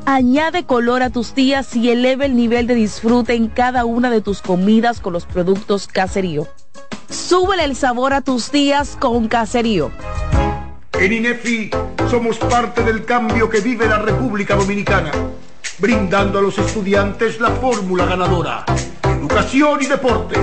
[0.05, 4.21] Añade color a tus días y eleva el nivel de disfrute en cada una de
[4.21, 6.47] tus comidas con los productos Caserío.
[7.11, 9.91] Súbele el sabor a tus días con Caserío.
[10.93, 11.69] En INEFI
[12.09, 15.11] somos parte del cambio que vive la República Dominicana,
[15.79, 18.63] brindando a los estudiantes la fórmula ganadora.
[19.03, 20.39] Educación y deporte,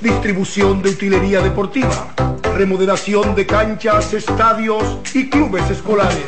[0.00, 2.14] distribución de utilería deportiva,
[2.54, 6.24] remodelación de canchas, estadios y clubes escolares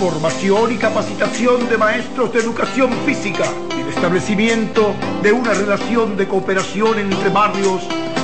[0.00, 3.44] formación y capacitación de maestros de educación física
[3.76, 7.86] y el establecimiento de una relación de cooperación entre barrios,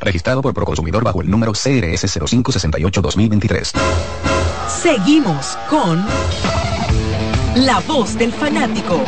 [0.00, 3.72] Registrado por Proconsumidor bajo el número CRS 0568-2023.
[4.68, 6.04] Seguimos con
[7.56, 9.04] La Voz del Fanático.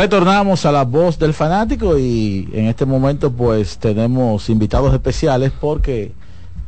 [0.00, 6.12] Retornamos a la voz del fanático y en este momento pues tenemos invitados especiales porque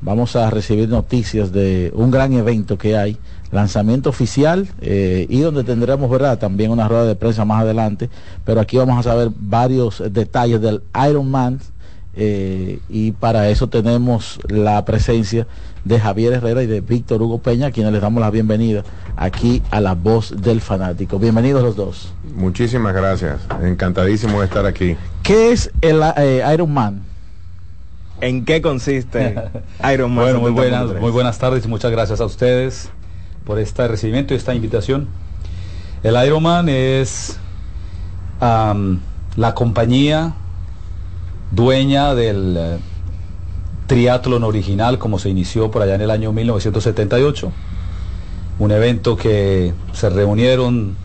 [0.02, 3.16] vamos a recibir noticias de un gran evento que hay,
[3.50, 8.10] lanzamiento oficial eh, y donde tendremos verdad también una rueda de prensa más adelante,
[8.44, 11.58] pero aquí vamos a saber varios detalles del Ironman
[12.14, 15.46] eh, y para eso tenemos la presencia
[15.84, 18.84] de Javier Herrera y de Víctor Hugo Peña, a quienes les damos la bienvenida
[19.16, 21.18] aquí a la voz del fanático.
[21.18, 22.12] Bienvenidos los dos.
[22.34, 24.96] Muchísimas gracias, encantadísimo de estar aquí.
[25.22, 27.02] ¿Qué es el eh, Iron Man?
[28.20, 29.34] ¿En qué consiste
[29.92, 30.24] Iron Man?
[30.24, 32.90] Bueno, muy buenas, muy buenas tardes y muchas gracias a ustedes
[33.44, 35.08] por este recibimiento y esta invitación.
[36.02, 37.38] El Iron Man es
[38.40, 40.34] la compañía
[41.52, 42.78] dueña del eh,
[43.86, 47.52] triatlón original como se inició por allá en el año 1978.
[48.58, 50.96] Un evento que se reunieron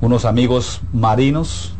[0.00, 1.72] unos amigos marinos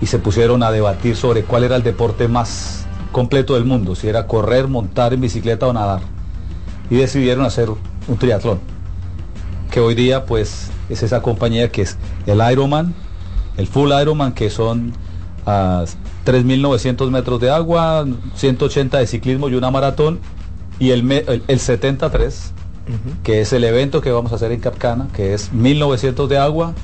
[0.00, 4.08] y se pusieron a debatir sobre cuál era el deporte más completo del mundo, si
[4.08, 6.00] era correr, montar en bicicleta o nadar.
[6.88, 8.60] Y decidieron hacer un triatlón,
[9.70, 11.96] que hoy día pues es esa compañía que es
[12.26, 12.94] el Ironman,
[13.56, 14.92] el Full Ironman, que son
[15.46, 15.84] a
[16.24, 20.20] 3.900 metros de agua, 180 de ciclismo y una maratón,
[20.78, 21.10] y el,
[21.46, 22.52] el 73,
[23.22, 26.74] que es el evento que vamos a hacer en Capcana, que es 1.900 de agua,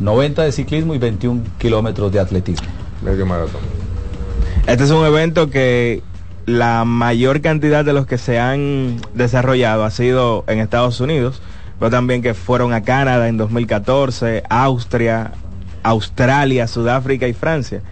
[0.00, 2.68] 90 de ciclismo y 21 kilómetros de atletismo.
[3.02, 3.60] Medio maratón.
[4.66, 6.02] Este es un evento que
[6.48, 11.42] la mayor cantidad de los que se han desarrollado ha sido en Estados Unidos,
[11.78, 15.32] pero también que fueron a Canadá en 2014, Austria,
[15.82, 17.82] Australia, Sudáfrica y Francia.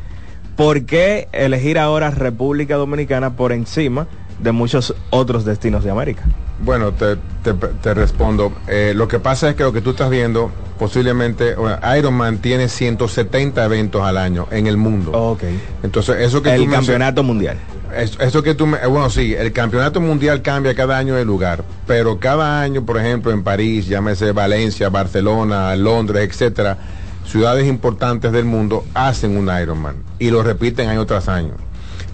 [0.57, 4.07] ¿Por qué elegir ahora República Dominicana por encima
[4.39, 6.23] de muchos otros destinos de América?
[6.61, 7.53] Bueno, te, te-
[7.83, 8.51] te respondo.
[8.67, 12.69] Eh, lo que pasa es que lo que tú estás viendo, posiblemente, bueno, Ironman tiene
[12.69, 15.11] 170 eventos al año en el mundo.
[15.13, 15.43] Ok.
[15.83, 17.59] Entonces, eso que El tú campeonato mundial.
[17.95, 21.63] Es- Eso que tú, me- bueno, sí, el campeonato mundial cambia cada año de lugar,
[21.87, 26.79] pero cada año, por ejemplo, en París, llámese Valencia, Barcelona, Londres, etcétera,
[27.27, 31.55] ciudades importantes del mundo hacen un Ironman y lo repiten año tras año.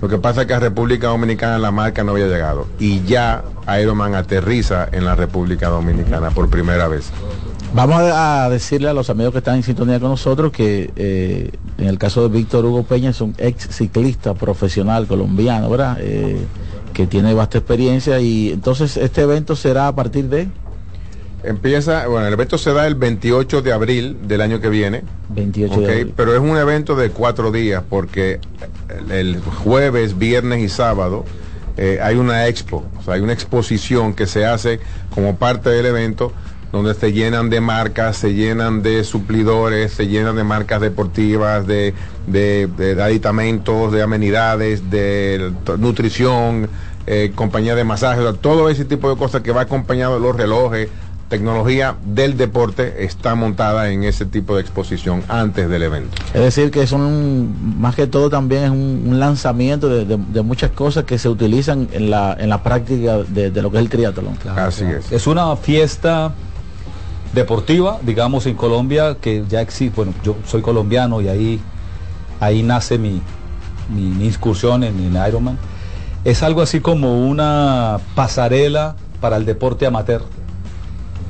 [0.00, 3.44] Lo que pasa es que a República Dominicana la marca no había llegado y ya
[3.80, 7.10] Ironman aterriza en la República Dominicana por primera vez.
[7.74, 11.86] Vamos a, decirle a los amigos que están en sintonía con nosotros que eh, en
[11.86, 15.96] el caso de Víctor Hugo Peña es un ex ciclista profesional colombiano, ¿verdad?
[16.00, 16.36] Eh,
[16.92, 20.48] que tiene vasta experiencia y entonces este evento será a partir de
[21.44, 25.02] Empieza, bueno, el evento se da el 28 de abril del año que viene.
[25.30, 26.14] 28 Ok, de abril.
[26.16, 28.38] pero es un evento de cuatro días porque
[29.10, 31.24] el, jueves, viernes y sábado
[31.76, 34.78] eh, hay una expo, o sea, hay una exposición que se hace
[35.14, 36.32] como parte del evento
[36.70, 41.92] donde se llenan de marcas, se llenan de suplidores, se llenan de marcas deportivas, de,
[42.26, 46.70] de, de aditamentos, de amenidades, de nutrición,
[47.06, 50.20] eh, compañía de masajes, o sea, todo ese tipo de cosas que va acompañado de
[50.20, 50.88] los relojes,
[51.32, 56.10] tecnología del deporte está montada en ese tipo de exposición antes del evento.
[56.34, 60.42] Es decir, que son más que todo también es un, un lanzamiento de, de- de
[60.42, 63.82] muchas cosas que se utilizan en la, en la práctica de, de lo que es
[63.84, 64.36] el triatlón.
[64.56, 65.10] Así es.
[65.10, 66.34] Es una fiesta
[67.32, 71.60] deportiva, digamos, en Colombia, que ya existe, bueno, yo soy colombiano y ahí,
[72.40, 73.22] ahí nace mi,
[73.88, 75.56] mi, mi incursión en, en Ironman.
[76.24, 80.22] Es algo así como una pasarela para el deporte amateur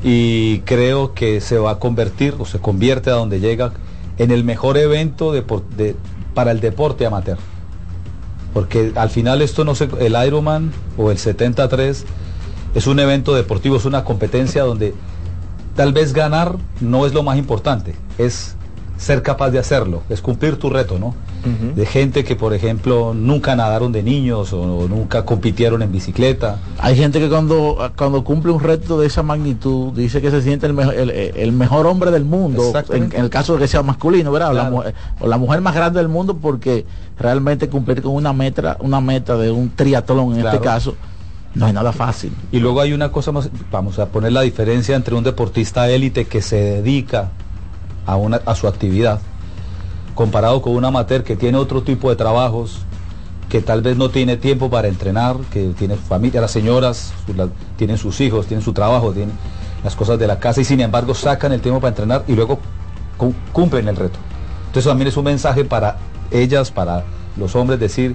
[0.04, 3.72] y creo que se va a convertir o se convierte a donde llega
[4.18, 5.96] en el mejor evento depor- de-
[6.34, 7.38] para el deporte amateur.
[8.54, 12.04] Porque al final esto no se, el Ironman o el 73
[12.74, 14.94] es un evento deportivo, es una competencia donde
[15.76, 18.56] tal vez ganar no es lo más importante, es
[19.02, 21.14] ser capaz de hacerlo, es cumplir tu reto, ¿no?
[21.74, 26.58] De gente que, por ejemplo, nunca nadaron de niños o, nunca compitieron en bicicleta.
[26.78, 30.66] Hay gente que cuando, cuando cumple un reto de esa magnitud dice que se siente
[30.66, 33.82] el, mejor- el, el mejor hombre del mundo, en, en el caso de que sea
[33.82, 34.50] masculino, ¿verdad?
[34.50, 36.86] O la mujer- o la mujer más grande del mundo porque
[37.18, 40.56] realmente cumplir con una meta, una meta de un triatlón en Claro.
[40.56, 40.94] este caso,
[41.56, 42.32] no es nada fácil.
[42.52, 46.26] Y luego hay una cosa más, vamos a poner la diferencia entre un deportista élite
[46.26, 47.30] que se dedica
[48.06, 49.20] a, una, a su actividad,
[50.14, 52.80] comparado con un amateur que tiene otro tipo de trabajos,
[53.48, 57.48] que tal vez no tiene tiempo para entrenar, que tiene familia, las señoras su- la-
[57.76, 59.34] tienen sus hijos, tienen su trabajo, tienen
[59.84, 62.58] las cosas de la casa y sin embargo sacan el tiempo para entrenar y luego
[63.16, 64.18] cu- cumplen el reto.
[64.68, 65.96] Entonces también es un mensaje para
[66.30, 67.04] ellas, para
[67.36, 68.14] los hombres, decir,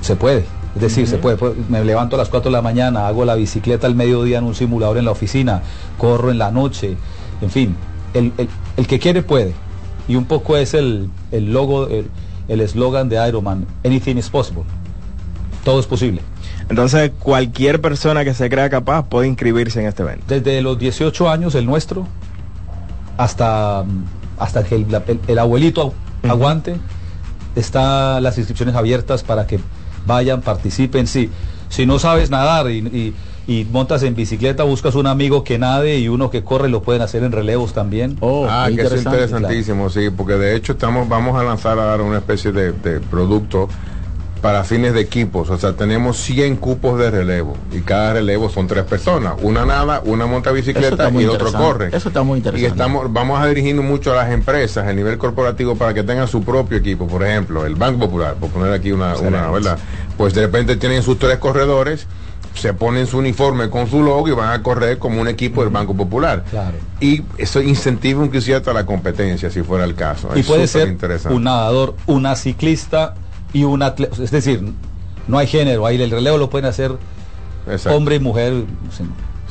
[0.00, 0.44] se puede.
[0.76, 3.34] Es decir, se puede, puede- Me levanto a las 4 de la mañana, hago la
[3.34, 5.62] bicicleta al mediodía en un simulador en la oficina,
[5.96, 6.96] corro en la noche,
[7.40, 7.74] en fin,
[8.14, 9.54] el, el- el que quiere puede.
[10.08, 12.10] Y un poco es el, el logo, el
[12.48, 14.62] el eslogan de Ironman, anything is possible.
[15.64, 16.22] Todo es posible.
[16.70, 20.24] Entonces, cualquier persona que se crea capaz puede inscribirse en este evento.
[20.28, 22.06] Desde los 18 años, el nuestro,
[23.18, 23.84] hasta,
[24.38, 26.76] hasta que el, el- el abuelito agu- aguante,
[27.56, 29.60] están las inscripciones abiertas para que
[30.06, 31.06] vayan, participen.
[31.06, 31.30] Si,
[31.68, 33.14] si no sabes nadar y, y-
[33.48, 37.00] y montas en bicicleta, buscas un amigo que nade y uno que corre, lo pueden
[37.02, 38.18] hacer en relevos también.
[38.22, 42.52] ah, que es interesantísimo, sí, porque de hecho estamos, vamos a lanzar ahora una especie
[42.52, 43.68] de, de producto
[44.42, 45.50] para fines de equipos.
[45.50, 49.34] O sea, tenemos 100 cupos de relevo y cada relevo son tres personas.
[49.42, 51.88] Una nada, una monta bicicleta y el otro corre.
[51.90, 52.68] Eso está muy Y interesante.
[52.68, 56.42] estamos, vamos a dirigirnos mucho a las empresas a nivel corporativo para que tengan su
[56.42, 57.06] propio equipo.
[57.06, 59.14] Por ejemplo, el Banco Popular, por poner aquí una.
[59.14, 59.78] ¿verdad?
[60.16, 62.06] Pues de repente tienen sus tres corredores,
[62.58, 65.70] se ponen su uniforme con su logo y van a correr como un equipo del
[65.72, 66.44] Banco Popular.
[66.50, 66.76] Claro.
[67.00, 70.28] Y eso incentiva inclusive hasta la competencia, si fuera el caso.
[70.34, 71.36] Y Es puede súper ser interesante.
[71.36, 73.14] un nadador, una ciclista
[73.52, 74.22] y un atleta.
[74.22, 74.62] Es decir,
[75.26, 76.92] no hay género, ahí el relevo lo pueden hacer
[77.90, 78.64] hombre y mujer.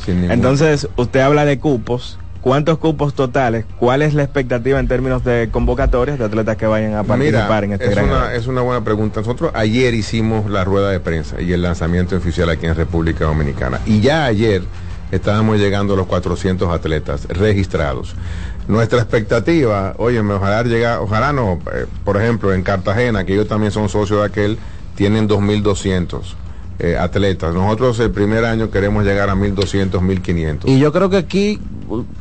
[0.05, 2.19] sin- Entonces, usted habla de cupos.
[2.47, 3.65] ¿Cuántos cupos totales?
[3.77, 7.73] ¿Cuál es la expectativa en términos de convocatorias de atletas que vayan a participar en
[7.73, 9.19] este es, gran una, es una buena pregunta.
[9.19, 13.81] Nosotros ayer hicimos la rueda de prensa y el lanzamiento oficial aquí en República Dominicana.
[13.85, 14.63] Y ya ayer
[15.11, 18.15] estábamos llegando a los 400 atletas registrados.
[18.69, 23.73] Nuestra expectativa, oye, ojalá llegar, ojalá no, eh, por ejemplo, en Cartagena, que ellos también
[23.73, 24.57] son socios de aquel,
[24.95, 26.21] tienen 2.200
[26.79, 27.53] eh, atletas.
[27.53, 30.61] Nosotros el primer año queremos llegar a 1.200, 1.500.
[30.69, 31.59] Y yo creo que aquí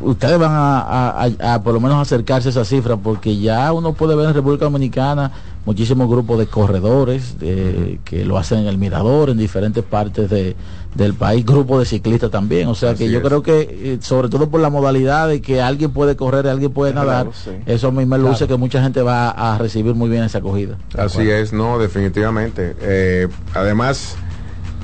[0.01, 3.73] ustedes van a, a- a- a por lo menos acercarse a esa cifra, porque ya
[3.73, 5.33] uno puede ver en República Dominicana
[5.65, 10.55] muchísimos grupos de corredores de- que lo hacen en el Mirador, en diferentes partes de-
[10.95, 12.69] del país, grupos de ciclistas también.
[12.69, 13.25] O sea que yo es.
[13.25, 16.95] creo que, eh, sobre todo por la modalidad de que alguien puede correr, alguien puede
[16.95, 17.51] nadar, sí.
[17.67, 18.47] eso a mí me luce Claro.
[18.55, 20.79] que mucha gente va a recibir muy bien esa acogida.
[20.97, 22.77] Así es, no, definitivamente.
[22.81, 24.17] Eh, además,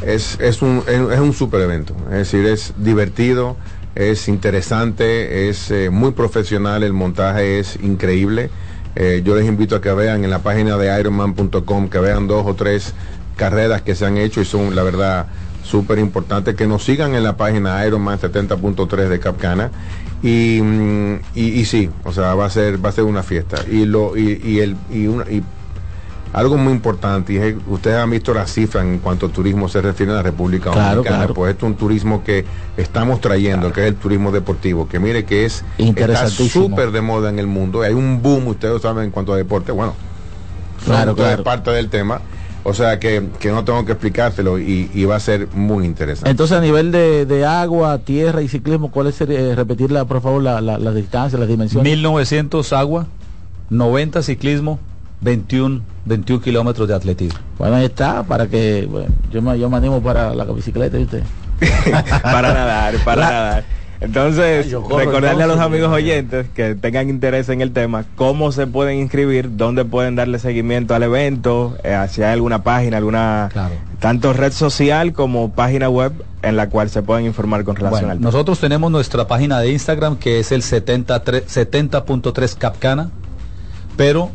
[0.06, 1.94] es, es un, es un super evento.
[2.06, 3.56] Es decir, es divertido,
[3.94, 8.50] es interesante, es eh, muy profesional, el montaje es increíble.
[8.94, 12.46] Eh, yo les invito a que vean en la página de ironman.com, que vean dos
[12.46, 12.94] o tres
[13.36, 15.26] carreras que se han hecho y son, la verdad,
[15.62, 16.54] súper importantes.
[16.54, 19.70] Que nos sigan en la página Ironman 70.3 de Capcana.
[20.22, 23.56] Y, mm, y, y sí, o sea, va a ser, va a ser una fiesta.
[23.70, 25.42] Y lo, y, y el, y una, y
[26.32, 29.82] algo muy importante, y es, ustedes han visto las cifras en cuanto a turismo se
[29.82, 31.34] refiere a la República Claro, Dominicana, claro.
[31.34, 32.44] pues esto es un turismo que
[32.76, 37.28] estamos trayendo, que es el turismo deportivo, que mire que es está súper de moda
[37.28, 39.94] en el mundo, hay un boom, ustedes lo saben en cuanto a deporte, bueno,
[40.84, 41.44] Claro, claro.
[41.44, 42.20] parte del tema,
[42.64, 46.30] o sea que, que no tengo que explicárselo y, y va a ser muy interesante.
[46.30, 50.42] Entonces, a nivel de, de agua, tierra y ciclismo, ¿cuál es, eh, repetirla, por favor,
[50.42, 51.84] la, la, la distancia, las dimensiones?
[51.90, 53.06] 1900 agua,
[53.70, 54.78] 90 ciclismo,
[55.22, 57.38] 21, 21 kilómetros de atletismo.
[57.58, 61.04] Bueno, ahí está, para que, bueno, yo me, yo me animo para la bicicleta, ¿y
[61.04, 61.22] usted?
[62.22, 63.64] para nadar, para La- nadar.
[64.00, 68.04] Entonces, Ay, yo corro, recordarle a los amigos oyentes que tengan interés en el tema,
[68.16, 72.96] cómo se pueden inscribir, dónde pueden darle seguimiento al evento, eh, si hay alguna página,
[72.96, 73.48] alguna,
[74.00, 76.12] tanto red social como página web
[76.42, 78.26] en la cual se pueden informar con relación Bueno, al tema.
[78.28, 83.10] nosotros tenemos nuestra página de Instagram que es el 73 70.3 Capcana,
[83.96, 84.32] pero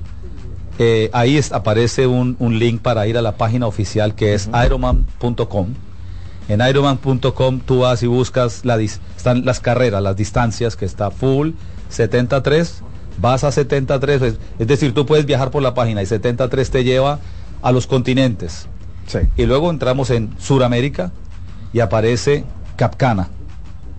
[0.80, 4.50] eh, ahí es- aparece un, un link para ir a la página oficial que es
[4.66, 5.68] ironman.com.
[6.50, 11.12] En ironman.com tú vas y buscas la dis- están las carreras, las distancias que está
[11.12, 11.52] full
[11.90, 12.82] 73,
[13.20, 16.84] vas a 73, es, es decir, tú puedes viajar por la página y 73 te
[16.84, 17.20] lleva
[17.62, 18.68] a los continentes.
[19.36, 21.12] Y luego entramos en Suramérica
[21.74, 22.44] y aparece
[22.76, 23.30] Capcana.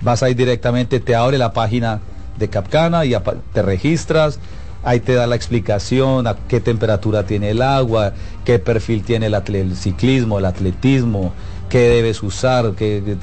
[0.03, 2.01] Vas ahí directamente, te abre la página
[2.39, 3.15] de Capcana y
[3.53, 4.39] te registras.
[4.83, 8.13] Ahí te da la explicación a qué temperatura tiene el agua,
[8.45, 11.33] qué perfil tiene el, atle- el ciclismo, el atletismo,
[11.69, 13.17] qué debes usar, qué,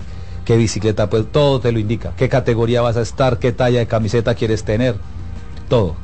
[0.44, 2.14] qué bicicleta, pues todo te lo indica.
[2.18, 4.96] Qué categoría vas a estar, qué talla de camiseta quieres tener,
[5.70, 5.96] todo.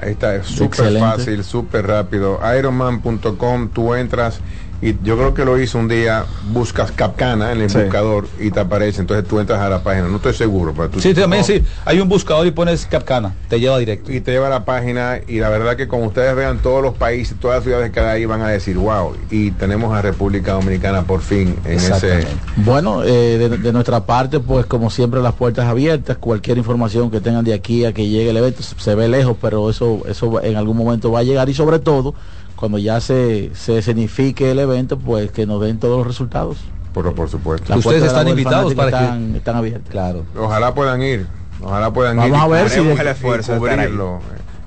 [0.00, 2.38] Ahí está, es súper fácil, súper rápido.
[2.58, 4.40] Ironman.com, tú entras
[4.82, 7.78] y yo creo que lo hice un día, buscas Capcana en el Sí.
[7.78, 11.00] buscador y te aparece, entonces tú entras a la página, no estoy seguro, pero tú
[11.00, 11.62] Sí, también no, sí.
[11.84, 14.12] Hay un buscador y pones Capcana, te lleva directo.
[14.12, 16.94] y te lleva a la página y la verdad que como ustedes vean todos los
[16.94, 20.52] países, todas las ciudades que hay ahí van a decir, wow, y tenemos a República
[20.52, 22.26] Dominicana por fin en ese...
[22.56, 27.20] Bueno, eh, de, de nuestra parte, pues como siempre las puertas abiertas, cualquier información que
[27.20, 30.56] tengan de aquí a que llegue el evento, se ve lejos, pero eso, eso en
[30.56, 31.48] algún momento va a llegar.
[31.48, 32.14] Y sobre todo,
[32.56, 36.58] cuando ya se, se escenifique el evento, pues que nos den todos los resultados.
[36.92, 37.66] Por, por supuesto.
[37.68, 39.90] Las Ustedes están invitados para que- están, están abiertas.
[39.90, 40.24] Claro.
[40.38, 41.26] Ojalá puedan ir,
[41.62, 42.42] ojalá puedan Vamos ir.
[42.42, 43.92] a ver si el esfuerzo de estar ahí.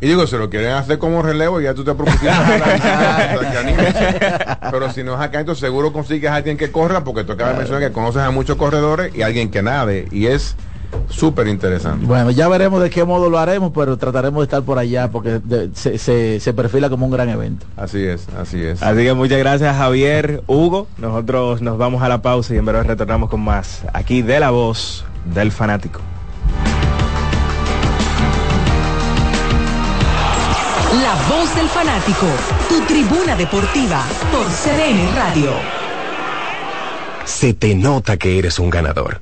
[0.02, 2.30] Y digo, se lo quieren hacer como relevo y ya tú te propusiste.
[4.72, 7.53] Pero si no es acá, entonces seguro consigues a alguien que corra, porque tú acabas
[7.53, 10.07] de mencionar que conoces a muchos corredores y alguien que nade.
[10.11, 10.56] Y es
[11.10, 12.06] súper interesante.
[12.06, 15.40] Bueno, ya veremos de qué modo lo haremos, pero trataremos de estar por allá porque
[15.44, 17.66] de- se, se- se perfila como un gran evento.
[17.78, 18.82] Así es, así es.
[18.82, 20.88] Así que muchas gracias Javier, Hugo.
[20.98, 24.52] Nosotros nos vamos a la pausa y en breve retornamos con más aquí de la
[24.52, 25.99] voz del fanático.
[31.02, 32.26] La voz del fanático,
[32.68, 35.52] tu tribuna deportiva por CDN Radio.
[37.26, 39.22] Se te nota que eres un ganador.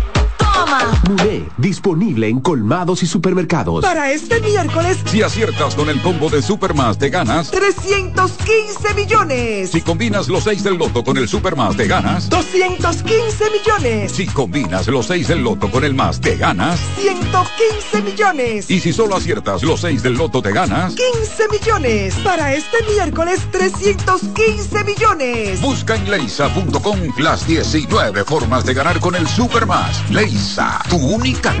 [1.71, 3.81] disponible en colmados y supermercados.
[3.81, 7.49] Para este miércoles, Si aciertas con el combo de Supermas te ganas.
[7.49, 9.71] 315 millones.
[9.71, 12.27] Si combinas los 6 del loto con el Supermas te ganas.
[12.27, 14.11] 215 millones.
[14.11, 16.77] Si combinas los 6 del loto con el más te ganas.
[16.99, 18.69] 115 millones.
[18.69, 20.93] Y si solo aciertas los 6 del loto te ganas.
[20.93, 22.15] 15 millones.
[22.15, 25.61] Para este miércoles, 315 millones.
[25.61, 30.11] Busca en leisa.com las 19 formas de ganar con el Supermas.
[30.11, 31.60] Leisa, tu única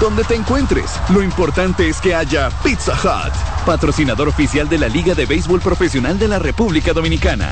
[0.00, 3.32] Donde te encuentres, lo importante es que haya Pizza Hut,
[3.64, 7.50] patrocinador oficial de la Liga de Béisbol Profesional de la República Dominicana.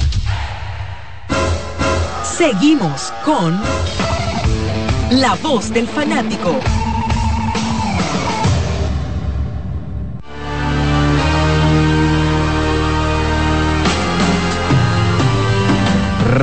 [2.37, 3.61] Seguimos con
[5.11, 6.59] La voz del fanático.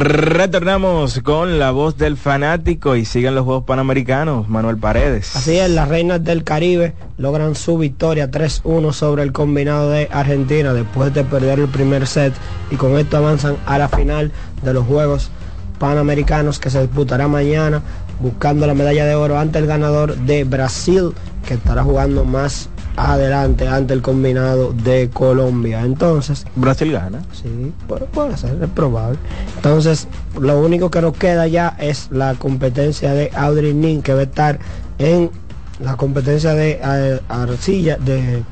[0.02, 4.48] Retornamos con la voz del fanático y siguen los Juegos Panamericanos.
[4.48, 5.36] Manuel Paredes.
[5.36, 10.72] Así es, las reinas del Caribe logran su victoria 3-1 sobre el combinado de Argentina
[10.72, 12.34] después de perder el primer set
[12.72, 14.32] y con esto avanzan a la final
[14.64, 15.32] de los Juegos
[15.80, 17.82] Panamericanos que se disputará mañana
[18.22, 21.12] buscando la medalla de oro ante el ganador de Brasil
[21.46, 25.82] que estará jugando más adelante ante el combinado de Colombia.
[25.82, 27.22] Entonces, Brasil gana.
[27.32, 29.18] Sí, puede, puede ser, es probable.
[29.56, 30.07] Entonces,
[30.40, 34.24] lo único que nos queda ya es la competencia de Audrey Nin, que va a
[34.24, 34.60] estar
[34.98, 35.32] en
[35.80, 38.44] la competencia de eh, arcilla, de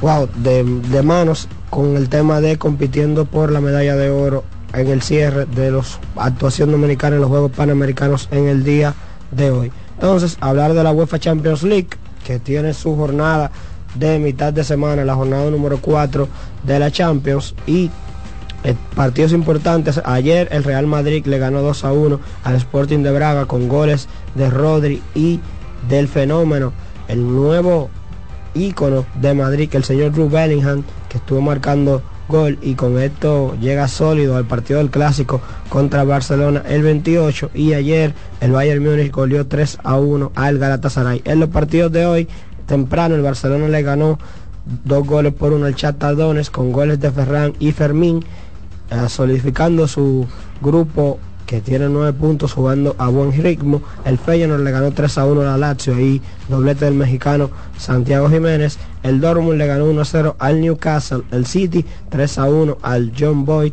[0.00, 4.44] wow, de, de manos con el tema de compitiendo por la medalla de oro
[4.74, 8.94] en el cierre de los actuación dominicana en los Juegos Panamericanos en el día
[9.30, 9.72] de hoy.
[9.94, 11.88] Entonces, hablar de la UEFA Champions League,
[12.24, 13.50] que tiene su jornada
[13.94, 16.28] de mitad de semana, la jornada número 4
[16.64, 17.90] de la Champions y
[18.64, 20.00] eh, partidos importantes.
[20.04, 24.08] Ayer el Real Madrid le ganó 2 a 1 al Sporting de Braga con goles
[24.34, 25.40] de Rodri y
[25.88, 26.72] del fenómeno,
[27.08, 27.90] el nuevo
[28.54, 33.88] ícono de Madrid, el señor Drew Bellingham, que estuvo marcando gol y con esto llega
[33.88, 39.46] sólido al partido del clásico contra Barcelona el 28 y ayer el Bayern Múnich goleó
[39.46, 41.22] 3 a 1 al Galatasaray.
[41.24, 42.28] En los partidos de hoy,
[42.66, 44.18] temprano el Barcelona le ganó
[44.84, 48.24] dos goles por uno al Chatardones con goles de Ferran y Fermín,
[48.90, 50.26] eh, solidificando su
[50.60, 53.82] grupo que tiene nueve puntos jugando a buen ritmo.
[54.04, 58.28] El Feyenoord le ganó 3 a 1 a la Lazio y doblete del mexicano Santiago
[58.30, 58.78] Jiménez.
[59.02, 61.22] El Dortmund le ganó 1 a 0 al Newcastle.
[61.30, 63.72] El City 3 a 1 al John Boyd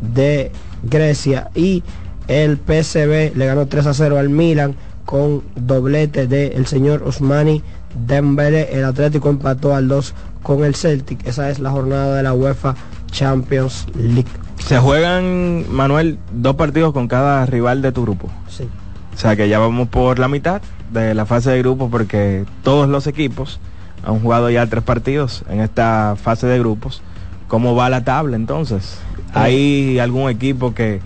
[0.00, 0.52] de
[0.82, 1.50] Grecia.
[1.54, 1.82] Y
[2.28, 7.62] el PSV le ganó 3 a 0 al Milan con doblete del señor Osmani
[8.06, 8.68] Dembele.
[8.72, 11.26] El Atlético empató al 2 con el Celtic.
[11.26, 12.74] Esa es la jornada de la UEFA
[13.10, 14.24] Champions League.
[14.66, 18.30] Se juegan, Manuel, dos partidos con cada rival de tu grupo.
[18.48, 18.66] Sí.
[19.14, 22.88] O sea que ya vamos por la mitad de la fase de grupo porque todos
[22.88, 23.60] los equipos
[24.06, 27.02] han jugado ya tres partidos en esta fase de grupos.
[27.46, 28.98] ¿Cómo va la tabla entonces?
[29.34, 31.00] ¿Hay algún equipo que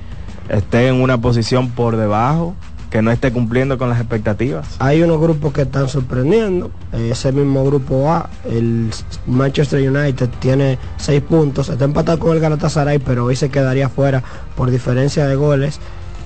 [0.48, 2.54] esté en una posición por debajo,
[2.90, 4.76] que no esté cumpliendo con las expectativas?
[4.78, 6.70] Hay unos grupos que están sorprendiendo.
[6.92, 8.90] Ese mismo grupo A, el
[9.26, 11.68] Manchester United tiene seis puntos.
[11.68, 14.22] Está empatado con el Galatasaray, pero hoy se quedaría fuera
[14.56, 15.80] por diferencia de goles.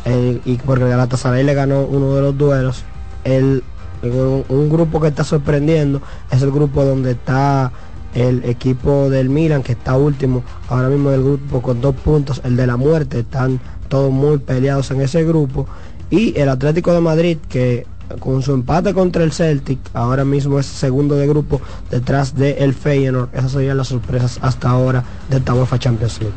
[0.05, 2.85] eh, y porque el Galatasaray le ganó uno de los duelos.
[3.25, 3.63] El,
[4.03, 7.73] un, un grupo que está sorprendiendo es el grupo donde está
[8.15, 12.41] el equipo del Milan, que está último ahora mismo del grupo con dos puntos.
[12.45, 15.67] El de la muerte, están todos muy peleados en ese grupo.
[16.13, 17.87] Y el Atlético de Madrid, que
[18.21, 21.59] con su empate contra el Celtic, ahora mismo es segundo de grupo
[21.91, 23.31] detrás del el Feyenoord.
[23.35, 26.35] Esas serían las sorpresas hasta ahora de esta UEFA Champions League.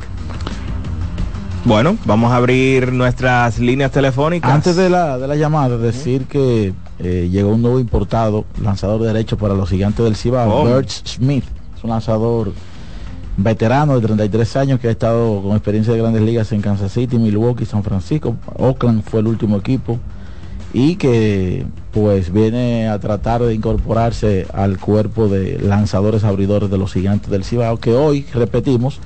[1.65, 4.49] Bueno, vamos a abrir nuestras líneas telefónicas.
[4.49, 9.07] Antes de la, de la llamada, decir que eh, llegó un nuevo importado, lanzador de
[9.07, 10.63] derecho para los gigantes del Cibao, Oh.
[10.63, 11.43] Bert Smith.
[11.75, 12.53] Es un lanzador
[13.37, 17.17] veterano de 33 años que ha estado con experiencia de grandes ligas en Kansas City,
[17.17, 18.35] Milwaukee, San Francisco.
[18.57, 19.99] Oakland fue el último equipo
[20.73, 26.93] y que pues viene a tratar de incorporarse al cuerpo de lanzadores abridores de los
[26.93, 28.99] gigantes del Cibao, que hoy, repetimos,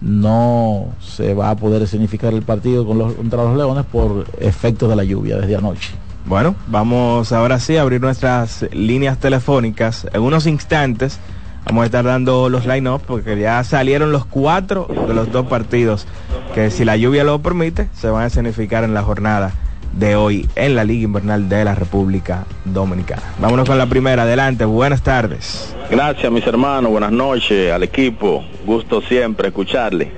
[0.00, 5.02] no se va a poder significar el partido contra los Leones por efectos de la
[5.04, 5.90] lluvia desde anoche.
[6.24, 10.06] Bueno, vamos ahora sí a abrir nuestras líneas telefónicas.
[10.12, 11.18] En unos instantes
[11.64, 16.06] vamos a estar dando los line-up porque ya salieron los cuatro de los dos partidos
[16.54, 19.52] que si la lluvia lo permite se van a significar en la jornada
[19.92, 23.22] de hoy en la Liga Invernal de la República Dominicana.
[23.38, 24.22] Vámonos con la primera.
[24.22, 25.74] Adelante, buenas tardes.
[25.90, 26.90] Gracias, mis hermanos.
[26.90, 28.44] Buenas noches al equipo.
[28.64, 30.12] Gusto siempre escucharle.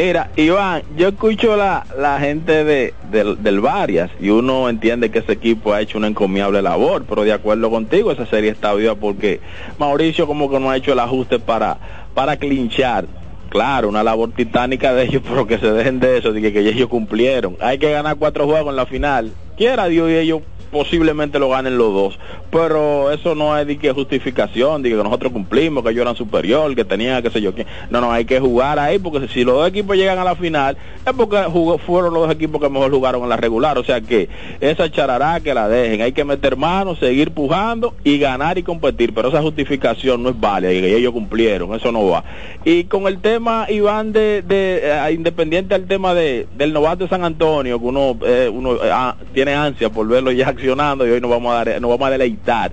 [0.00, 5.32] Mira, Iván, yo escucho la, la gente de, del, Varias y uno entiende que ese
[5.32, 9.40] equipo ha hecho una encomiable labor, pero de acuerdo contigo, esa serie está viva porque
[9.76, 11.78] Mauricio como que no ha hecho el ajuste para,
[12.14, 13.06] para clinchar.
[13.48, 16.60] Claro, una labor titánica de ellos, pero que se dejen de eso, de que, que
[16.60, 17.56] ellos cumplieron.
[17.58, 19.32] Hay que ganar cuatro juegos en la final.
[19.56, 22.18] Quiera Dios y ellos posiblemente lo ganen los dos.
[22.50, 26.74] Pero eso no es de que justificación, de que nosotros cumplimos, que ellos eran superior,
[26.74, 27.66] que tenían que sé yo quién.
[27.90, 30.76] No, no, hay que jugar ahí porque si los dos equipos llegan a la final
[31.04, 33.78] es porque jugó, fueron los dos equipos que mejor jugaron en la regular.
[33.78, 34.28] O sea que
[34.60, 36.02] esa charará que la dejen.
[36.02, 39.14] Hay que meter manos, seguir pujando y ganar y competir.
[39.14, 41.74] Pero esa justificación no es válida y ellos cumplieron.
[41.74, 42.24] Eso no va.
[42.64, 47.10] Y con el tema, Iván, de, de eh, independiente al tema de, del novato de
[47.10, 51.20] San Antonio, que uno, eh, uno eh, tiene ansia por verlo ya accionando y hoy
[51.20, 52.72] nos vamos a dar, nos vamos a deleitar.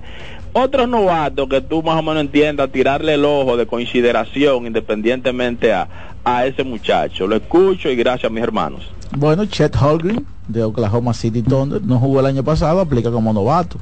[0.52, 5.88] Otros novatos que tú más o menos entiendas, tirarle el ojo de consideración independientemente a,
[6.24, 7.26] a ese muchacho.
[7.26, 8.82] Lo escucho y gracias a mis hermanos.
[9.16, 13.78] Bueno, Chet Holgren de Oklahoma City Thunder no jugó el año pasado, aplica como novato.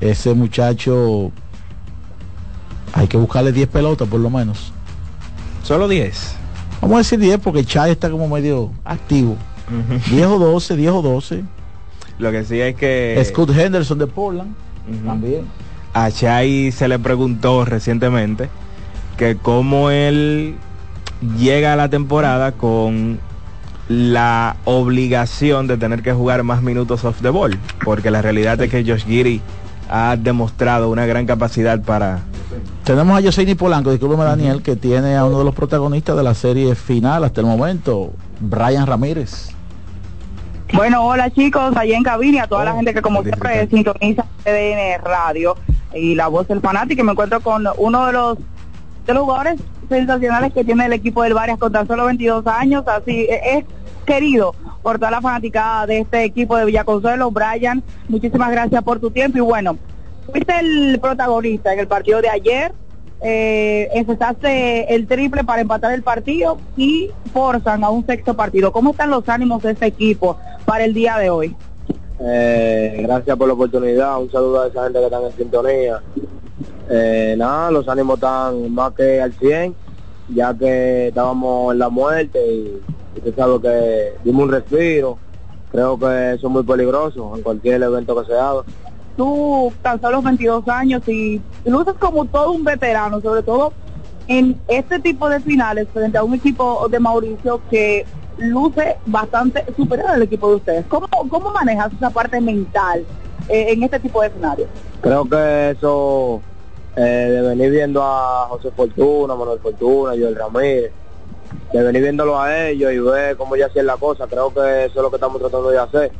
[0.00, 1.32] Ese muchacho
[2.92, 4.72] hay que buscarle 10 pelotas por lo menos.
[5.62, 6.36] Solo 10.
[6.82, 9.36] Vamos a decir 10 porque Chai está como medio activo.
[10.10, 11.44] 10 o 12, 10 o 12.
[12.18, 14.54] Lo que sí es que Scott Henderson de Portland
[15.04, 15.44] también.
[15.92, 18.48] a Chai se le preguntó recientemente
[19.16, 20.56] que cómo él
[21.38, 23.18] llega a la temporada con
[23.88, 28.70] la obligación de tener que jugar más minutos off the ball, porque la realidad es
[28.70, 29.40] que Josh Giri
[29.88, 32.20] ha demostrado una gran capacidad para
[32.84, 36.34] Tenemos a Yoseini Polanco, discúlpeme Daniel, que tiene a uno de los protagonistas de la
[36.34, 39.55] serie final hasta el momento, Brian Ramírez.
[40.72, 45.02] Bueno, hola chicos, allá en cabina, a toda la gente que como siempre sintoniza TDN
[45.02, 45.56] Radio
[45.94, 48.38] y la voz del fanático, me encuentro con uno de los,
[49.06, 52.86] de los jugadores sensacionales que tiene el equipo del Varias con tan solo 22 años,
[52.88, 53.64] así es
[54.04, 57.30] querido por toda la fanaticada de este equipo de Villaconsuelo.
[57.30, 59.78] Brian, muchísimas gracias por tu tiempo y bueno,
[60.30, 62.72] fuiste el protagonista en el partido de ayer,
[63.22, 68.72] eh, empezaste el triple para empatar el partido y forzan a un sexto partido.
[68.72, 71.56] ¿Cómo están los ánimos de este equipo para el día de hoy?
[72.20, 76.02] Eh, gracias por la oportunidad, un saludo a esa gente que está en sintonía.
[76.88, 79.74] Eh, nada, los ánimos están más que al 100,
[80.34, 82.80] ya que estábamos en la muerte y
[83.16, 85.18] usted sabe que dimos un respiro.
[85.72, 88.62] Creo que eso es muy peligroso en cualquier evento que se haga.
[89.16, 93.72] Tú tan solo 22 años y luces como todo un veterano, sobre todo
[94.28, 98.04] en este tipo de finales frente a un equipo de Mauricio que
[98.38, 100.86] luce bastante superior al equipo de ustedes.
[100.86, 103.04] ¿Cómo, cómo manejas esa parte mental
[103.48, 104.68] eh, en este tipo de escenarios?
[105.00, 106.40] Creo que eso
[106.96, 110.92] eh, de venir viendo a José Fortuna, Manuel Fortuna, Joel Ramírez,
[111.72, 114.94] de venir viéndolo a ellos y ver cómo ya hacían la cosa, creo que eso
[114.96, 116.12] es lo que estamos tratando de hacer,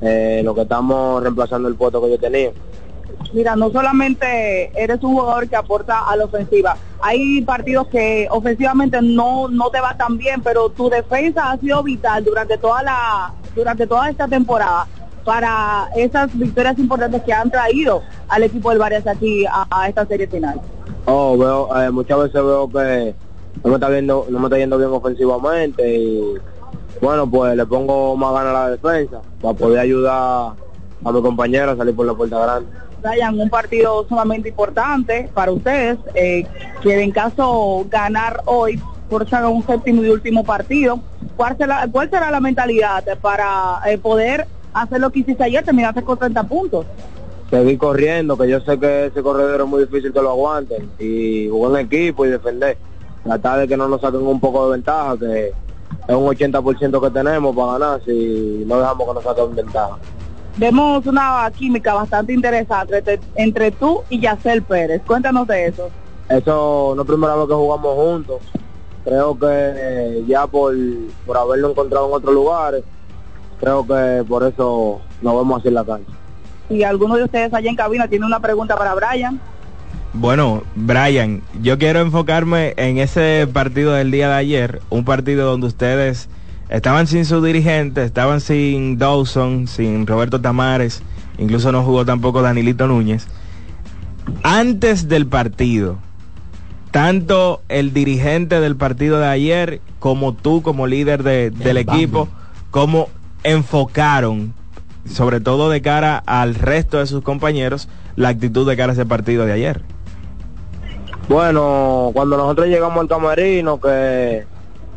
[0.00, 2.50] eh, lo que estamos reemplazando el puesto que yo tenía.
[3.32, 9.00] Mira, no solamente eres un jugador que aporta a la ofensiva, hay partidos que ofensivamente
[9.02, 13.32] no, no te va tan bien, pero tu defensa ha sido vital durante toda la,
[13.54, 14.86] durante toda esta temporada
[15.24, 20.26] para esas victorias importantes que han traído al equipo del Varias aquí a, esta serie
[20.26, 20.60] final.
[21.06, 23.14] Oh, veo, eh, muchas veces veo que
[23.62, 26.34] no me está viendo, no me está yendo bien ofensivamente y
[27.00, 30.54] bueno pues le pongo más ganas a la defensa para poder ayudar
[31.04, 32.68] a mi compañero a salir por la puerta grande.
[33.02, 36.46] Ryan, un partido sumamente importante para ustedes, eh,
[36.82, 41.00] que en caso ganar hoy, forzan un séptimo y último partido.
[41.36, 46.02] ¿Cuál será, cuál será la mentalidad para eh, poder hacer lo que hiciste ayer, terminaste
[46.02, 46.86] con 30 puntos?
[47.50, 51.48] Seguir corriendo, que yo sé que ese corredor es muy difícil que lo aguanten, y
[51.48, 52.78] jugar en equipo y defender.
[53.24, 55.52] Tratar de que no nos saquen un poco de ventaja, que
[56.08, 59.98] es un 80% que tenemos para ganar si no dejamos que nos saquen ventaja
[60.56, 65.02] vemos una química bastante interesante entre, tú y Yacel Pérez.
[65.06, 65.88] Cuéntanos de eso.
[66.28, 68.42] Eso no es primera vez que jugamos juntos.
[69.04, 70.74] Creo que eh, ya por,
[71.26, 72.84] por haberlo encontrado en otros lugares,
[73.58, 76.12] creo que por eso nos vemos así en la cancha.
[76.68, 79.40] Y alguno de ustedes allá en cabina tiene una pregunta para Brian.
[80.12, 85.68] Bueno, Brian, yo quiero enfocarme en ese partido del día de ayer, un partido donde
[85.68, 86.28] ustedes
[86.70, 91.02] Estaban sin su dirigente, estaban sin Dawson, sin Roberto Tamares,
[91.36, 93.26] incluso no jugó tampoco Danilito Núñez.
[94.44, 95.98] Antes del partido,
[96.92, 102.28] tanto el dirigente del partido de ayer como tú como líder del equipo,
[102.70, 103.08] como
[103.42, 104.54] enfocaron,
[105.04, 109.06] sobre todo de cara al resto de sus compañeros, la actitud de cara a ese
[109.06, 109.82] partido de ayer.
[111.30, 114.44] Bueno, cuando nosotros llegamos al camerino, que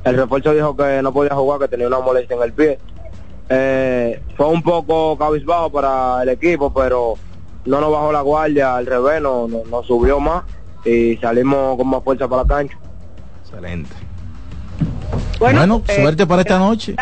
[0.04, 2.80] el refuerzo dijo que no podía jugar, que tenía una molestia en el pie.
[3.50, 7.14] Eh, fue un poco cabizbajo para el equipo, pero
[7.66, 10.44] no nos bajó la guardia, al revés, no, nos subió más
[10.84, 12.80] y salimos con más fuerza para la cancha.
[13.44, 13.92] Excelente.
[15.38, 16.96] Bueno, eh, suerte para esta noche.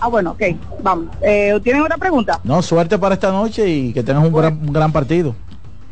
[0.00, 0.42] Ah, bueno, ok,
[0.82, 1.14] vamos.
[1.20, 2.40] Eh, ¿Tienen otra pregunta?
[2.42, 5.32] No, suerte para esta noche y que tengas un, gran, un gran partido.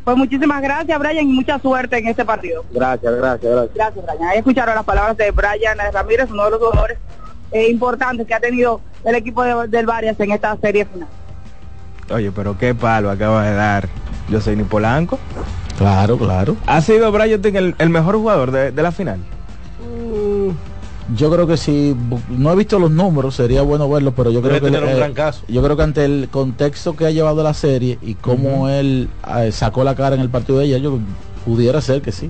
[0.03, 2.65] Pues muchísimas gracias, Brian, y mucha suerte en este partido.
[2.71, 3.75] Gracias, gracias, gracias.
[3.75, 4.29] Gracias, Brian.
[4.29, 6.97] Ahí escucharon las palabras de Brian Ramírez, uno de los jugadores
[7.51, 11.07] eh, importantes que ha tenido el equipo del Varias en esta serie final.
[12.11, 13.87] Oye, pero qué palo acaba de dar
[14.29, 15.19] yo soy ni Polanco.
[15.77, 16.55] Claro, claro.
[16.65, 19.19] ¿Ha sido Brian el, el mejor jugador de, de la final?
[21.15, 21.95] Yo creo que si
[22.29, 25.13] no he visto los números sería bueno verlos pero yo creo que tener un gran
[25.13, 25.43] caso.
[25.47, 29.51] yo creo que ante el contexto que ha llevado la serie y cómo él eh,
[29.51, 30.99] sacó la cara en el partido de ayer yo
[31.45, 32.29] pudiera ser que sí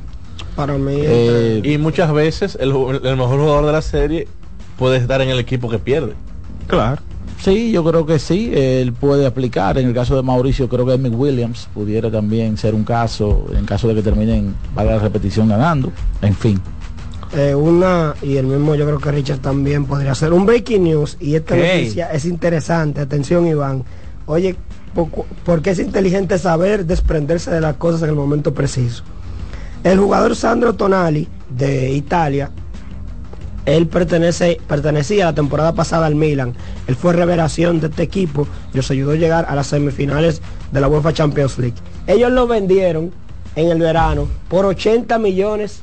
[0.55, 4.27] para mí eh, y muchas veces el, mejor jugador de la serie
[4.77, 6.13] puede estar en el equipo que pierde
[6.67, 7.01] claro
[7.39, 9.79] Sí, yo creo que sí, él puede aplicar.
[9.79, 13.65] En el caso de Mauricio, creo que Emmett Williams pudiera también ser un caso, en
[13.65, 15.91] caso de que terminen, para la repetición, ganando.
[16.21, 16.61] En fin.
[17.33, 21.15] Eh, una, y el mismo yo creo que Richard también podría ser un breaking news,
[21.19, 23.85] y esta noticia es interesante, atención Iván,
[24.25, 24.57] oye,
[25.45, 29.03] porque es inteligente saber desprenderse de las cosas en el momento preciso.
[29.85, 32.51] El jugador Sandro Tonali de Italia,
[33.65, 36.53] él pertenece, pertenecía la temporada pasada al Milan,
[36.87, 40.41] él fue revelación de este equipo, nos ayudó a llegar a las semifinales
[40.73, 41.77] de la UEFA Champions League.
[42.07, 43.11] Ellos lo vendieron
[43.55, 45.81] en el verano por 80 millones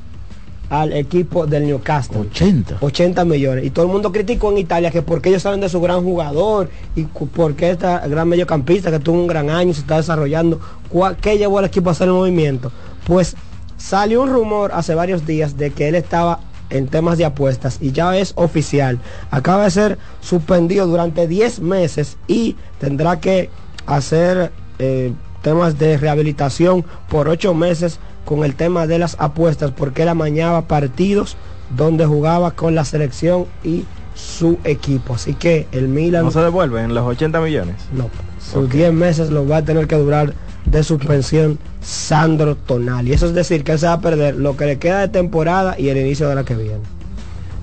[0.70, 2.18] al equipo del Newcastle.
[2.20, 2.78] 80.
[2.80, 3.64] 80 millones.
[3.64, 6.68] Y todo el mundo criticó en Italia que porque ellos saben de su gran jugador
[6.94, 10.60] y porque esta gran mediocampista que tuvo un gran año, se está desarrollando.
[10.90, 12.70] ¿Cuál- ¿Qué llevó al equipo a hacer el movimiento?
[13.06, 13.34] Pues
[13.76, 16.40] salió un rumor hace varios días de que él estaba
[16.70, 18.98] en temas de apuestas y ya es oficial.
[19.30, 23.48] Acaba de ser suspendido durante 10 meses y tendrá que
[23.86, 27.98] hacer eh, temas de rehabilitación por 8 meses
[28.28, 31.38] con el tema de las apuestas porque él amañaba partidos
[31.74, 35.14] donde jugaba con la selección y su equipo.
[35.14, 37.76] Así que el Milan No se devuelven los 80 millones.
[37.90, 40.34] no, sus 10 meses los va a tener que durar
[40.66, 43.14] de suspensión Sandro Tonali.
[43.14, 45.76] Eso es decir, que él se va a perder lo que le queda de temporada
[45.78, 46.80] y el inicio de la que viene.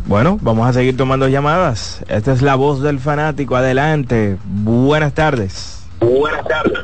[0.08, 2.04] Bueno, vamos a seguir tomando llamadas.
[2.08, 3.56] Esta es la voz del fanático.
[3.56, 4.38] Adelante.
[4.46, 5.84] Buenas tardes.
[6.00, 6.80] Buenas tardes.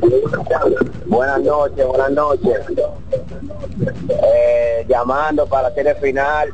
[0.00, 0.93] Buenas
[1.42, 2.60] noches, buenas noches.
[4.08, 6.52] Eh, llamando para la serie final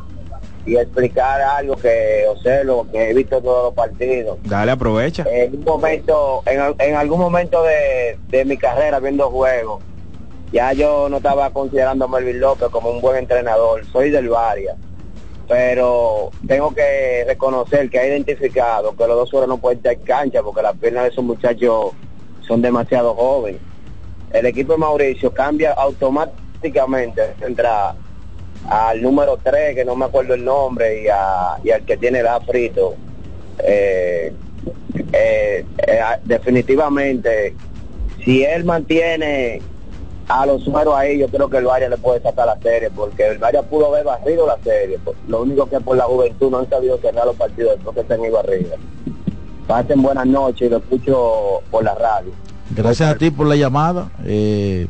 [0.66, 4.39] y explicar algo que observo, que he visto todos los partidos.
[4.45, 5.24] Dale, aprovecha.
[5.31, 9.82] En un momento, en, en algún momento de, de mi carrera viendo juegos,
[10.53, 13.85] ya yo no estaba considerando a Melvin López como un buen entrenador.
[13.87, 14.77] Soy del Varia.
[15.49, 20.01] Pero tengo que reconocer que ha identificado que los dos horas no pueden estar en
[20.03, 21.93] cancha porque las piernas de esos muchachos
[22.47, 23.61] son demasiado jóvenes.
[24.32, 27.94] El equipo de Mauricio cambia automáticamente, entra
[28.69, 32.23] al número 3, que no me acuerdo el nombre, y, a- y al que tiene
[32.23, 32.94] la frito.
[33.62, 34.32] Eh,
[35.12, 37.55] eh, eh, definitivamente,
[38.24, 39.61] si él mantiene
[40.28, 43.27] a los números ahí, yo creo que el Varia le puede sacar la serie, porque
[43.27, 44.98] el Varia pudo haber barrido la serie.
[45.27, 48.24] Lo único que por la juventud no han sabido cerrar los partidos después que están
[48.24, 48.77] ido arriba.
[49.66, 52.31] Pasen buenas noches y lo escucho por la radio.
[52.70, 54.10] Gracias a ti por la llamada.
[54.24, 54.86] Eh,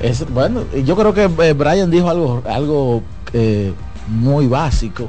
[0.00, 3.02] es, bueno, yo creo que eh, Brian dijo algo, algo
[3.32, 3.72] eh,
[4.08, 5.08] muy básico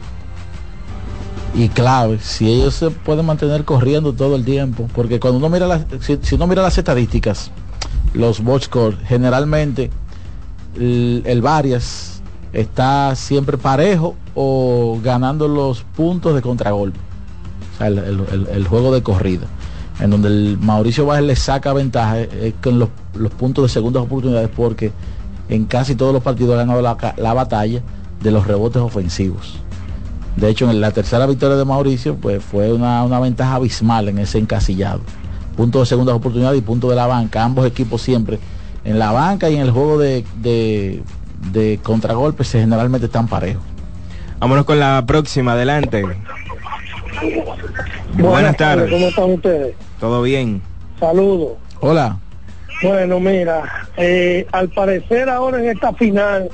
[1.53, 2.19] y clave.
[2.19, 6.17] Si ellos se pueden mantener corriendo todo el tiempo, porque cuando uno mira las, si,
[6.21, 7.51] si uno mira las estadísticas,
[8.13, 9.89] los box score, generalmente
[10.79, 12.21] el, Varias
[12.53, 16.99] está siempre parejo o ganando los puntos de contragolpe.
[17.75, 19.47] O sea, el juego de corrida.
[19.99, 22.89] En donde el Mauricio Báez le saca ventaja eh, eh, con los,
[23.37, 24.91] puntos de segundas oportunidades porque
[25.49, 27.81] en casi todos los partidos ha ganado la, la batalla
[28.21, 29.59] de los rebotes ofensivos.
[30.35, 34.19] De hecho, en la tercera victoria de Mauricio, pues fue una, una ventaja abismal en
[34.19, 35.01] ese encasillado.
[35.55, 37.43] Punto de segundas oportunidades y punto de la banca.
[37.43, 38.39] Ambos equipos siempre
[38.83, 41.01] en la banca y en el juego de, de,
[41.51, 43.63] de contragolpes generalmente están parejos.
[44.39, 45.53] Vámonos con la próxima.
[45.53, 46.03] Adelante.
[48.17, 48.89] Buenas, tardes.
[48.89, 49.75] ¿Cómo están ustedes?
[49.99, 50.61] ¿Todo bien?
[50.99, 51.53] Saludos.
[51.81, 52.17] Hola.
[52.81, 53.63] Bueno, mira,
[53.95, 56.49] eh, al parecer ahora en esta final,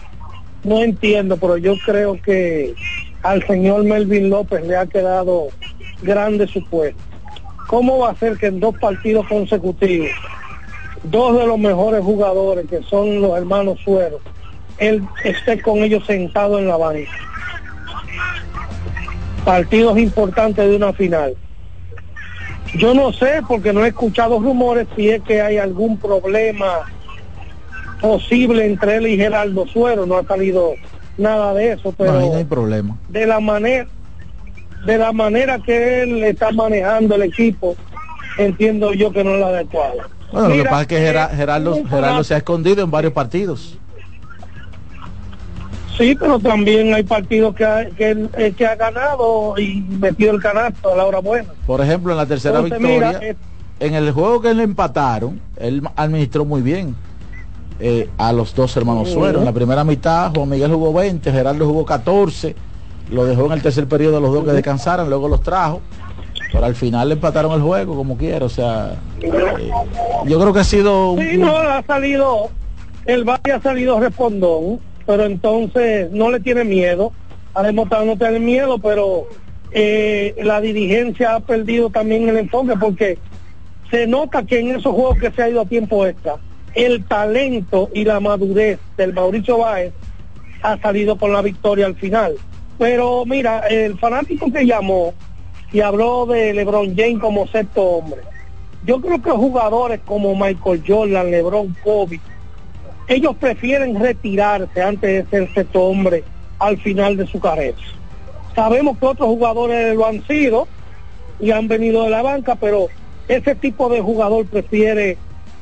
[0.63, 2.73] no entiendo, pero yo creo que
[3.23, 5.47] al señor Melvin López le ha quedado
[6.01, 7.01] grande su puesto.
[7.67, 10.09] ¿Cómo va a ser que en dos partidos consecutivos,
[11.03, 14.19] dos de los mejores jugadores, que son los hermanos Suero,
[14.77, 17.09] él esté con ellos sentado en la banca?
[19.45, 21.35] Partidos importantes de una final.
[22.75, 26.79] Yo no sé, porque no he escuchado rumores, si es que hay algún problema
[28.01, 30.73] posible entre él y Geraldo Suero, no ha salido
[31.17, 32.97] nada de eso, pero No, ahí no hay problema.
[33.07, 33.87] de la manera
[34.85, 37.77] de la manera que él está manejando el equipo,
[38.37, 40.09] entiendo yo que no es la adecuada.
[40.29, 43.13] Bueno, lo que pasa es que Gera- Gerardo, un Gerardo se ha escondido en varios
[43.13, 43.77] partidos.
[45.97, 50.41] Sí, pero también hay partidos que ha, que, eh, que ha ganado y metido el
[50.41, 51.49] canasto a la hora buena.
[51.67, 53.35] Por ejemplo, en la tercera Entonces, victoria, mira, eh,
[53.79, 56.95] en el juego que le empataron, él administró muy bien
[57.79, 59.09] eh, a los dos hermanos.
[59.11, 59.39] Suero.
[59.39, 62.55] En la primera mitad, Juan Miguel jugó 20, Gerardo jugó 14,
[63.11, 65.81] lo dejó en el tercer periodo a los dos que descansaran, luego los trajo.
[66.51, 69.69] Pero al final le empataron el juego como quiera, o sea, eh,
[70.25, 72.49] yo creo que ha sido un- Sí, no, ha salido,
[73.05, 77.11] el Valle ha salido respondón, pero entonces no le tiene miedo,
[77.53, 79.27] ha demostrado no tener miedo, pero
[79.71, 83.17] eh, la dirigencia ha perdido también el enfoque porque
[83.89, 86.35] se nota que en esos juegos que se ha ido a tiempo extra,
[86.73, 89.93] el talento y la madurez del Mauricio Báez
[90.61, 92.35] ha salido con la victoria al final.
[92.79, 95.13] Pero mira, el fanático que llamó
[95.71, 98.21] y habló de LeBron James como sexto hombre,
[98.85, 102.19] yo creo que jugadores como Michael Jordan, LeBron, Kobe,
[103.07, 106.23] ellos prefieren retirarse antes de ser sexto hombre
[106.59, 107.77] al final de su carrera.
[108.55, 110.67] Sabemos que otros jugadores lo han sido
[111.39, 112.87] y han venido de la banca, pero
[113.27, 115.17] ese tipo de jugador prefiere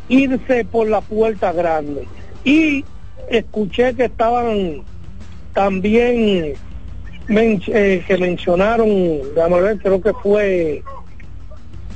[0.09, 2.07] irse por la puerta grande.
[2.43, 2.83] Y
[3.29, 4.83] escuché que estaban
[5.53, 6.53] también
[7.29, 8.89] eh, que mencionaron,
[9.35, 10.83] déjame ver, creo que fue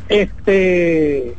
[0.08, 1.36] este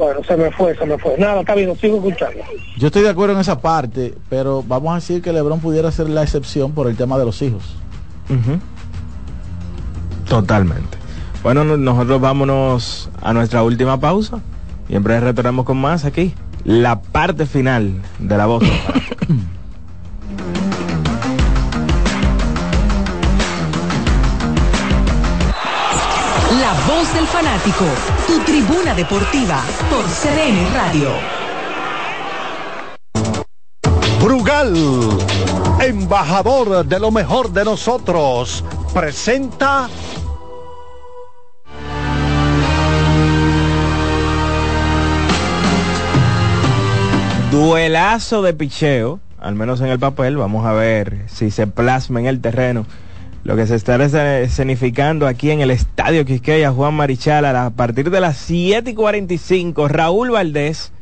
[0.00, 1.16] bueno, se me fue, se me fue.
[1.18, 2.40] Nada, está bien, lo sigo escuchando.
[2.76, 6.08] Yo estoy de acuerdo en esa parte, pero vamos a decir que LeBron pudiera ser
[6.08, 7.76] la excepción por el tema de los hijos.
[8.28, 8.58] Ujú.
[10.28, 10.96] Totalmente.
[11.42, 14.40] Bueno, no- nosotros vámonos a nuestra última pausa
[14.88, 16.34] y en breve retornamos con más aquí.
[16.64, 18.62] La parte final de la voz.
[27.20, 27.84] del fanático,
[28.26, 31.10] tu tribuna deportiva por CDN Radio.
[34.22, 34.74] Brugal,
[35.80, 38.64] embajador de lo mejor de nosotros,
[38.94, 39.90] presenta
[47.50, 50.38] Duelazo de picheo, al menos en el papel.
[50.38, 52.86] Vamos a ver si se plasma en el terreno.
[53.42, 53.96] Lo que se está
[54.40, 59.88] escenificando aquí en el Estadio Quisqueya, Juan Marichal, a partir de las 7 y 45,
[59.88, 60.92] Raúl Valdés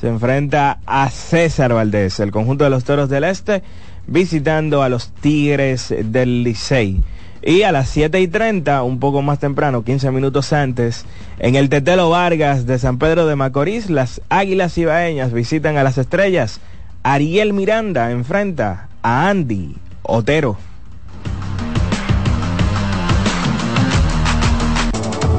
[0.00, 3.62] se enfrenta a César Valdés, el conjunto de los Toros del Este,
[4.06, 7.02] visitando a los Tigres del Licey.
[7.42, 11.04] Y a las 7 y 30, un poco más temprano, 15 minutos antes,
[11.38, 15.96] en el Tetelo Vargas de San Pedro de Macorís, las Águilas Ibaeñas visitan a las
[15.96, 16.60] Estrellas.
[17.04, 20.58] Ariel Miranda enfrenta a Andy Otero.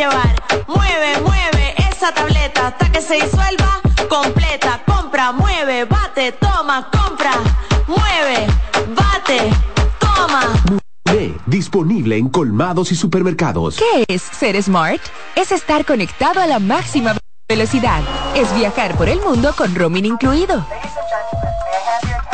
[0.00, 0.34] llevar.
[0.66, 4.80] Mueve, mueve esa tableta hasta que se disuelva completa.
[4.86, 7.32] Compra, mueve, bate, toma, compra,
[7.86, 8.46] mueve,
[8.96, 9.50] bate,
[9.98, 10.54] toma.
[11.46, 13.76] Disponible en colmados y supermercados.
[13.76, 15.02] ¿Qué es ser smart?
[15.34, 17.16] Es estar conectado a la máxima
[17.48, 18.02] velocidad.
[18.36, 20.64] Es viajar por el mundo con roaming incluido.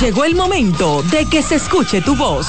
[0.00, 2.46] Llegó el momento de que se escuche tu voz.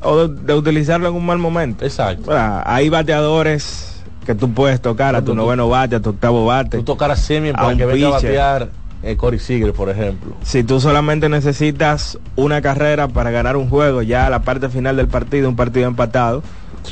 [0.03, 1.85] O de, de utilizarlo en un mal momento.
[1.85, 2.31] Exacto.
[2.65, 3.92] Hay bateadores
[4.27, 6.79] que tú puedes tocar a tu noveno bate, a tu octavo bate.
[6.79, 8.69] Tú tocar a Semien para que venga a batear
[9.03, 10.35] eh, Corey Seager, por ejemplo.
[10.43, 14.97] Si tú solamente necesitas una carrera para ganar un juego, ya a la parte final
[14.97, 16.43] del partido, un partido empatado,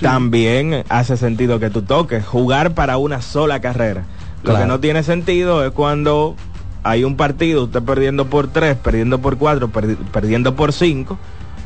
[0.00, 2.24] también hace sentido que tú toques.
[2.24, 4.04] Jugar para una sola carrera.
[4.42, 6.34] Lo que no tiene sentido es cuando
[6.82, 11.18] hay un partido, usted perdiendo por tres, perdiendo por cuatro, perdi- perdiendo por cinco,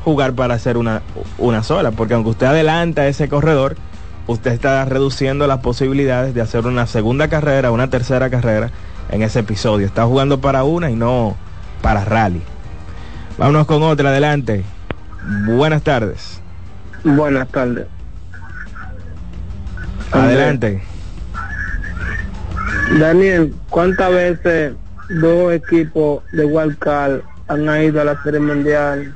[0.05, 1.03] jugar para hacer una,
[1.39, 1.93] una sola.
[1.93, 3.77] Porque aunque usted adelanta ese corredor,
[4.27, 8.71] usted está reduciendo las posibilidades de hacer una segunda carrera, una tercera carrera
[9.11, 9.87] en ese episodio.
[9.87, 11.37] Está jugando para una y no
[11.83, 12.43] para rally.
[13.39, 14.65] Vámonos con otra, adelante.
[15.47, 16.41] Buenas tardes.
[17.03, 17.87] Buenas tardes.
[20.13, 20.83] Adelante.
[22.99, 24.75] Daniel, ¿cuántas veces
[25.09, 29.15] dos equipos de Wildcard han ido a la Serie Mundial?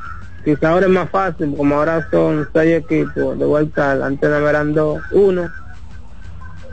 [0.48, 4.72] Quizá ahora es más fácil, como ahora son seis equipos de Wildcard, antes no eran
[4.72, 5.50] dos, uno,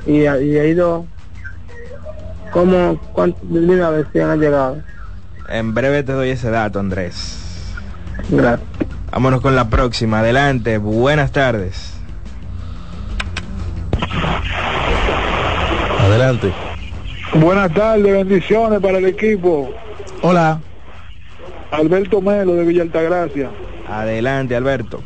[0.06, 1.04] y, y hay dos.
[2.54, 4.78] ¿Cómo, cuánto, dime a ver si han llegado?
[5.50, 7.74] En breve te doy ese dato, Andrés.
[8.30, 8.66] Gracias.
[9.12, 10.20] Vámonos con la próxima.
[10.20, 10.78] Adelante.
[10.78, 11.96] Buenas tardes.
[16.00, 16.54] Adelante.
[17.34, 19.70] Buenas tardes, bendiciones para el equipo.
[20.22, 20.62] Hola.
[21.72, 23.50] Alberto Melo de Villa Altagracia.
[23.88, 25.02] Adelante, Alberto.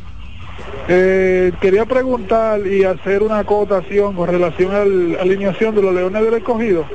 [0.88, 6.24] Eh, quería preguntar y hacer una acotación con relación a la alineación de los Leones
[6.24, 6.86] del Escogido.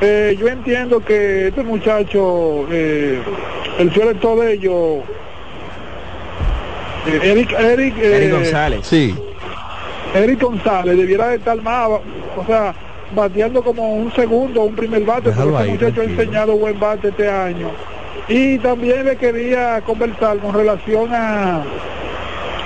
[0.00, 3.20] Eh, yo entiendo que este muchacho, eh,
[3.78, 5.04] el selector de ellos,
[7.06, 8.86] eh, Eric, Eric, eh, Eric González.
[8.86, 9.14] Sí.
[10.14, 12.74] Eric González debiera de estar más, o sea,
[13.14, 16.78] bateando como un segundo un primer bate, Déjalo porque ahí, este muchacho ha enseñado buen
[16.78, 17.70] bate este año.
[18.28, 21.62] Y también le quería conversar con relación a,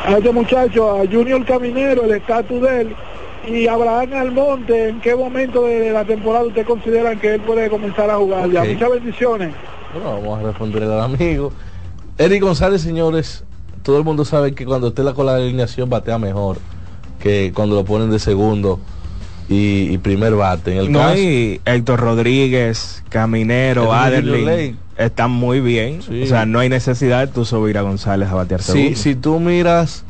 [0.07, 2.97] a este muchacho, a Junior Caminero, el estatus de él,
[3.49, 8.11] y Abraham Almonte, ¿en qué momento de la temporada usted considera que él puede comenzar
[8.11, 8.51] a jugar?
[8.51, 9.55] Ya, muchas bendiciones.
[9.93, 11.53] Bueno, vamos a responderle al amigo.
[12.19, 13.45] Eric González, señores,
[13.83, 16.59] todo el mundo sabe que cuando esté la cola de alineación batea mejor
[17.21, 18.81] que cuando lo ponen de segundo
[19.49, 20.73] y, y primer bate.
[20.73, 23.93] En el No caso, hay Héctor Rodríguez, Caminero.
[23.93, 24.75] Lake.
[24.97, 26.01] Están muy bien.
[26.23, 28.97] O sea, no hay necesidad de tú subir a González a batear si, segundo.
[28.99, 30.05] si tú miras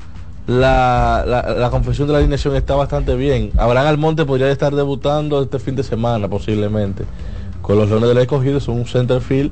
[0.47, 3.51] la, la, la confesión de la alineación está bastante bien.
[3.59, 7.05] Abraham Almonte podría estar debutando este fin de semana posiblemente.
[7.63, 9.51] Con los Leones del Escogido son un center field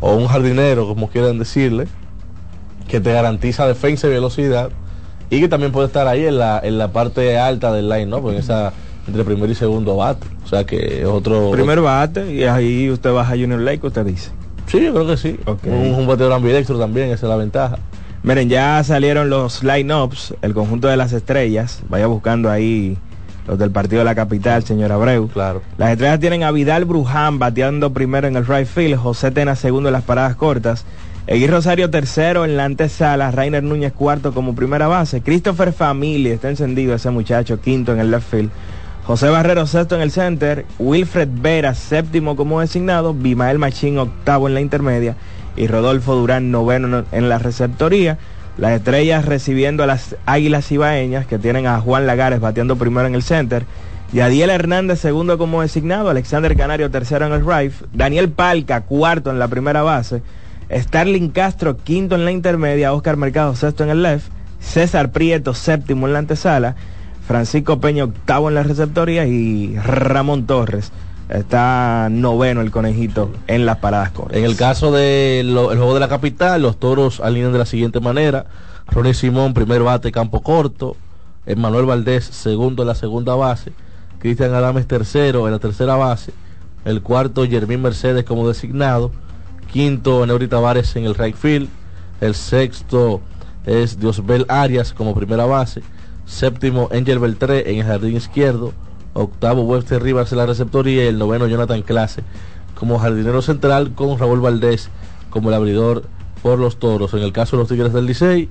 [0.00, 1.86] o un jardinero, como quieran decirle,
[2.88, 4.68] que te garantiza defensa y velocidad
[5.30, 8.30] y que también puede estar ahí en la, en la parte alta del line, ¿no?
[8.30, 8.74] En esa
[9.06, 10.26] entre primer y segundo bate.
[10.44, 14.04] O sea que es otro Primer bate y ahí usted baja a Junior Lake, usted
[14.04, 14.30] dice.
[14.66, 15.38] Sí, yo creo que sí.
[15.44, 15.64] Ok.
[15.66, 17.78] Un, un bateador ambidextro también, esa es la ventaja.
[18.22, 21.82] Miren, ya salieron los line-ups, el conjunto de las estrellas.
[21.90, 22.96] Vaya buscando ahí
[23.46, 25.28] los del partido de la capital, señor Abreu.
[25.28, 25.60] Claro.
[25.76, 29.90] Las estrellas tienen a Vidal Bruján bateando primero en el right field, José Tena segundo
[29.90, 30.86] en las paradas cortas,
[31.26, 36.48] Egui Rosario tercero en la antesala, Rainer Núñez cuarto como primera base, Christopher Family, está
[36.48, 38.50] encendido ese muchacho, quinto en el left field,
[39.06, 44.54] José Barrero sexto en el center, Wilfred Vera séptimo como designado, Bimael Machín octavo en
[44.54, 45.14] la intermedia.
[45.56, 48.16] Y Rodolfo Durán noveno en la receptoría.
[48.56, 53.14] Las estrellas recibiendo a las Águilas Ibaeñas que tienen a Juan Lagares bateando primero en
[53.14, 53.66] el center.
[54.14, 59.38] Yadiel Hernández segundo como designado, Alexander Canario tercero en el right, Daniel Palca cuarto en
[59.38, 60.22] la primera base,
[60.70, 64.28] Starling Castro quinto en la intermedia, Oscar Mercado sexto en el left,
[64.60, 66.76] César Prieto séptimo en la antesala,
[67.26, 70.92] Francisco Peña octavo en la receptoría y Ramón Torres
[71.28, 74.36] está noveno el conejito en las paradas cortas.
[74.36, 78.46] En el caso del juego de la capital, los toros alinean de la siguiente manera.
[78.88, 80.96] Ronnie Simón, primer bate, campo corto.
[81.56, 83.72] Manuel Valdés, segundo en la segunda base.
[84.18, 86.32] Cristian Adames, tercero en la tercera base.
[86.84, 89.10] El cuarto, Jermín Mercedes como designado.
[89.72, 91.68] Quinto, Neuri Tavares en el right field.
[92.20, 93.20] El sexto
[93.64, 95.82] es Diosbel Arias como primera base.
[96.26, 98.72] Séptimo, Angel Beltré en el jardín izquierdo.
[99.12, 101.04] Octavo, Webster Rivas en la receptoría.
[101.04, 102.22] Y el noveno, Jonathan Clase
[102.74, 104.90] como jardinero central con Raúl Valdés
[105.30, 106.04] como el abridor
[106.42, 107.14] por los toros.
[107.14, 108.48] En el caso de los Tigres del Licey,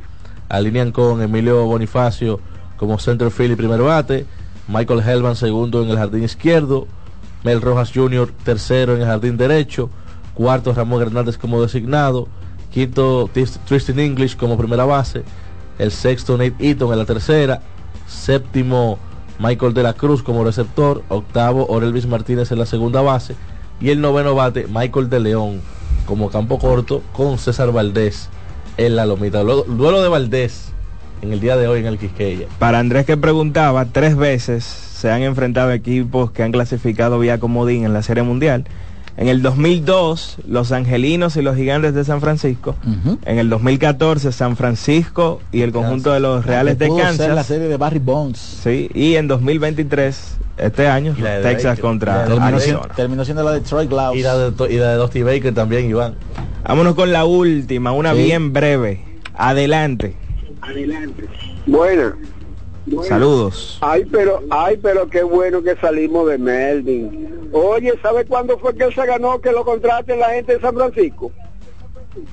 [0.50, 2.40] alinean con Emilio Bonifacio
[2.78, 4.26] como center field y primer bate.
[4.68, 6.88] Michael Helvan segundo en el jardín izquierdo.
[7.44, 8.32] Mel Rojas Jr.
[8.44, 9.90] tercero en el jardín derecho.
[10.34, 12.28] Cuarto, Ramón Hernández como designado.
[12.72, 13.30] Quinto,
[13.68, 15.24] Tristan English como primera base.
[15.84, 17.62] El sexto, Nate Eaton en la tercera.
[18.08, 18.98] Séptimo,
[19.38, 23.36] Michael de la Cruz como receptor, octavo Orelvis Martínez en la segunda base
[23.82, 25.62] y el noveno bate Michael de León
[26.06, 28.30] como campo corto con César Valdés
[28.78, 29.44] en la lomita.
[29.44, 30.72] Duelo de Valdés
[31.22, 32.48] en el día de hoy en el Quisqueya.
[32.60, 37.84] Para Andrés que preguntaba, tres veces se han enfrentado equipos que han clasificado vía comodín
[37.84, 38.64] en la Serie Mundial.
[39.16, 42.76] En el 2002, los Angelinos y los Gigantes de San Francisco.
[43.26, 47.46] En el 2014, San Francisco y el conjunto de los Reales de ser la Kansas.
[47.46, 48.40] serie de Barry Bonds.
[48.40, 51.82] Sí, y en 2023, este año, la Texas Baker.
[51.82, 52.96] contra terminó, siendo, Arizona.
[52.96, 54.16] terminó siendo la de Troy Glaus.
[54.18, 56.16] Y la de, y la de Dusty Baker también, Iván.
[56.68, 58.24] Vámonos con la última, una Sí.
[58.24, 59.00] bien breve.
[59.36, 60.16] Adelante.
[63.08, 63.78] Saludos.
[63.82, 67.50] Ay, pero, ay, pero qué bueno que salimos de Melvin.
[67.54, 70.76] Oye, ¿sabe cuándo fue que él se ganó que lo contraten la gente de San
[70.76, 71.32] Francisco?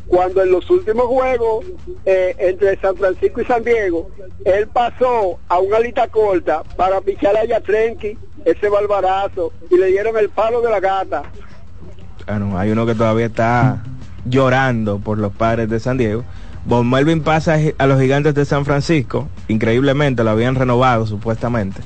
[0.09, 1.65] Cuando en los últimos juegos
[2.05, 4.11] eh, entre San Francisco y San Diego,
[4.45, 10.19] él pasó a una alita corta para pichar a Yatrenki, ese balbarazo, y le dieron
[10.19, 11.23] el palo de la gata.
[12.27, 13.83] Bueno, hay uno que todavía está
[14.25, 16.25] llorando por los padres de San Diego.
[16.65, 19.29] Von Melvin pasa a los gigantes de San Francisco.
[19.49, 21.81] Increíblemente lo habían renovado supuestamente.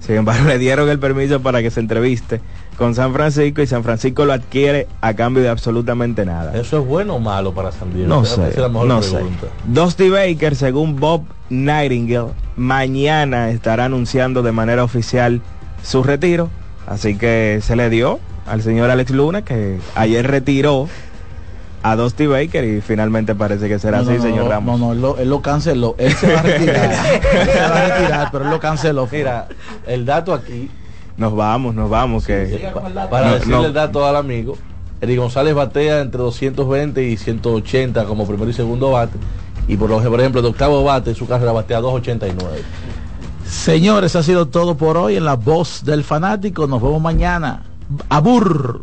[0.00, 2.40] Sin embargo, le dieron el permiso para que se entreviste
[2.76, 6.56] con San Francisco y San Francisco lo adquiere a cambio de absolutamente nada.
[6.58, 8.08] ¿Eso es bueno o malo para San Diego?
[8.08, 9.46] No sé, es la mejor no pregunta.
[9.46, 9.48] sé.
[9.66, 15.40] Dusty Baker, según Bob Nightingale, mañana estará anunciando de manera oficial
[15.82, 16.50] su retiro.
[16.86, 20.88] Así que se le dio al señor Alex Luna, que ayer retiró
[21.90, 24.78] a Dusty Baker y finalmente parece que será No, así, no, señor Ramos.
[24.80, 25.94] No, no, él lo, él lo canceló.
[25.98, 26.84] Él se va a retirar.
[27.40, 29.08] él se va a retirar, pero él lo canceló.
[29.10, 29.48] Mira,
[29.86, 30.70] el dato aquí,
[31.16, 32.70] Nos vamos, nos vamos, que
[33.10, 34.56] para No, decirle el dato al amigo,
[35.00, 39.16] Eric González batea entre 220 y 180 como primero y segundo bate.
[39.68, 42.62] Y por, lo- por ejemplo, de octavo bate, su carrera batea 289.
[43.48, 46.66] Señores, ha sido todo por hoy en La Voz del Fanático.
[46.66, 47.62] Nos vemos mañana.
[48.08, 48.82] Abur.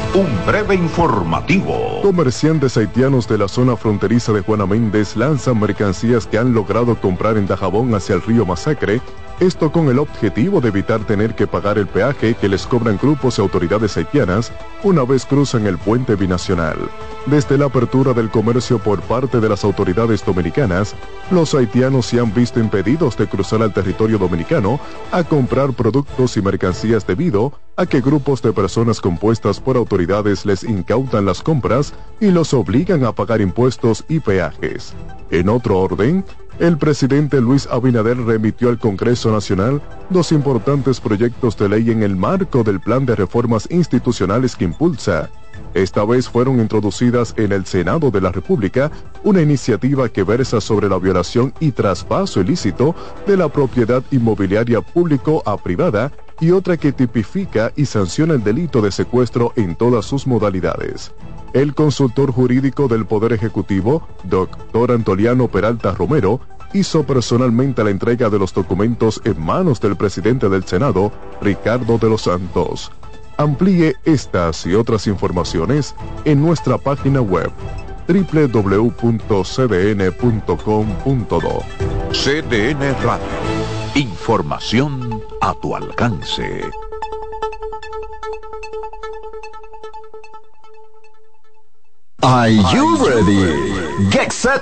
[0.13, 2.01] un breve informativo.
[2.01, 7.37] Comerciantes haitianos de la zona fronteriza de Juana Méndez lanzan mercancías que han logrado comprar
[7.37, 9.01] en Dajabón hacia el río Masacre,
[9.39, 13.37] esto con el objetivo de evitar tener que pagar el peaje que les cobran grupos
[13.37, 14.51] y autoridades haitianas
[14.83, 16.77] una vez cruzan el puente binacional.
[17.25, 20.93] Desde la apertura del comercio por parte de las autoridades dominicanas,
[21.31, 24.79] los haitianos se han visto impedidos de cruzar al territorio dominicano
[25.11, 30.00] a comprar productos y mercancías debido a que grupos de personas compuestas por autoridades
[30.45, 34.93] les incautan las compras y los obligan a pagar impuestos y peajes.
[35.29, 36.25] En otro orden,
[36.59, 42.15] el presidente Luis Abinader remitió al Congreso Nacional dos importantes proyectos de ley en el
[42.15, 45.29] marco del plan de reformas institucionales que impulsa.
[45.73, 48.91] Esta vez fueron introducidas en el Senado de la República
[49.23, 52.95] una iniciativa que versa sobre la violación y traspaso ilícito
[53.25, 56.11] de la propiedad inmobiliaria público a privada
[56.41, 61.13] y otra que tipifica y sanciona el delito de secuestro en todas sus modalidades.
[61.53, 66.41] El consultor jurídico del Poder Ejecutivo, doctor Antoliano Peralta Romero,
[66.73, 71.11] hizo personalmente la entrega de los documentos en manos del presidente del Senado,
[71.41, 72.91] Ricardo de los Santos.
[73.41, 75.95] Amplíe estas y otras informaciones
[76.25, 77.51] en nuestra página web
[78.07, 79.01] www.cdn.com.do.
[82.11, 83.25] CDN Radio.
[83.95, 86.69] Información a tu alcance.
[92.21, 94.11] Are you ready?
[94.11, 94.61] Get set.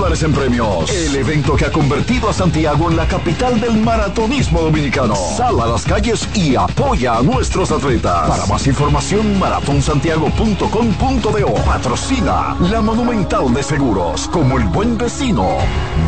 [0.00, 0.90] en premios.
[0.90, 5.14] El evento que ha convertido a Santiago en la capital del maratonismo dominicano.
[5.14, 8.28] Sal a las calles y apoya a nuestros atletas.
[8.28, 11.54] Para más información, maratonsantiago.com.do.
[11.64, 14.26] Patrocina la Monumental de Seguros.
[14.28, 15.58] Como el buen vecino,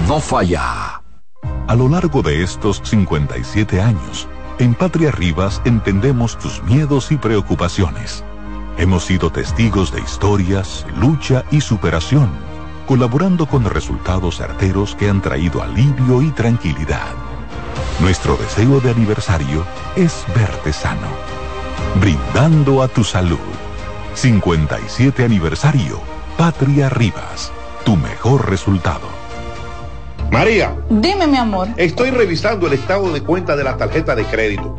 [0.08, 1.02] no falla.
[1.68, 4.26] A lo largo de estos 57 años,
[4.58, 8.24] en Patria Rivas entendemos tus miedos y preocupaciones.
[8.78, 12.30] Hemos sido testigos de historias, lucha y superación,
[12.86, 17.08] colaborando con resultados certeros que han traído alivio y tranquilidad.
[18.00, 19.64] Nuestro deseo de aniversario
[19.96, 21.08] es verte sano,
[22.00, 23.38] brindando a tu salud.
[24.14, 26.00] 57 aniversario,
[26.36, 27.52] Patria Rivas,
[27.84, 29.08] tu mejor resultado.
[30.30, 31.68] María, Dime, mi amor.
[31.76, 34.78] estoy revisando el estado de cuenta de la tarjeta de crédito.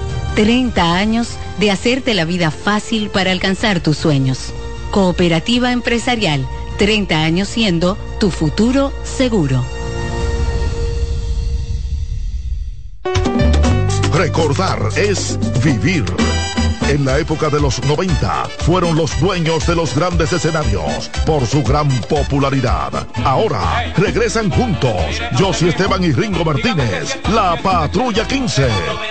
[0.35, 1.29] 30 años
[1.59, 4.53] de hacerte la vida fácil para alcanzar tus sueños.
[4.89, 6.47] Cooperativa Empresarial,
[6.77, 9.63] 30 años siendo tu futuro seguro.
[14.13, 16.05] Recordar es vivir.
[16.87, 21.63] En la época de los 90 fueron los dueños de los grandes escenarios por su
[21.63, 23.07] gran popularidad.
[23.23, 28.67] Ahora regresan juntos Josie Esteban y Ringo Martínez, la Patrulla 15.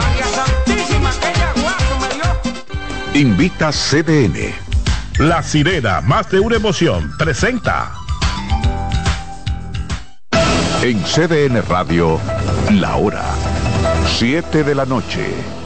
[3.14, 4.54] Invita CDN.
[5.18, 7.97] La sirena, más de una emoción, presenta.
[10.80, 12.20] En CDN Radio,
[12.70, 13.24] la hora
[14.16, 15.57] 7 de la noche.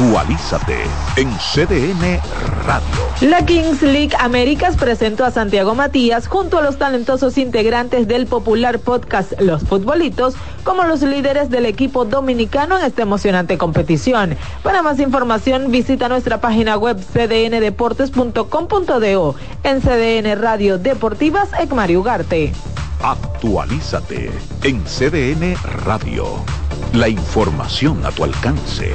[0.00, 0.78] Actualízate
[1.16, 2.18] en CDN
[2.64, 2.88] Radio.
[3.20, 8.78] La Kings League Américas presentó a Santiago Matías junto a los talentosos integrantes del popular
[8.78, 14.38] podcast Los Futbolitos como los líderes del equipo dominicano en esta emocionante competición.
[14.62, 22.54] Para más información visita nuestra página web cdndeportes.com.do en CDN Radio Deportivas Ecmari Ugarte.
[23.02, 24.30] Actualízate
[24.62, 26.42] en CDN Radio.
[26.94, 28.94] La información a tu alcance.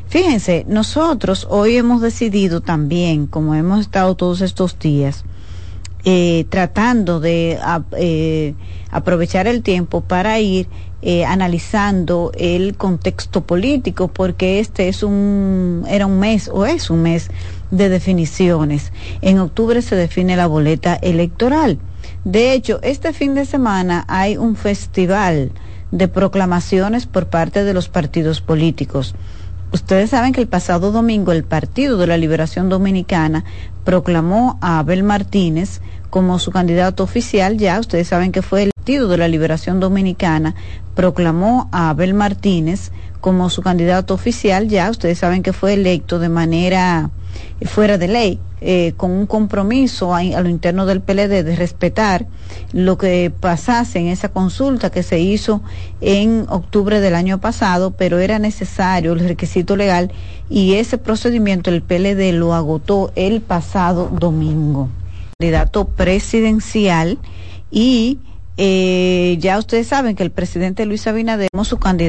[0.09, 5.25] Fíjense, nosotros hoy hemos decidido también, como hemos estado todos estos días,
[6.05, 7.59] eh, tratando de
[7.97, 8.55] eh,
[8.97, 10.69] aprovechar el tiempo para ir
[11.03, 17.03] eh, analizando el contexto político, porque este es un, era un mes o es un
[17.03, 17.29] mes
[17.71, 18.93] de definiciones.
[19.21, 21.79] En octubre se define la boleta electoral.
[22.25, 25.53] De hecho, este fin de semana hay un festival
[25.91, 29.15] de proclamaciones por parte de los partidos políticos.
[29.73, 33.45] Ustedes saben que el pasado domingo el Partido de la Liberación Dominicana
[33.85, 35.83] proclamó a Abel Martínez
[36.17, 37.59] como su candidato oficial.
[37.59, 40.55] Ya ustedes saben que fue el Partido de la Liberación Dominicana
[40.95, 42.91] proclamó a Abel Martínez
[43.21, 44.67] como su candidato oficial.
[44.67, 47.11] Ya ustedes saben que fue electo de manera
[47.67, 52.25] fuera de ley, eh, con un compromiso a, lo interno del PLD de respetar
[52.73, 55.61] lo que pasase en esa consulta que se hizo
[56.01, 60.11] en octubre del año pasado, pero era necesario el requisito legal
[60.49, 64.89] y ese procedimiento el PLD lo agotó el pasado domingo.
[65.39, 67.19] Candidato presidencial
[67.71, 68.21] y
[68.57, 72.05] eh, ya ustedes saben que el presidente Luis Abinader su candidato